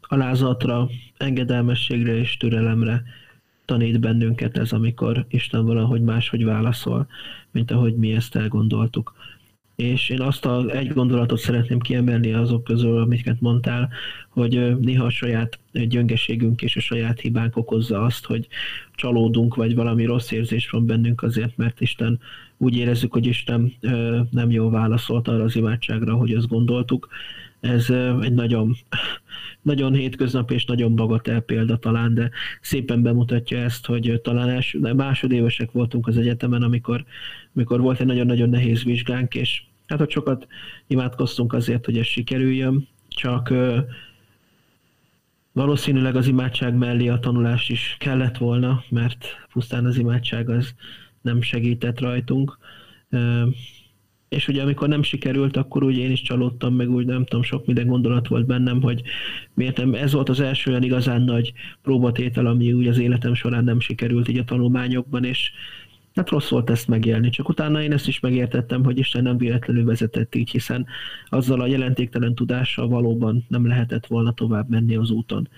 Alázatra, 0.00 0.88
engedelmességre 1.16 2.16
és 2.16 2.36
türelemre 2.36 3.02
tanít 3.64 4.00
bennünket 4.00 4.58
ez, 4.58 4.72
amikor 4.72 5.26
Isten 5.28 5.66
valahogy 5.66 6.02
máshogy 6.02 6.44
válaszol, 6.44 7.06
mint 7.50 7.70
ahogy 7.70 7.96
mi 7.96 8.12
ezt 8.12 8.36
elgondoltuk. 8.36 9.14
És 9.76 10.08
én 10.08 10.20
azt 10.20 10.44
a 10.44 10.70
egy 10.70 10.88
gondolatot 10.88 11.38
szeretném 11.38 11.78
kiemelni 11.78 12.32
azok 12.32 12.64
közül, 12.64 12.98
amiket 12.98 13.40
mondtál, 13.40 13.88
hogy 14.28 14.78
néha 14.78 15.04
a 15.04 15.10
saját 15.10 15.58
gyöngeségünk 15.72 16.62
és 16.62 16.76
a 16.76 16.80
saját 16.80 17.20
hibánk 17.20 17.56
okozza 17.56 18.02
azt, 18.02 18.26
hogy 18.26 18.46
csalódunk, 18.94 19.54
vagy 19.54 19.74
valami 19.74 20.04
rossz 20.04 20.30
érzés 20.30 20.70
van 20.70 20.86
bennünk 20.86 21.22
azért, 21.22 21.56
mert 21.56 21.80
Isten 21.80 22.20
úgy 22.56 22.76
érezzük, 22.76 23.12
hogy 23.12 23.26
Isten 23.26 23.72
nem 24.30 24.50
jól 24.50 24.70
válaszolt 24.70 25.28
arra 25.28 25.42
az 25.42 25.56
imádságra, 25.56 26.14
hogy 26.14 26.34
azt 26.34 26.48
gondoltuk. 26.48 27.08
Ez 27.60 27.90
egy 28.20 28.34
nagyon, 28.34 28.76
nagyon 29.62 29.94
hétköznap 29.94 30.50
és 30.50 30.64
nagyon 30.64 30.96
bagatel 30.96 31.40
példa 31.40 31.76
talán, 31.76 32.14
de 32.14 32.30
szépen 32.60 33.02
bemutatja 33.02 33.58
ezt, 33.58 33.86
hogy 33.86 34.20
talán 34.22 34.48
első, 34.48 34.78
másodévesek 34.78 35.72
voltunk 35.72 36.06
az 36.06 36.16
egyetemen, 36.16 36.62
amikor, 36.62 37.04
amikor 37.54 37.80
volt 37.80 38.00
egy 38.00 38.06
nagyon-nagyon 38.06 38.48
nehéz 38.48 38.84
vizsgánk, 38.84 39.34
és 39.34 39.62
hát 39.86 40.00
ott 40.00 40.10
sokat 40.10 40.46
imádkoztunk 40.86 41.52
azért, 41.52 41.84
hogy 41.84 41.98
ez 41.98 42.06
sikerüljön, 42.06 42.88
csak 43.08 43.54
valószínűleg 45.52 46.16
az 46.16 46.26
imádság 46.26 46.74
mellé 46.74 47.08
a 47.08 47.18
tanulás 47.18 47.68
is 47.68 47.96
kellett 47.98 48.36
volna, 48.36 48.84
mert 48.88 49.26
pusztán 49.52 49.84
az 49.84 49.96
imádság 49.98 50.48
az 50.48 50.74
nem 51.20 51.42
segített 51.42 52.00
rajtunk. 52.00 52.58
És 54.28 54.48
ugye 54.48 54.62
amikor 54.62 54.88
nem 54.88 55.02
sikerült, 55.02 55.56
akkor 55.56 55.84
úgy 55.84 55.96
én 55.96 56.10
is 56.10 56.22
csalódtam, 56.22 56.74
meg 56.74 56.90
úgy 56.90 57.06
nem 57.06 57.24
tudom, 57.24 57.42
sok 57.42 57.66
minden 57.66 57.86
gondolat 57.86 58.28
volt 58.28 58.46
bennem, 58.46 58.82
hogy 58.82 59.02
miért 59.54 59.76
nem, 59.76 59.94
ez 59.94 60.12
volt 60.12 60.28
az 60.28 60.40
első 60.40 60.70
olyan 60.70 60.82
igazán 60.82 61.22
nagy 61.22 61.52
próbatétel, 61.82 62.46
ami 62.46 62.72
úgy 62.72 62.88
az 62.88 62.98
életem 62.98 63.34
során 63.34 63.64
nem 63.64 63.80
sikerült 63.80 64.28
így 64.28 64.38
a 64.38 64.44
tanulmányokban, 64.44 65.24
és 65.24 65.50
Hát 66.14 66.30
rossz 66.30 66.48
volt 66.48 66.70
ezt 66.70 66.88
megélni, 66.88 67.30
csak 67.30 67.48
utána 67.48 67.82
én 67.82 67.92
ezt 67.92 68.08
is 68.08 68.20
megértettem, 68.20 68.84
hogy 68.84 68.98
Isten 68.98 69.22
nem 69.22 69.36
véletlenül 69.36 69.84
vezetett 69.84 70.34
így, 70.34 70.50
hiszen 70.50 70.86
azzal 71.28 71.60
a 71.60 71.66
jelentéktelen 71.66 72.34
tudással 72.34 72.88
valóban 72.88 73.44
nem 73.48 73.66
lehetett 73.66 74.06
volna 74.06 74.32
tovább 74.32 74.68
menni 74.68 74.96
az 74.96 75.10
úton. 75.10 75.48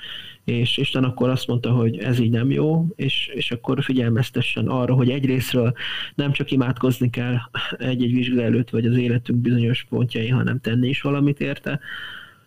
És 0.45 0.77
Isten 0.77 1.05
akkor 1.05 1.29
azt 1.29 1.47
mondta, 1.47 1.71
hogy 1.71 1.99
ez 1.99 2.19
így 2.19 2.31
nem 2.31 2.51
jó, 2.51 2.87
és, 2.95 3.31
és 3.35 3.51
akkor 3.51 3.83
figyelmeztessen 3.83 4.69
arra, 4.69 4.95
hogy 4.95 5.11
egyrésztről 5.11 5.73
nem 6.15 6.33
csak 6.33 6.51
imádkozni 6.51 7.11
kell 7.11 7.37
egy-egy 7.79 8.13
vizsga 8.13 8.43
előtt, 8.43 8.71
vagy 8.71 8.87
az 8.87 8.97
életünk 8.97 9.39
bizonyos 9.39 9.87
pontjai, 9.89 10.29
hanem 10.29 10.61
tenni 10.61 10.89
is 10.89 11.01
valamit 11.01 11.41
érte. 11.41 11.81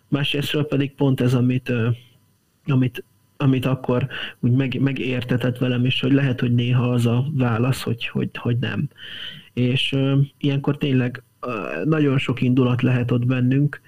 Másrésztről 0.08 0.66
pedig 0.66 0.94
pont 0.94 1.20
ez, 1.20 1.34
amit, 1.34 1.72
amit 2.66 3.04
amit 3.40 3.66
akkor 3.66 4.06
úgy 4.40 4.52
meg, 4.52 4.80
megértetett 4.80 5.58
velem 5.58 5.84
is, 5.84 6.00
hogy 6.00 6.12
lehet, 6.12 6.40
hogy 6.40 6.54
néha 6.54 6.90
az 6.90 7.06
a 7.06 7.26
válasz, 7.32 7.82
hogy, 7.82 8.06
hogy, 8.06 8.30
hogy 8.32 8.58
nem. 8.58 8.88
És 9.52 9.92
ö, 9.92 10.18
ilyenkor 10.38 10.76
tényleg 10.76 11.22
ö, 11.40 11.50
nagyon 11.84 12.18
sok 12.18 12.42
indulat 12.42 12.82
lehet 12.82 13.10
ott 13.10 13.26
bennünk, 13.26 13.80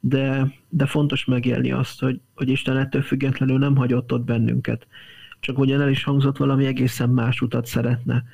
de, 0.00 0.52
de 0.68 0.86
fontos 0.86 1.24
megélni 1.24 1.72
azt, 1.72 2.00
hogy, 2.00 2.20
hogy 2.34 2.48
Isten 2.48 2.76
ettől 2.76 3.02
függetlenül 3.02 3.58
nem 3.58 3.76
hagyott 3.76 4.12
ott 4.12 4.24
bennünket. 4.24 4.86
Csak 5.40 5.58
ugyan 5.58 5.80
el 5.80 5.90
is 5.90 6.04
hangzott 6.04 6.36
valami 6.36 6.66
egészen 6.66 7.08
más 7.10 7.40
utat 7.40 7.66
szeretne 7.66 8.24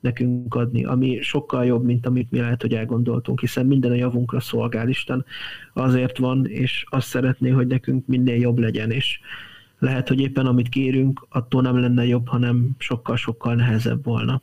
nekünk 0.00 0.54
adni, 0.54 0.84
ami 0.84 1.18
sokkal 1.20 1.64
jobb, 1.64 1.84
mint 1.84 2.06
amit 2.06 2.30
mi 2.30 2.38
lehet, 2.38 2.60
hogy 2.60 2.74
elgondoltunk, 2.74 3.40
hiszen 3.40 3.66
minden 3.66 3.90
a 3.90 3.94
javunkra 3.94 4.40
szolgál 4.40 4.88
Isten, 4.88 5.24
azért 5.72 6.18
van, 6.18 6.46
és 6.46 6.84
azt 6.88 7.08
szeretné, 7.08 7.50
hogy 7.50 7.66
nekünk 7.66 8.06
minél 8.06 8.36
jobb 8.36 8.58
legyen, 8.58 8.90
és 8.90 9.20
lehet, 9.84 10.08
hogy 10.08 10.20
éppen 10.20 10.46
amit 10.46 10.68
kérünk, 10.68 11.26
attól 11.28 11.62
nem 11.62 11.80
lenne 11.80 12.06
jobb, 12.06 12.28
hanem 12.28 12.70
sokkal-sokkal 12.78 13.54
nehezebb 13.54 14.04
volna. 14.04 14.42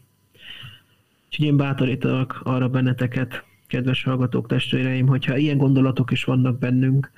Úgyhogy 1.26 1.46
én 1.46 1.58
bátorítalak 1.58 2.42
arra 2.44 2.70
benneteket, 2.70 3.44
kedves 3.68 4.04
hallgatók, 4.04 4.48
testvéreim, 4.48 5.08
hogyha 5.08 5.38
ilyen 5.38 5.58
gondolatok 5.58 6.12
is 6.12 6.24
vannak 6.24 6.60
bennünk, 6.60 7.12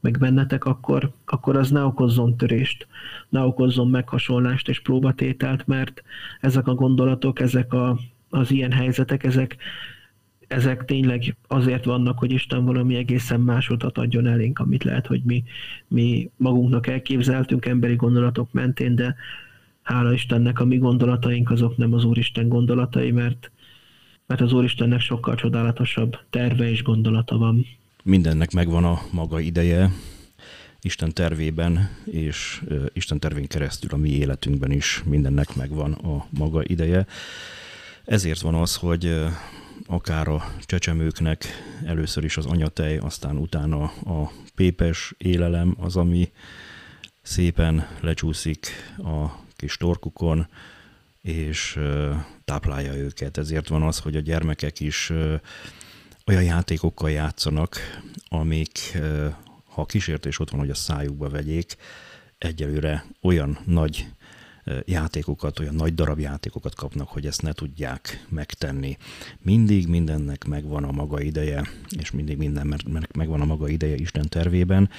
meg 0.00 0.18
bennetek, 0.18 0.64
akkor, 0.64 1.10
akkor 1.24 1.56
az 1.56 1.70
ne 1.70 1.82
okozzon 1.82 2.36
törést, 2.36 2.86
ne 3.28 3.40
okozzon 3.40 3.90
meghasonlást 3.90 4.68
és 4.68 4.80
próbatételt, 4.80 5.66
mert 5.66 6.02
ezek 6.40 6.66
a 6.66 6.74
gondolatok, 6.74 7.40
ezek 7.40 7.72
a, 7.72 7.98
az 8.30 8.50
ilyen 8.50 8.72
helyzetek, 8.72 9.24
ezek 9.24 9.56
ezek 10.52 10.84
tényleg 10.84 11.36
azért 11.46 11.84
vannak, 11.84 12.18
hogy 12.18 12.32
Isten 12.32 12.64
valami 12.64 12.96
egészen 12.96 13.40
más 13.40 13.68
utat 13.68 13.98
adjon 13.98 14.26
elénk, 14.26 14.58
amit 14.58 14.84
lehet, 14.84 15.06
hogy 15.06 15.22
mi, 15.24 15.44
mi 15.88 16.30
magunknak 16.36 16.86
elképzeltünk 16.86 17.66
emberi 17.66 17.94
gondolatok 17.94 18.52
mentén, 18.52 18.94
de 18.94 19.14
hála 19.82 20.12
Istennek 20.12 20.60
a 20.60 20.64
mi 20.64 20.78
gondolataink 20.78 21.50
azok 21.50 21.76
nem 21.76 21.92
az 21.92 22.04
Úristen 22.04 22.48
gondolatai, 22.48 23.10
mert, 23.10 23.50
mert 24.26 24.40
az 24.40 24.52
Úristennek 24.52 25.00
sokkal 25.00 25.34
csodálatosabb 25.34 26.18
terve 26.30 26.70
és 26.70 26.82
gondolata 26.82 27.38
van. 27.38 27.66
Mindennek 28.04 28.52
megvan 28.52 28.84
a 28.84 28.98
maga 29.12 29.40
ideje, 29.40 29.90
Isten 30.84 31.12
tervében 31.12 31.88
és 32.04 32.62
Isten 32.92 33.18
tervén 33.18 33.46
keresztül 33.46 33.90
a 33.92 33.96
mi 33.96 34.10
életünkben 34.10 34.70
is 34.70 35.02
mindennek 35.04 35.54
megvan 35.56 35.92
a 35.92 36.26
maga 36.30 36.62
ideje. 36.64 37.06
Ezért 38.04 38.40
van 38.40 38.54
az, 38.54 38.76
hogy 38.76 39.14
akár 39.92 40.28
a 40.28 40.54
csecsemőknek 40.60 41.44
először 41.84 42.24
is 42.24 42.36
az 42.36 42.46
anyatej, 42.46 42.98
aztán 42.98 43.36
utána 43.36 43.82
a 43.84 44.32
pépes 44.54 45.14
élelem 45.18 45.74
az, 45.78 45.96
ami 45.96 46.32
szépen 47.22 47.86
lecsúszik 48.00 48.66
a 48.98 49.26
kis 49.56 49.76
torkukon, 49.76 50.46
és 51.20 51.78
táplálja 52.44 52.94
őket. 52.94 53.36
Ezért 53.36 53.68
van 53.68 53.82
az, 53.82 53.98
hogy 53.98 54.16
a 54.16 54.20
gyermekek 54.20 54.80
is 54.80 55.12
olyan 56.26 56.42
játékokkal 56.42 57.10
játszanak, 57.10 57.76
amik, 58.28 58.98
ha 59.64 59.80
a 59.80 59.86
kísértés 59.86 60.38
ott 60.38 60.50
van, 60.50 60.60
hogy 60.60 60.70
a 60.70 60.74
szájukba 60.74 61.28
vegyék, 61.28 61.76
egyelőre 62.38 63.04
olyan 63.20 63.58
nagy 63.64 64.06
játékokat, 64.84 65.58
olyan 65.58 65.74
nagy 65.74 65.94
darab 65.94 66.18
játékokat 66.18 66.74
kapnak, 66.74 67.08
hogy 67.08 67.26
ezt 67.26 67.42
ne 67.42 67.52
tudják 67.52 68.26
megtenni. 68.28 68.96
Mindig 69.38 69.86
mindennek 69.88 70.44
megvan 70.44 70.84
a 70.84 70.92
maga 70.92 71.20
ideje, 71.20 71.68
és 71.98 72.10
mindig 72.10 72.36
mindennek 72.36 72.80
megvan 73.12 73.40
a 73.40 73.44
maga 73.44 73.68
ideje 73.68 73.94
Isten 73.94 74.28
tervében. 74.28 74.90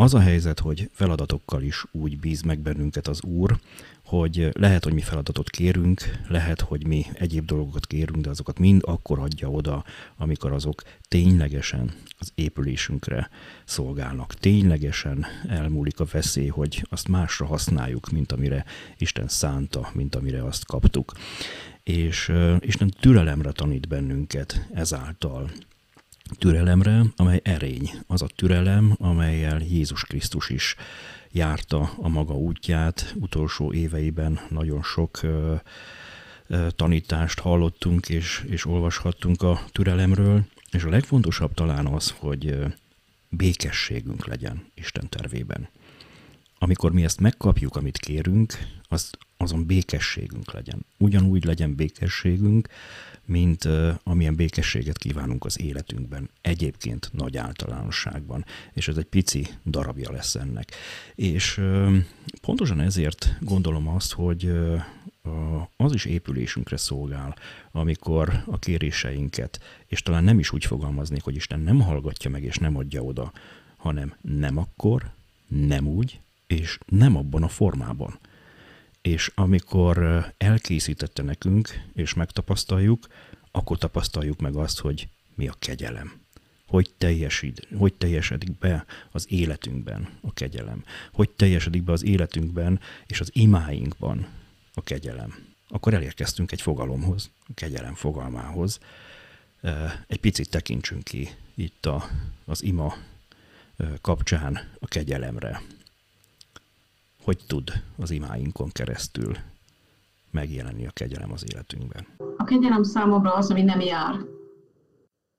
Az 0.00 0.14
a 0.14 0.20
helyzet, 0.20 0.60
hogy 0.60 0.90
feladatokkal 0.92 1.62
is 1.62 1.84
úgy 1.92 2.18
bíz 2.18 2.42
meg 2.42 2.58
bennünket 2.58 3.08
az 3.08 3.22
Úr, 3.22 3.58
hogy 4.04 4.48
lehet, 4.52 4.84
hogy 4.84 4.92
mi 4.92 5.00
feladatot 5.00 5.50
kérünk, 5.50 6.02
lehet, 6.28 6.60
hogy 6.60 6.86
mi 6.86 7.06
egyéb 7.12 7.44
dolgokat 7.44 7.86
kérünk, 7.86 8.24
de 8.24 8.30
azokat 8.30 8.58
mind 8.58 8.82
akkor 8.84 9.18
adja 9.18 9.50
oda, 9.50 9.84
amikor 10.16 10.52
azok 10.52 10.82
ténylegesen 11.08 11.94
az 12.18 12.32
épülésünkre 12.34 13.28
szolgálnak. 13.64 14.34
Ténylegesen 14.34 15.26
elmúlik 15.48 16.00
a 16.00 16.06
veszély, 16.12 16.48
hogy 16.48 16.86
azt 16.90 17.08
másra 17.08 17.46
használjuk, 17.46 18.10
mint 18.10 18.32
amire 18.32 18.64
Isten 18.98 19.28
szánta, 19.28 19.90
mint 19.92 20.14
amire 20.14 20.44
azt 20.44 20.66
kaptuk. 20.66 21.12
És 21.82 22.32
Isten 22.60 22.90
türelemre 23.00 23.52
tanít 23.52 23.88
bennünket 23.88 24.68
ezáltal 24.74 25.50
türelemre, 26.38 27.02
amely 27.16 27.40
erény. 27.42 27.90
Az 28.06 28.22
a 28.22 28.26
türelem, 28.26 28.94
amelyel 28.98 29.60
Jézus 29.60 30.02
Krisztus 30.02 30.50
is 30.50 30.76
járta 31.32 31.92
a 31.96 32.08
maga 32.08 32.34
útját. 32.34 33.14
Utolsó 33.20 33.72
éveiben 33.72 34.40
nagyon 34.48 34.82
sok 34.82 35.20
tanítást 36.76 37.40
hallottunk 37.40 38.08
és, 38.08 38.44
és 38.48 38.66
olvashattunk 38.66 39.42
a 39.42 39.60
türelemről, 39.72 40.44
és 40.70 40.82
a 40.82 40.88
legfontosabb 40.88 41.54
talán 41.54 41.86
az, 41.86 42.14
hogy 42.18 42.58
békességünk 43.28 44.26
legyen 44.26 44.64
Isten 44.74 45.08
tervében. 45.08 45.68
Amikor 46.58 46.92
mi 46.92 47.04
ezt 47.04 47.20
megkapjuk, 47.20 47.76
amit 47.76 47.98
kérünk, 47.98 48.58
az, 48.88 49.10
azon 49.36 49.66
békességünk 49.66 50.52
legyen. 50.52 50.86
Ugyanúgy 50.96 51.44
legyen 51.44 51.74
békességünk, 51.74 52.68
mint 53.28 53.64
uh, 53.64 53.94
amilyen 54.02 54.34
békességet 54.34 54.98
kívánunk 54.98 55.44
az 55.44 55.60
életünkben, 55.60 56.30
egyébként 56.40 57.10
nagy 57.12 57.36
általánosságban, 57.36 58.44
és 58.72 58.88
ez 58.88 58.96
egy 58.96 59.04
pici 59.04 59.48
darabja 59.66 60.12
lesz 60.12 60.34
ennek. 60.34 60.72
És 61.14 61.58
uh, 61.58 61.96
pontosan 62.40 62.80
ezért 62.80 63.36
gondolom 63.40 63.88
azt, 63.88 64.12
hogy 64.12 64.44
uh, 64.44 64.80
az 65.76 65.94
is 65.94 66.04
épülésünkre 66.04 66.76
szolgál, 66.76 67.36
amikor 67.72 68.42
a 68.46 68.58
kéréseinket, 68.58 69.60
és 69.86 70.02
talán 70.02 70.24
nem 70.24 70.38
is 70.38 70.52
úgy 70.52 70.64
fogalmaznék, 70.64 71.22
hogy 71.22 71.36
Isten 71.36 71.60
nem 71.60 71.80
hallgatja 71.80 72.30
meg 72.30 72.44
és 72.44 72.56
nem 72.56 72.76
adja 72.76 73.02
oda, 73.02 73.32
hanem 73.76 74.14
nem 74.20 74.56
akkor, 74.58 75.10
nem 75.46 75.86
úgy, 75.86 76.20
és 76.46 76.78
nem 76.86 77.16
abban 77.16 77.42
a 77.42 77.48
formában. 77.48 78.18
És 79.08 79.32
amikor 79.34 80.24
elkészítette 80.36 81.22
nekünk, 81.22 81.68
és 81.94 82.14
megtapasztaljuk, 82.14 83.06
akkor 83.50 83.78
tapasztaljuk 83.78 84.40
meg 84.40 84.54
azt, 84.54 84.78
hogy 84.78 85.08
mi 85.34 85.48
a 85.48 85.54
kegyelem. 85.58 86.20
Hogy, 86.66 86.90
teljesít, 86.98 87.68
hogy 87.76 87.94
teljesedik 87.94 88.58
be 88.58 88.84
az 89.10 89.26
életünkben 89.28 90.08
a 90.20 90.32
kegyelem. 90.32 90.84
Hogy 91.12 91.30
teljesedik 91.30 91.82
be 91.82 91.92
az 91.92 92.04
életünkben 92.04 92.80
és 93.06 93.20
az 93.20 93.30
imáinkban 93.32 94.26
a 94.74 94.82
kegyelem. 94.82 95.34
Akkor 95.68 95.94
elérkeztünk 95.94 96.52
egy 96.52 96.62
fogalomhoz, 96.62 97.30
a 97.40 97.52
kegyelem 97.54 97.94
fogalmához. 97.94 98.80
Egy 100.06 100.20
picit 100.20 100.50
tekintsünk 100.50 101.04
ki 101.04 101.28
itt 101.54 101.86
a, 101.86 102.08
az 102.44 102.62
ima 102.62 102.96
kapcsán 104.00 104.58
a 104.78 104.86
kegyelemre. 104.86 105.62
Hogy 107.28 107.44
tud 107.46 107.70
az 107.98 108.10
imáinkon 108.10 108.68
keresztül 108.72 109.32
megjelenni 110.30 110.86
a 110.86 110.90
kegyelem 110.90 111.32
az 111.32 111.44
életünkben? 111.52 112.06
A 112.36 112.44
kegyelem 112.44 112.82
számomra 112.82 113.34
az, 113.34 113.50
ami 113.50 113.62
nem 113.62 113.80
jár, 113.80 114.14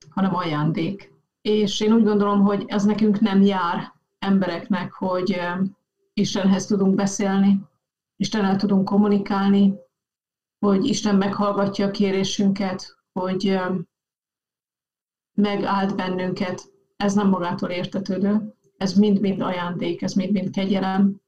hanem 0.08 0.34
ajándék. 0.34 1.12
És 1.42 1.80
én 1.80 1.92
úgy 1.92 2.02
gondolom, 2.02 2.40
hogy 2.40 2.64
ez 2.66 2.84
nekünk 2.84 3.20
nem 3.20 3.42
jár 3.42 3.94
embereknek, 4.18 4.92
hogy 4.92 5.40
Istenhez 6.14 6.66
tudunk 6.66 6.94
beszélni, 6.94 7.60
Istennel 8.16 8.56
tudunk 8.56 8.84
kommunikálni, 8.84 9.74
hogy 10.58 10.84
Isten 10.84 11.16
meghallgatja 11.16 11.86
a 11.86 11.90
kérésünket, 11.90 12.96
hogy 13.12 13.58
megállt 15.34 15.96
bennünket. 15.96 16.72
Ez 16.96 17.14
nem 17.14 17.28
magától 17.28 17.70
értetődő, 17.70 18.54
ez 18.76 18.92
mind-mind 18.92 19.40
ajándék, 19.40 20.02
ez 20.02 20.12
mind-mind 20.12 20.50
kegyelem. 20.50 21.20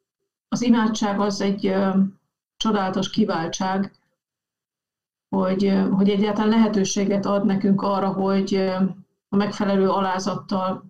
Az 0.53 0.63
imádság 0.63 1.21
az 1.21 1.41
egy 1.41 1.75
csodálatos 2.57 3.11
kiváltság, 3.11 3.93
hogy, 5.29 5.73
hogy 5.91 6.09
egyáltalán 6.09 6.51
lehetőséget 6.51 7.27
ad 7.27 7.45
nekünk 7.47 7.83
arra, 7.83 8.09
hogy 8.09 8.55
a 9.29 9.37
megfelelő 9.37 9.89
alázattal, 9.89 10.85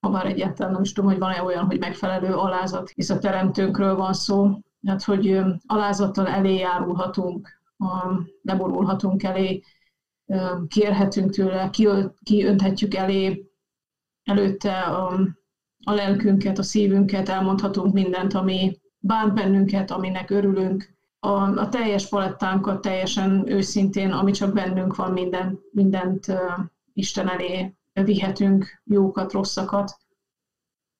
ha 0.00 0.10
bár 0.10 0.26
egyáltalán 0.26 0.72
nem 0.72 0.82
is 0.82 0.92
tudom, 0.92 1.10
hogy 1.10 1.18
van-e 1.18 1.42
olyan, 1.42 1.64
hogy 1.64 1.78
megfelelő 1.78 2.34
alázat, 2.34 2.88
hisz 2.88 3.10
a 3.10 3.18
teremtőnkről 3.18 3.96
van 3.96 4.12
szó, 4.12 4.58
hát 4.86 5.02
hogy 5.02 5.40
alázattal 5.66 6.28
elé 6.28 6.56
járulhatunk, 6.56 7.60
leborulhatunk 8.42 9.22
elé, 9.22 9.62
kérhetünk 10.68 11.30
tőle, 11.30 11.70
kiönthetjük 12.22 12.94
elé 12.94 13.50
előtte 14.24 14.80
a, 14.80 15.20
a 15.84 15.92
lelkünket, 15.92 16.58
a 16.58 16.62
szívünket, 16.62 17.28
elmondhatunk 17.28 17.92
mindent, 17.92 18.34
ami 18.34 18.80
bánt 19.02 19.34
bennünket, 19.34 19.90
aminek 19.90 20.30
örülünk, 20.30 20.94
a, 21.18 21.58
a 21.58 21.68
teljes 21.68 22.08
palettánkat 22.08 22.80
teljesen 22.80 23.48
őszintén, 23.48 24.12
ami 24.12 24.30
csak 24.30 24.52
bennünk 24.52 24.96
van, 24.96 25.12
minden, 25.12 25.60
mindent 25.72 26.28
uh, 26.28 26.36
Isten 26.92 27.28
elé 27.28 27.74
vihetünk, 27.92 28.82
jókat, 28.84 29.32
rosszakat, 29.32 29.96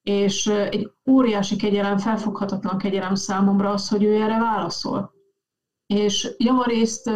és 0.03 0.46
egy 0.46 0.92
óriási 1.11 1.57
kegyelem, 1.57 1.98
felfoghatatlan 1.98 2.78
kegyelem 2.78 3.14
számomra 3.14 3.70
az, 3.70 3.88
hogy 3.88 4.03
ő 4.03 4.22
erre 4.22 4.38
válaszol. 4.38 5.12
És 5.86 6.34
javarészt 6.38 7.11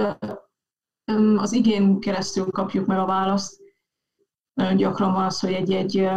az 1.37 1.53
igén 1.53 2.01
keresztül 2.01 2.51
kapjuk 2.51 2.87
meg 2.87 2.99
a 2.99 3.07
választ. 3.07 3.61
Nagyon 4.53 4.77
gyakran 4.77 5.13
van 5.13 5.25
az, 5.25 5.41
hogy 5.41 5.53
egy-egy 5.53 6.09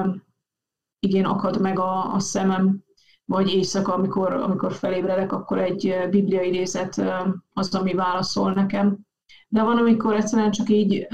igén 0.99 1.25
akad 1.25 1.61
meg 1.61 1.79
a, 1.79 2.13
a 2.13 2.19
szemem, 2.19 2.83
vagy 3.29 3.53
éjszaka, 3.53 3.93
amikor, 3.93 4.33
amikor 4.33 4.73
felébredek, 4.73 5.31
akkor 5.31 5.57
egy 5.57 5.95
bibliai 6.09 6.47
idézet 6.47 7.01
az, 7.53 7.75
ami 7.75 7.93
válaszol 7.93 8.53
nekem. 8.53 8.97
De 9.47 9.63
van, 9.63 9.77
amikor 9.77 10.15
egyszerűen 10.15 10.51
csak 10.51 10.69
így 10.69 11.07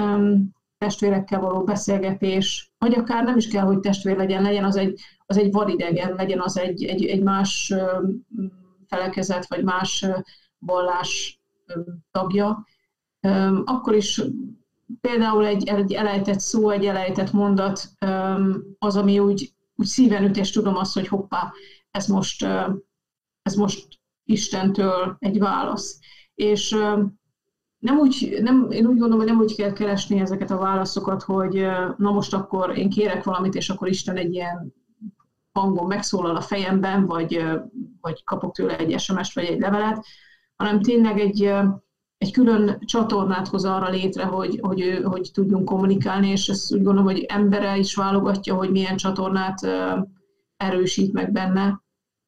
testvérekkel 0.78 1.40
való 1.40 1.64
beszélgetés, 1.64 2.72
vagy 2.78 2.94
akár 2.94 3.24
nem 3.24 3.38
is 3.38 3.48
kell, 3.48 3.66
hogy 3.66 3.80
testvér 3.80 4.18
legyen, 4.18 4.42
legyen 4.42 4.64
az 4.64 4.76
egy, 4.76 5.00
az 5.26 5.38
egy 5.38 5.52
vadidegen, 5.52 6.14
legyen 6.16 6.42
az 6.42 6.58
egy, 6.58 6.84
egy, 6.84 7.06
egy 7.06 7.24
más 7.24 7.74
felekezet, 8.88 9.48
vagy 9.48 9.64
más 9.64 10.06
vallás 10.60 11.40
tagja, 12.12 12.66
akkor 13.66 13.96
is 13.96 14.22
például 15.02 15.46
egy, 15.46 15.68
egy 15.68 15.94
elejtett 15.94 16.40
szó, 16.40 16.70
egy 16.70 16.86
elejtett 16.86 17.32
mondat 17.32 17.90
az, 18.80 18.96
ami 18.96 19.20
úgy, 19.20 19.54
úgy 19.76 19.86
szíven 19.86 20.24
üt, 20.24 20.38
és 20.38 20.52
tudom 20.52 20.76
azt, 20.76 20.94
hogy 20.94 21.08
hoppá, 21.08 21.52
ez 21.96 22.08
most, 22.08 22.46
ez 23.42 23.56
most 23.56 23.88
Istentől 24.24 25.16
egy 25.20 25.40
válasz. 25.40 26.00
És 26.36 26.70
nem 27.78 27.98
úgy, 27.98 28.38
nem, 28.42 28.68
én 28.72 28.86
úgy 28.86 28.98
gondolom, 28.98 29.18
hogy 29.18 29.28
nem 29.28 29.40
úgy 29.40 29.56
kell 29.56 29.74
keresni 29.74 30.20
ezeket 30.20 30.52
a 30.52 30.58
válaszokat, 30.58 31.24
hogy 31.24 31.54
na 31.98 32.12
most 32.12 32.34
akkor 32.34 32.78
én 32.78 32.90
kérek 32.90 33.24
valamit, 33.24 33.56
és 33.56 33.70
akkor 33.70 33.88
Isten 33.88 34.16
egy 34.16 34.34
ilyen 34.34 34.74
hangon 35.52 35.88
megszólal 35.88 36.36
a 36.36 36.42
fejemben, 36.42 37.06
vagy, 37.06 37.44
vagy 38.02 38.24
kapok 38.24 38.56
tőle 38.56 38.78
egy 38.78 39.00
SMS-t, 39.00 39.34
vagy 39.34 39.46
egy 39.46 39.60
levelet, 39.60 40.06
hanem 40.56 40.82
tényleg 40.82 41.20
egy, 41.20 41.44
egy 42.18 42.32
külön 42.32 42.80
csatornát 42.86 43.48
hoz 43.48 43.66
arra 43.66 43.90
létre, 43.90 44.24
hogy, 44.24 44.60
hogy, 44.62 45.02
hogy 45.04 45.30
tudjunk 45.34 45.66
kommunikálni, 45.66 46.28
és 46.28 46.48
ezt 46.48 46.74
úgy 46.74 46.84
gondolom, 46.84 47.12
hogy 47.12 47.24
embere 47.24 47.78
is 47.78 47.96
válogatja, 47.96 48.56
hogy 48.56 48.72
milyen 48.72 48.96
csatornát 48.96 49.60
erősít 50.58 51.14
meg 51.14 51.32
benne, 51.32 51.84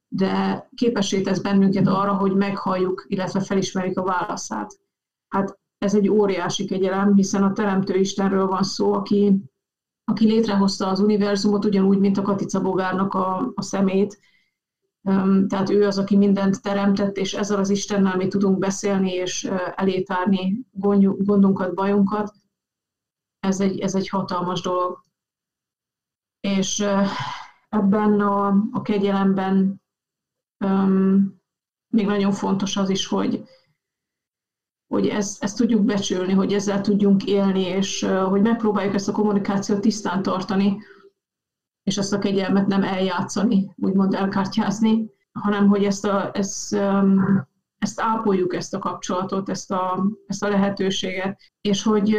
de 0.08 0.68
képessé 0.76 1.22
tesz 1.22 1.39
bennünket 1.39 1.88
arra, 1.88 2.14
hogy 2.14 2.36
meghalljuk, 2.36 3.05
illetve 3.08 3.39
felismerjük 3.39 3.97
a 3.97 4.03
válaszát. 4.03 4.80
Hát 5.28 5.60
ez 5.78 5.95
egy 5.95 6.10
óriási 6.10 6.66
kegyelem, 6.66 7.14
hiszen 7.16 7.43
a 7.43 7.53
Teremtő 7.53 7.95
Istenről 7.95 8.47
van 8.47 8.64
szó, 8.64 8.93
aki, 8.93 9.36
aki 10.03 10.26
létrehozta 10.26 10.88
az 10.88 10.99
univerzumot, 10.99 11.66
ugyanúgy, 11.66 11.99
mint 11.99 12.18
a 12.18 12.22
Katica 12.22 12.62
Bogárnak 12.62 13.14
a, 13.14 13.51
a 13.55 13.62
szemét. 13.62 14.20
Tehát 15.47 15.70
ő 15.70 15.86
az, 15.86 15.97
aki 15.97 16.18
mindent 16.18 16.62
teremtett, 16.62 17.18
és 17.18 17.34
ezzel 17.34 17.60
az 17.60 17.70
Istennel 17.70 18.16
mi 18.16 18.28
tudunk 18.28 18.58
beszélni 18.58 19.12
és 19.12 19.51
elétárni 19.76 20.66
gondunkat, 21.18 21.74
bajunkat. 21.74 22.34
Ez 23.39 23.60
egy, 23.60 23.80
ez 23.80 23.95
egy 23.95 24.10
hatalmas 24.10 24.62
dolog. 24.62 25.05
És 26.39 26.86
ebben 27.70 28.20
a, 28.20 28.47
a 28.72 28.82
kegyelemben 28.82 29.82
még 31.88 32.05
nagyon 32.05 32.32
fontos 32.32 32.78
az 32.78 32.89
is, 32.89 33.08
hogy, 33.08 33.43
hogy 34.88 35.08
ezt, 35.08 35.43
ezt 35.43 35.58
tudjuk 35.58 35.84
becsülni, 35.86 36.34
hogy 36.34 36.53
ezzel 36.53 36.82
tudjunk 36.82 37.26
élni, 37.26 37.62
és 37.64 38.05
hogy 38.30 38.41
megpróbáljuk 38.41 38.93
ezt 38.93 39.08
a 39.08 39.12
kommunikációt 39.12 39.82
tisztán 39.82 40.22
tartani, 40.22 40.78
és 41.84 41.97
ezt 41.97 42.14
a 42.14 42.20
kegyelmet 42.20 42.68
nem 42.68 42.84
eljátszani, 42.84 43.74
úgymond 43.76 44.14
elkártyázni, 44.14 45.12
hanem 45.32 45.68
hogy 45.68 45.84
ezt, 45.84 46.05
a, 46.05 46.32
ezt, 46.34 46.74
ezt 47.78 48.01
ápoljuk, 48.01 48.53
ezt 48.53 48.74
a 48.74 48.80
kapcsolatot, 48.80 49.49
ezt 49.49 49.72
a, 49.72 50.05
ezt 50.26 50.43
a 50.43 50.49
lehetőséget, 50.49 51.41
és 51.62 51.84
hogy 51.84 52.18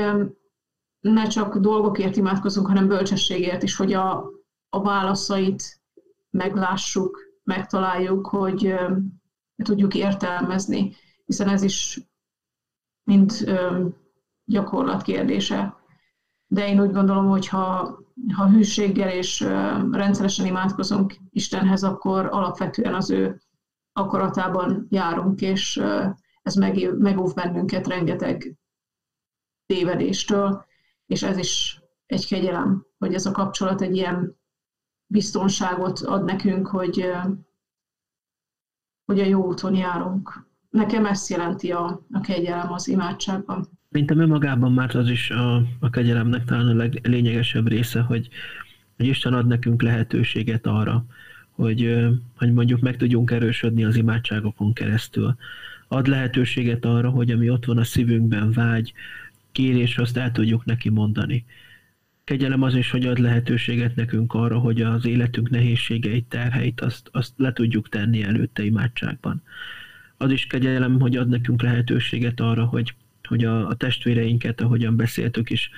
ne 1.01 1.27
csak 1.27 1.57
dolgokért 1.57 2.17
imádkozunk, 2.17 2.67
hanem 2.67 2.89
bölcsességért 2.89 3.63
is, 3.63 3.77
hogy 3.77 3.93
a, 3.93 4.31
a 4.69 4.83
válaszait 4.83 5.81
meglássuk, 6.31 7.28
megtaláljuk, 7.49 8.27
hogy 8.27 8.75
tudjuk 9.57 9.95
értelmezni, 9.95 10.95
hiszen 11.25 11.49
ez 11.49 11.63
is 11.63 12.01
mind 13.03 13.33
gyakorlat 14.45 15.03
kérdése. 15.03 15.77
De 16.47 16.69
én 16.69 16.81
úgy 16.81 16.93
gondolom, 16.93 17.29
hogy 17.29 17.49
ha, 17.49 17.99
ha 18.37 18.51
hűséggel 18.51 19.11
és 19.11 19.41
rendszeresen 19.91 20.47
imádkozunk 20.47 21.15
Istenhez, 21.31 21.83
akkor 21.83 22.27
alapvetően 22.27 22.95
az 22.95 23.11
ő 23.11 23.41
akaratában 23.93 24.87
járunk, 24.91 25.41
és 25.41 25.83
ez 26.43 26.55
megóv 26.99 27.35
bennünket 27.35 27.87
rengeteg 27.87 28.57
tévedéstől, 29.67 30.65
és 31.07 31.23
ez 31.23 31.39
is 31.39 31.83
egy 32.07 32.27
kegyelem, 32.27 32.87
hogy 32.99 33.15
ez 33.15 33.27
a 33.27 33.33
kapcsolat 33.33 33.81
egy 33.81 33.97
ilyen 33.97 34.37
biztonságot 35.09 36.01
ad 36.01 36.25
nekünk, 36.25 36.67
hogy, 36.67 37.11
hogy 39.05 39.21
a 39.21 39.25
jó 39.25 39.47
úton 39.47 39.75
járunk. 39.75 40.47
Nekem 40.71 41.07
ezt 41.07 41.29
jelenti 41.29 41.73
a, 41.73 42.07
a 42.13 42.21
kegyelem 42.21 42.73
az 42.73 42.89
imádságban. 42.89 43.69
Szerintem 43.91 44.19
önmagában 44.19 44.73
már 44.73 44.97
az 44.97 45.09
is 45.11 45.31
a, 45.31 45.57
a 45.81 45.91
kegyelemnek 45.91 46.45
talán 46.45 46.69
a 46.69 46.75
leglényegesebb 46.75 47.69
része, 47.69 48.01
hogy, 48.01 48.29
hogy 48.97 49.07
Isten 49.07 49.35
ad 49.35 49.47
nekünk 49.47 49.83
lehetőséget 49.83 50.67
arra, 50.67 51.05
hogy, 51.51 52.09
hogy 52.37 52.53
mondjuk 52.53 52.81
meg 52.81 52.97
tudjunk 52.97 53.31
erősödni 53.31 53.85
az 53.85 53.97
imádságokon 53.97 54.73
keresztül. 54.73 55.37
Ad 55.89 56.07
lehetőséget 56.07 56.85
arra, 56.85 57.11
hogy 57.11 57.31
ami 57.31 57.51
ott 57.51 57.65
van 57.65 57.79
a 57.79 57.85
szívünkben, 57.85 58.53
vágy, 58.53 58.93
kérés, 59.53 59.99
azt 59.99 60.17
el 60.17 60.33
tudjuk 60.33 60.65
neki 60.65 60.89
mondani. 60.89 61.45
Kegyelem 62.29 62.63
az 62.63 62.75
is, 62.75 62.91
hogy 62.91 63.07
ad 63.07 63.19
lehetőséget 63.19 63.97
nekünk 63.97 64.35
arra, 64.35 64.59
hogy 64.59 64.83
az 64.83 65.07
életünk 65.07 65.51
nehézségeit, 65.51 66.25
terheit, 66.25 66.81
azt, 66.81 67.09
azt 67.13 67.33
le 67.37 67.53
tudjuk 67.53 67.89
tenni 67.89 68.23
előtte 68.23 68.65
imádságban. 68.65 69.43
Az 70.17 70.31
is 70.31 70.47
kegyelem, 70.47 71.01
hogy 71.01 71.17
ad 71.17 71.29
nekünk 71.29 71.63
lehetőséget 71.63 72.41
arra, 72.41 72.65
hogy, 72.65 72.95
hogy 73.29 73.45
a, 73.45 73.69
a 73.69 73.75
testvéreinket, 73.75 74.61
ahogyan 74.61 74.97
beszéltük 74.97 75.51
is, 75.51 75.71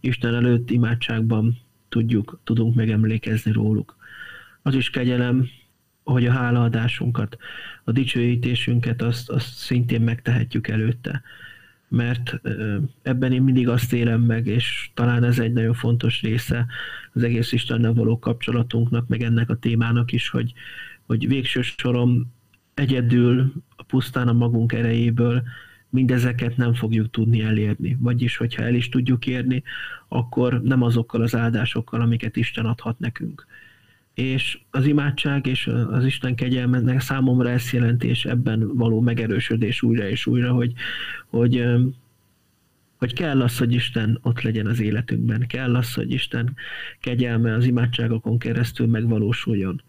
Isten 0.00 0.34
előtt 0.34 0.70
imádságban 0.70 1.58
tudjuk, 1.88 2.40
tudunk 2.44 2.74
megemlékezni 2.74 3.52
róluk. 3.52 3.96
Az 4.62 4.74
is 4.74 4.90
kegyelem, 4.90 5.48
hogy 6.04 6.26
a 6.26 6.32
hálaadásunkat, 6.32 7.36
a 7.84 7.92
dicsőítésünket 7.92 9.02
azt, 9.02 9.30
azt 9.30 9.54
szintén 9.54 10.00
megtehetjük 10.00 10.68
előtte 10.68 11.22
mert 11.88 12.40
ebben 13.02 13.32
én 13.32 13.42
mindig 13.42 13.68
azt 13.68 13.92
élem 13.92 14.20
meg, 14.20 14.46
és 14.46 14.90
talán 14.94 15.24
ez 15.24 15.38
egy 15.38 15.52
nagyon 15.52 15.74
fontos 15.74 16.22
része 16.22 16.66
az 17.12 17.22
egész 17.22 17.52
Istennel 17.52 17.92
való 17.92 18.18
kapcsolatunknak, 18.18 19.08
meg 19.08 19.22
ennek 19.22 19.50
a 19.50 19.56
témának 19.56 20.12
is, 20.12 20.28
hogy, 20.28 20.52
hogy 21.06 21.28
végső 21.28 21.62
soron 21.62 22.32
egyedül, 22.74 23.52
a 23.76 23.82
pusztán 23.82 24.28
a 24.28 24.32
magunk 24.32 24.72
erejéből 24.72 25.42
mindezeket 25.88 26.56
nem 26.56 26.74
fogjuk 26.74 27.10
tudni 27.10 27.42
elérni. 27.42 27.96
Vagyis, 28.00 28.36
hogyha 28.36 28.62
el 28.62 28.74
is 28.74 28.88
tudjuk 28.88 29.26
érni, 29.26 29.62
akkor 30.08 30.62
nem 30.62 30.82
azokkal 30.82 31.22
az 31.22 31.34
áldásokkal, 31.34 32.00
amiket 32.00 32.36
Isten 32.36 32.66
adhat 32.66 32.98
nekünk 32.98 33.46
és 34.16 34.58
az 34.70 34.86
imádság 34.86 35.46
és 35.46 35.66
az 35.90 36.04
Isten 36.04 36.34
kegyelmennek 36.34 37.00
számomra 37.00 37.50
ezt 37.50 37.72
jelenti, 37.72 38.08
és 38.08 38.24
ebben 38.24 38.76
való 38.76 39.00
megerősödés 39.00 39.82
újra 39.82 40.08
és 40.08 40.26
újra, 40.26 40.52
hogy, 40.52 40.72
hogy, 41.26 41.64
hogy 42.96 43.12
kell 43.12 43.42
az, 43.42 43.58
hogy 43.58 43.72
Isten 43.72 44.18
ott 44.22 44.40
legyen 44.40 44.66
az 44.66 44.80
életünkben, 44.80 45.46
kell 45.46 45.74
az, 45.74 45.94
hogy 45.94 46.12
Isten 46.12 46.56
kegyelme 47.00 47.54
az 47.54 47.64
imádságokon 47.64 48.38
keresztül 48.38 48.86
megvalósuljon. 48.86 49.82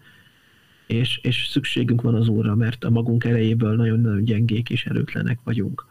És, 0.88 1.20
és 1.24 1.48
szükségünk 1.50 2.02
van 2.02 2.16
az 2.16 2.28
Úrra, 2.28 2.56
mert 2.56 2.84
a 2.84 2.90
magunk 2.90 3.24
erejéből 3.24 3.76
nagyon-nagyon 3.76 4.24
gyengék 4.24 4.70
és 4.70 4.86
erőtlenek 4.86 5.40
vagyunk. 5.44 5.86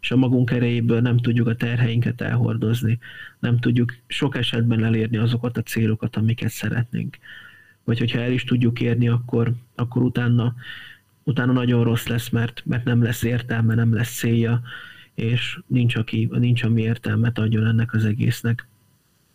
És 0.00 0.10
a 0.10 0.16
magunk 0.16 0.50
erejéből 0.50 1.00
nem 1.00 1.18
tudjuk 1.18 1.46
a 1.46 1.54
terheinket 1.54 2.20
elhordozni, 2.20 2.98
nem 3.38 3.58
tudjuk 3.58 3.96
sok 4.06 4.36
esetben 4.36 4.84
elérni 4.84 5.16
azokat 5.16 5.56
a 5.56 5.62
célokat, 5.62 6.16
amiket 6.16 6.50
szeretnénk 6.50 7.16
vagy 7.84 7.98
hogyha 7.98 8.20
el 8.20 8.32
is 8.32 8.44
tudjuk 8.44 8.80
érni, 8.80 9.08
akkor, 9.08 9.52
akkor 9.74 10.02
utána, 10.02 10.54
utána 11.22 11.52
nagyon 11.52 11.84
rossz 11.84 12.06
lesz, 12.06 12.28
mert, 12.28 12.62
mert 12.66 12.84
nem 12.84 13.02
lesz 13.02 13.22
értelme, 13.22 13.74
nem 13.74 13.94
lesz 13.94 14.16
célja, 14.16 14.62
és 15.14 15.58
nincs, 15.66 15.96
aki, 15.96 16.28
nincs 16.32 16.62
ami 16.62 16.82
értelmet 16.82 17.38
adjon 17.38 17.66
ennek 17.66 17.94
az 17.94 18.04
egésznek. 18.04 18.68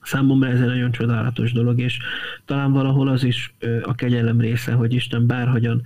Számomra 0.01 0.49
ez 0.49 0.59
egy 0.59 0.65
nagyon 0.65 0.91
csodálatos 0.91 1.51
dolog, 1.51 1.79
és 1.79 1.99
talán 2.45 2.71
valahol 2.71 3.07
az 3.07 3.23
is 3.23 3.53
a 3.83 3.95
kegyelem 3.95 4.39
része, 4.39 4.73
hogy 4.73 4.93
Isten 4.93 5.27
bárhogyan 5.27 5.81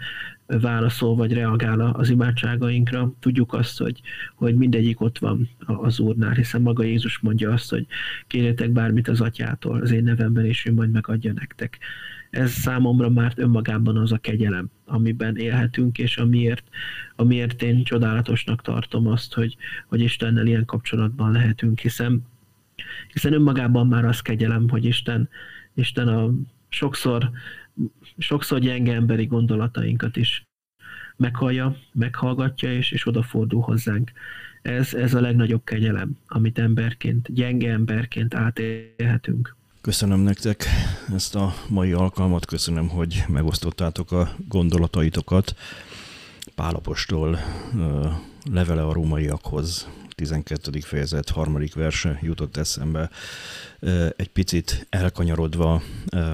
válaszol 0.58 1.16
vagy 1.16 1.34
reagál 1.34 1.80
az 1.80 2.10
imádságainkra, 2.10 3.12
tudjuk 3.20 3.54
azt, 3.54 3.78
hogy, 3.78 4.02
hogy 4.36 4.56
mindegyik 4.56 5.02
ott 5.02 5.18
van 5.18 5.50
az 5.66 6.00
Úrnál, 6.00 6.34
hiszen 6.34 6.62
maga 6.62 6.84
Jézus 6.84 7.20
mondja 7.20 7.52
azt, 7.52 7.70
hogy 7.70 7.86
kérjetek 8.28 8.70
bármit 8.70 9.08
az 9.08 9.22
atyától, 9.22 9.82
az 9.82 9.92
én 9.92 10.04
nevemben, 10.04 10.46
és 10.46 10.66
ő 10.66 10.74
majd 10.74 10.92
megadja 10.92 11.34
nektek 11.34 11.78
ez 12.30 12.52
számomra 12.52 13.10
már 13.10 13.34
önmagában 13.36 13.98
az 13.98 14.12
a 14.12 14.18
kegyelem, 14.18 14.70
amiben 14.86 15.38
élhetünk, 15.38 15.98
és 15.98 16.18
amiért, 16.18 16.64
amiért 17.16 17.62
én 17.62 17.84
csodálatosnak 17.84 18.62
tartom 18.62 19.08
azt, 19.08 19.34
hogy, 19.34 19.58
hogy 19.88 20.02
Istennel 20.02 20.48
ilyen 20.48 20.66
kapcsolatban 20.66 21.32
lehetünk, 21.32 21.80
hiszen, 21.80 22.26
hiszen 23.14 23.34
önmagában 23.34 23.88
már 23.88 24.06
az 24.06 24.22
kegyelem, 24.22 24.70
hogy 24.70 24.86
Isten, 24.86 25.30
Isten 25.74 26.08
a 26.08 26.32
sokszor, 26.70 27.30
sokszor 28.18 28.60
gyenge 28.60 28.94
emberi 28.94 29.26
gondolatainkat 29.26 30.16
is 30.18 30.44
meghallja, 31.16 31.76
meghallgatja, 31.94 32.74
és, 32.74 32.92
és 32.92 33.08
odafordul 33.08 33.62
hozzánk. 33.62 34.12
Ez, 34.62 34.94
ez 34.94 35.14
a 35.14 35.22
legnagyobb 35.22 35.64
kegyelem, 35.64 36.18
amit 36.28 36.60
emberként, 36.60 37.34
gyenge 37.34 37.72
emberként 37.72 38.34
átélhetünk. 38.34 39.58
Köszönöm 39.82 40.20
nektek 40.20 40.66
ezt 41.14 41.36
a 41.36 41.54
mai 41.68 41.92
alkalmat, 41.92 42.46
köszönöm, 42.46 42.90
hogy 42.90 43.24
megosztottátok 43.28 44.12
a 44.12 44.36
gondolataitokat. 44.48 45.56
Pálapostól 46.56 47.40
levele 48.52 48.86
a 48.86 48.94
rómaiakhoz 48.94 49.88
12. 50.16 50.80
fejezet 50.80 51.30
harmadik 51.30 51.74
verse 51.76 52.20
jutott 52.22 52.58
eszembe 52.58 53.10
egy 54.16 54.30
picit 54.30 54.88
elkanyarodva 54.90 55.82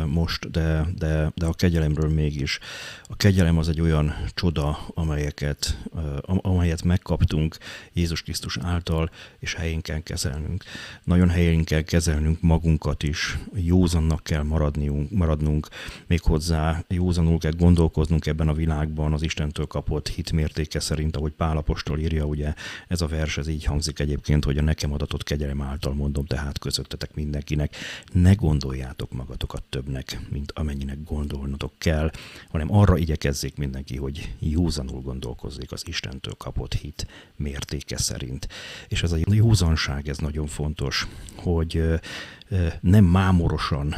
most, 0.06 0.52
de, 0.52 0.86
de, 0.98 1.32
de 1.36 1.46
a 1.46 1.54
kegyelemről 1.54 2.10
mégis. 2.10 2.60
A 3.04 3.16
kegyelem 3.16 3.58
az 3.58 3.70
egy 3.70 3.82
olyan 3.82 4.16
csoda, 4.34 4.80
amelyeket, 4.93 5.84
amelyet 6.26 6.84
megkaptunk 6.84 7.58
Jézus 7.93 8.22
Krisztus 8.22 8.58
által, 8.62 9.10
és 9.39 9.54
helyén 9.54 9.82
kell 9.82 10.00
kezelnünk. 10.00 10.64
Nagyon 11.04 11.30
helyén 11.30 11.64
kell 11.64 11.82
kezelnünk 11.82 12.41
magunkat 12.41 13.04
is, 13.04 13.38
józannak 13.54 14.24
kell 14.24 14.43
maradniunk, 14.43 15.12
maradnunk, 15.12 15.68
méghozzá 16.08 16.84
józanul 16.88 17.38
kell 17.38 17.54
gondolkoznunk 17.58 18.26
ebben 18.26 18.48
a 18.48 18.54
világban 18.54 19.14
az 19.14 19.22
Istentől 19.22 19.66
kapott 19.66 20.08
hitmértéke 20.08 20.80
szerint, 20.80 21.16
ahogy 21.16 21.32
Pálapostól 21.32 22.00
írja, 22.00 22.26
ugye 22.26 22.54
ez 22.88 23.02
a 23.02 23.08
vers, 23.08 23.38
ez 23.38 23.48
így 23.48 23.64
hangzik 23.64 24.00
egyébként, 24.00 24.46
hogy 24.46 24.58
a 24.58 24.62
nekem 24.62 24.93
adatott 24.93 25.24
kegyelem 25.24 25.62
által 25.62 25.93
mondom, 25.93 26.26
tehát 26.26 26.60
közöttetek 26.60 27.14
minden 27.16 27.35
mindenkinek, 27.36 27.76
ne 28.12 28.34
gondoljátok 28.34 29.12
magatokat 29.12 29.64
többnek, 29.70 30.20
mint 30.30 30.52
amennyinek 30.52 31.04
gondolnotok 31.04 31.72
kell, 31.78 32.12
hanem 32.50 32.74
arra 32.74 32.98
igyekezzék 32.98 33.58
mindenki, 33.58 33.98
hogy 33.98 34.34
józanul 34.40 35.02
gondolkozzék 35.02 35.72
az 35.72 35.88
Istentől 35.88 36.34
kapott 36.34 36.74
hit 36.74 37.08
mértéke 37.36 37.98
szerint. 37.98 38.48
És 38.88 39.04
ez 39.04 39.12
a 39.12 39.18
józanság, 39.26 40.08
ez 40.08 40.18
nagyon 40.18 40.48
fontos, 40.48 41.08
hogy 41.36 41.84
nem 42.82 43.04
mámorosan 43.06 43.96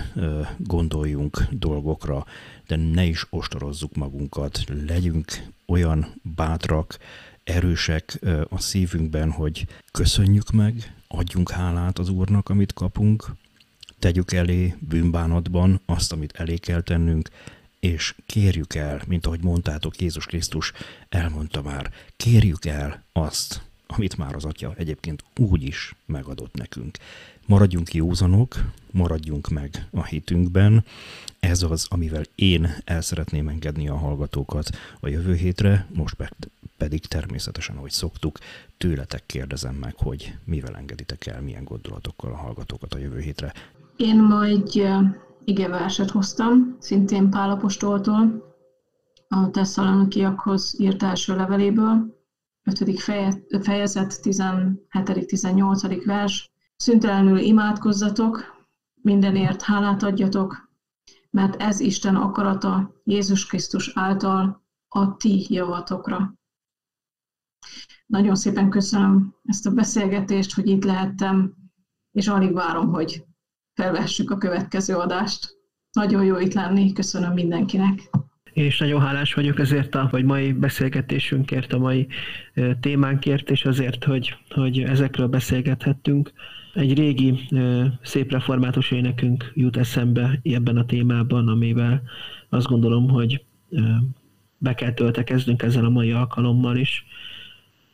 gondoljunk 0.58 1.48
dolgokra, 1.50 2.26
de 2.68 2.76
ne 2.76 3.04
is 3.04 3.26
ostorozzuk 3.30 3.96
magunkat, 3.96 4.64
legyünk 4.88 5.48
olyan 5.66 6.22
bátrak, 6.36 6.98
erősek 7.44 8.20
a 8.50 8.60
szívünkben, 8.60 9.32
hogy 9.32 9.68
köszönjük 9.92 10.52
meg, 10.52 10.97
adjunk 11.08 11.52
hálát 11.52 12.00
az 12.00 12.10
Úrnak, 12.10 12.50
amit 12.50 12.74
kapunk, 12.74 13.36
tegyük 14.00 14.32
elé 14.34 14.76
bűnbánatban 14.80 15.82
azt, 15.86 16.12
amit 16.12 16.34
elé 16.36 16.58
kell 16.58 16.82
tennünk, 16.82 17.30
és 17.80 18.16
kérjük 18.26 18.76
el, 18.76 19.02
mint 19.08 19.26
ahogy 19.26 19.44
mondtátok, 19.44 20.02
Jézus 20.02 20.26
Krisztus 20.26 20.72
elmondta 21.10 21.62
már, 21.62 21.92
kérjük 22.18 22.66
el 22.66 23.04
azt, 23.12 23.62
amit 23.88 24.18
már 24.18 24.36
az 24.36 24.46
Atya 24.46 24.74
egyébként 24.78 25.24
úgy 25.40 25.64
is 25.64 25.96
megadott 26.06 26.54
nekünk. 26.56 26.98
Maradjunk 27.46 27.94
józanok, 27.94 28.56
maradjunk 28.92 29.48
meg 29.50 29.88
a 29.92 30.06
hitünkben. 30.06 30.86
Ez 31.48 31.64
az, 31.64 31.88
amivel 31.90 32.24
én 32.36 32.68
el 32.86 33.02
szeretném 33.02 33.48
engedni 33.48 33.90
a 33.90 33.98
hallgatókat 33.98 34.70
a 35.00 35.08
jövő 35.08 35.34
hétre, 35.34 35.88
most 35.94 36.16
pedig 36.78 37.06
természetesen, 37.06 37.78
ahogy 37.78 37.92
szoktuk, 37.92 38.38
tőletek 38.78 39.26
kérdezem 39.26 39.76
meg, 39.76 39.96
hogy 39.98 40.36
mivel 40.44 40.76
engeditek 40.76 41.26
el, 41.26 41.42
milyen 41.42 41.64
gondolatokkal 41.64 42.32
a 42.32 42.36
hallgatókat 42.36 42.94
a 42.94 42.98
jövő 42.98 43.20
hétre. 43.20 43.54
Én 43.96 44.22
ma 44.24 44.44
egy 44.44 44.88
igeverset 45.46 46.10
hoztam, 46.10 46.78
szintén 46.80 47.30
Pálapostoltól, 47.30 48.56
a 49.28 49.50
Tesszalonikiakhoz 49.50 50.76
írt 50.80 51.04
első 51.04 51.36
leveléből, 51.36 52.16
5. 52.64 53.02
fejezet, 53.62 54.20
17.-18. 54.24 56.02
vers. 56.06 56.52
Szüntelenül 56.76 57.38
imádkozzatok, 57.38 58.66
mindenért 59.02 59.62
hálát 59.62 60.04
adjatok, 60.04 60.67
mert 61.30 61.62
ez 61.62 61.80
Isten 61.80 62.16
akarata 62.16 63.02
Jézus 63.04 63.46
Krisztus 63.46 63.92
által 63.94 64.66
a 64.88 65.16
ti 65.16 65.46
javatokra. 65.50 66.34
Nagyon 68.06 68.36
szépen 68.36 68.70
köszönöm 68.70 69.36
ezt 69.44 69.66
a 69.66 69.72
beszélgetést, 69.72 70.54
hogy 70.54 70.68
itt 70.68 70.84
lehettem, 70.84 71.54
és 72.12 72.28
alig 72.28 72.54
várom, 72.54 72.90
hogy 72.90 73.26
felvessük 73.74 74.32
a 74.32 74.38
következő 74.38 74.96
adást. 74.96 75.56
nagyon 75.92 76.26
jó 76.26 76.38
itt 76.38 76.54
lenni. 76.54 76.94
Köszönöm 76.94 77.34
mindenkinek. 77.34 78.10
És 78.54 78.78
nagyon 78.80 79.02
hálás 79.02 79.34
vagyok 79.34 79.60
ezért 79.60 79.96
a 79.96 80.08
vagy 80.12 80.24
mai 80.24 80.54
beszélgetésünkért, 80.54 81.74
a 81.74 81.78
mai 81.78 82.08
témánkért, 82.80 83.50
és 83.50 83.66
azért, 83.66 84.04
hogy, 84.04 84.36
hogy 84.50 84.80
ezekről 84.80 85.28
beszélgethettünk. 85.28 86.32
Egy 86.78 86.98
régi 86.98 87.40
szép 88.02 88.32
református 88.32 88.92
énekünk 88.92 89.52
jut 89.56 89.78
eszembe 89.78 90.40
ebben 90.44 90.78
a 90.78 90.86
témában, 90.86 91.48
amivel 91.48 92.02
azt 92.50 92.68
gondolom, 92.68 93.10
hogy 93.10 93.44
be 94.58 94.74
kell 94.74 94.94
töltekeznünk 94.94 95.62
ezzel 95.62 95.86
a 95.86 95.90
mai 95.90 96.12
alkalommal 96.12 96.78
is. 96.78 97.06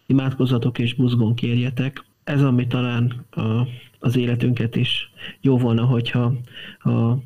Imádkozzatok 0.06 0.80
és 0.80 0.94
buzgón 0.94 1.36
kérjetek. 1.36 2.06
Ez, 2.24 2.44
ami 2.44 2.68
talán 2.68 3.26
a, 3.32 3.68
az 4.00 4.16
életünket 4.16 4.76
is 4.76 5.12
jó 5.42 5.58
volna, 5.58 5.86
hogyha 5.86 6.36
a 6.80 7.18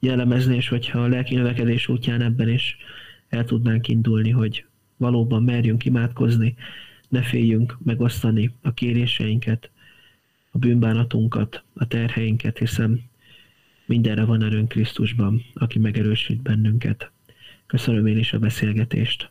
jellemezni, 0.00 0.56
és 0.56 0.68
hogyha 0.68 0.98
a 0.98 1.08
lelki 1.08 1.34
növekedés 1.34 1.88
útján 1.88 2.20
ebben 2.20 2.48
is 2.48 2.76
el 3.28 3.44
tudnánk 3.44 3.88
indulni, 3.88 4.30
hogy 4.30 4.64
valóban 4.96 5.42
merjünk 5.42 5.84
imádkozni, 5.84 6.54
ne 7.08 7.22
féljünk 7.22 7.78
megosztani 7.82 8.54
a 8.62 8.72
kéréseinket, 8.72 9.70
a 10.50 10.58
bűnbánatunkat, 10.58 11.64
a 11.74 11.86
terheinket, 11.86 12.58
hiszen 12.58 13.02
mindenre 13.86 14.24
van 14.24 14.42
erőnk 14.42 14.68
Krisztusban, 14.68 15.42
aki 15.54 15.78
megerősít 15.78 16.42
bennünket. 16.42 17.10
Köszönöm 17.66 18.06
én 18.06 18.18
is 18.18 18.32
a 18.32 18.38
beszélgetést. 18.38 19.30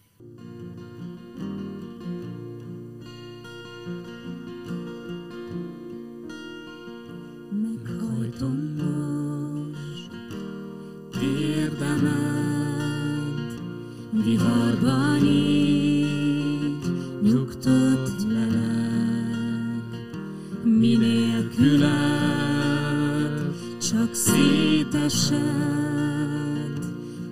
Szétesett 25.10 26.86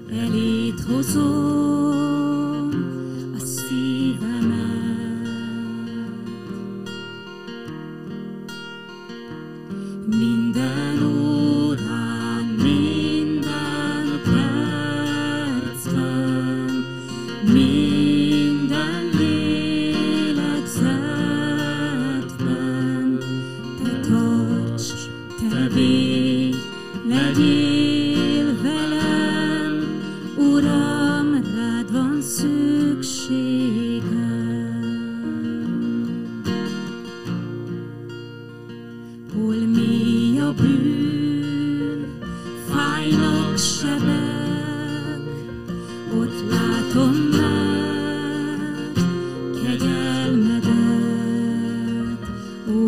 elét 0.10 0.80
hozom 0.88 1.57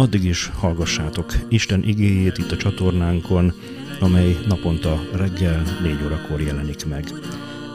Addig 0.00 0.24
is 0.24 0.46
hallgassátok 0.46 1.32
Isten 1.48 1.82
igéjét 1.82 2.38
itt 2.38 2.50
a 2.50 2.56
csatornánkon, 2.56 3.52
amely 4.00 4.36
naponta 4.48 5.00
reggel 5.12 5.62
4 5.82 6.02
órakor 6.04 6.40
jelenik 6.40 6.86
meg. 6.86 7.04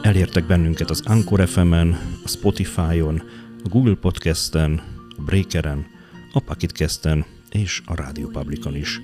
Elértek 0.02 0.46
bennünket 0.46 0.90
az 0.90 1.02
Anchor 1.04 1.48
FM-en, 1.48 1.98
a 2.24 2.28
Spotify-on, 2.28 3.22
a 3.64 3.68
Google 3.68 3.94
Podcast-en, 3.94 4.82
a 5.16 5.22
Breakeren, 5.22 5.86
a 6.32 6.40
Pocketcast-en 6.40 7.24
és 7.50 7.82
a 7.84 7.94
Radio 7.94 8.28
Publicon 8.28 8.76
is. 8.76 9.00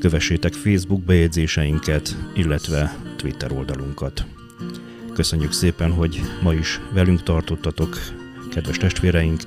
Kövessétek 0.00 0.52
Facebook 0.52 1.04
bejegyzéseinket, 1.04 2.16
illetve 2.34 2.96
Twitter 3.16 3.52
oldalunkat. 3.52 4.26
Köszönjük 5.14 5.52
szépen, 5.52 5.92
hogy 5.92 6.20
ma 6.42 6.52
is 6.52 6.80
velünk 6.92 7.22
tartottatok, 7.22 7.98
kedves 8.50 8.76
testvéreink, 8.76 9.40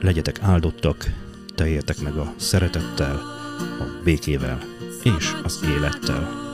legyetek 0.00 0.42
áldottak, 0.42 1.27
teljetek 1.58 2.00
meg 2.00 2.16
a 2.16 2.32
szeretettel, 2.36 3.14
a 3.58 4.00
békével 4.04 4.58
és 5.02 5.32
az 5.44 5.64
élettel. 5.76 6.47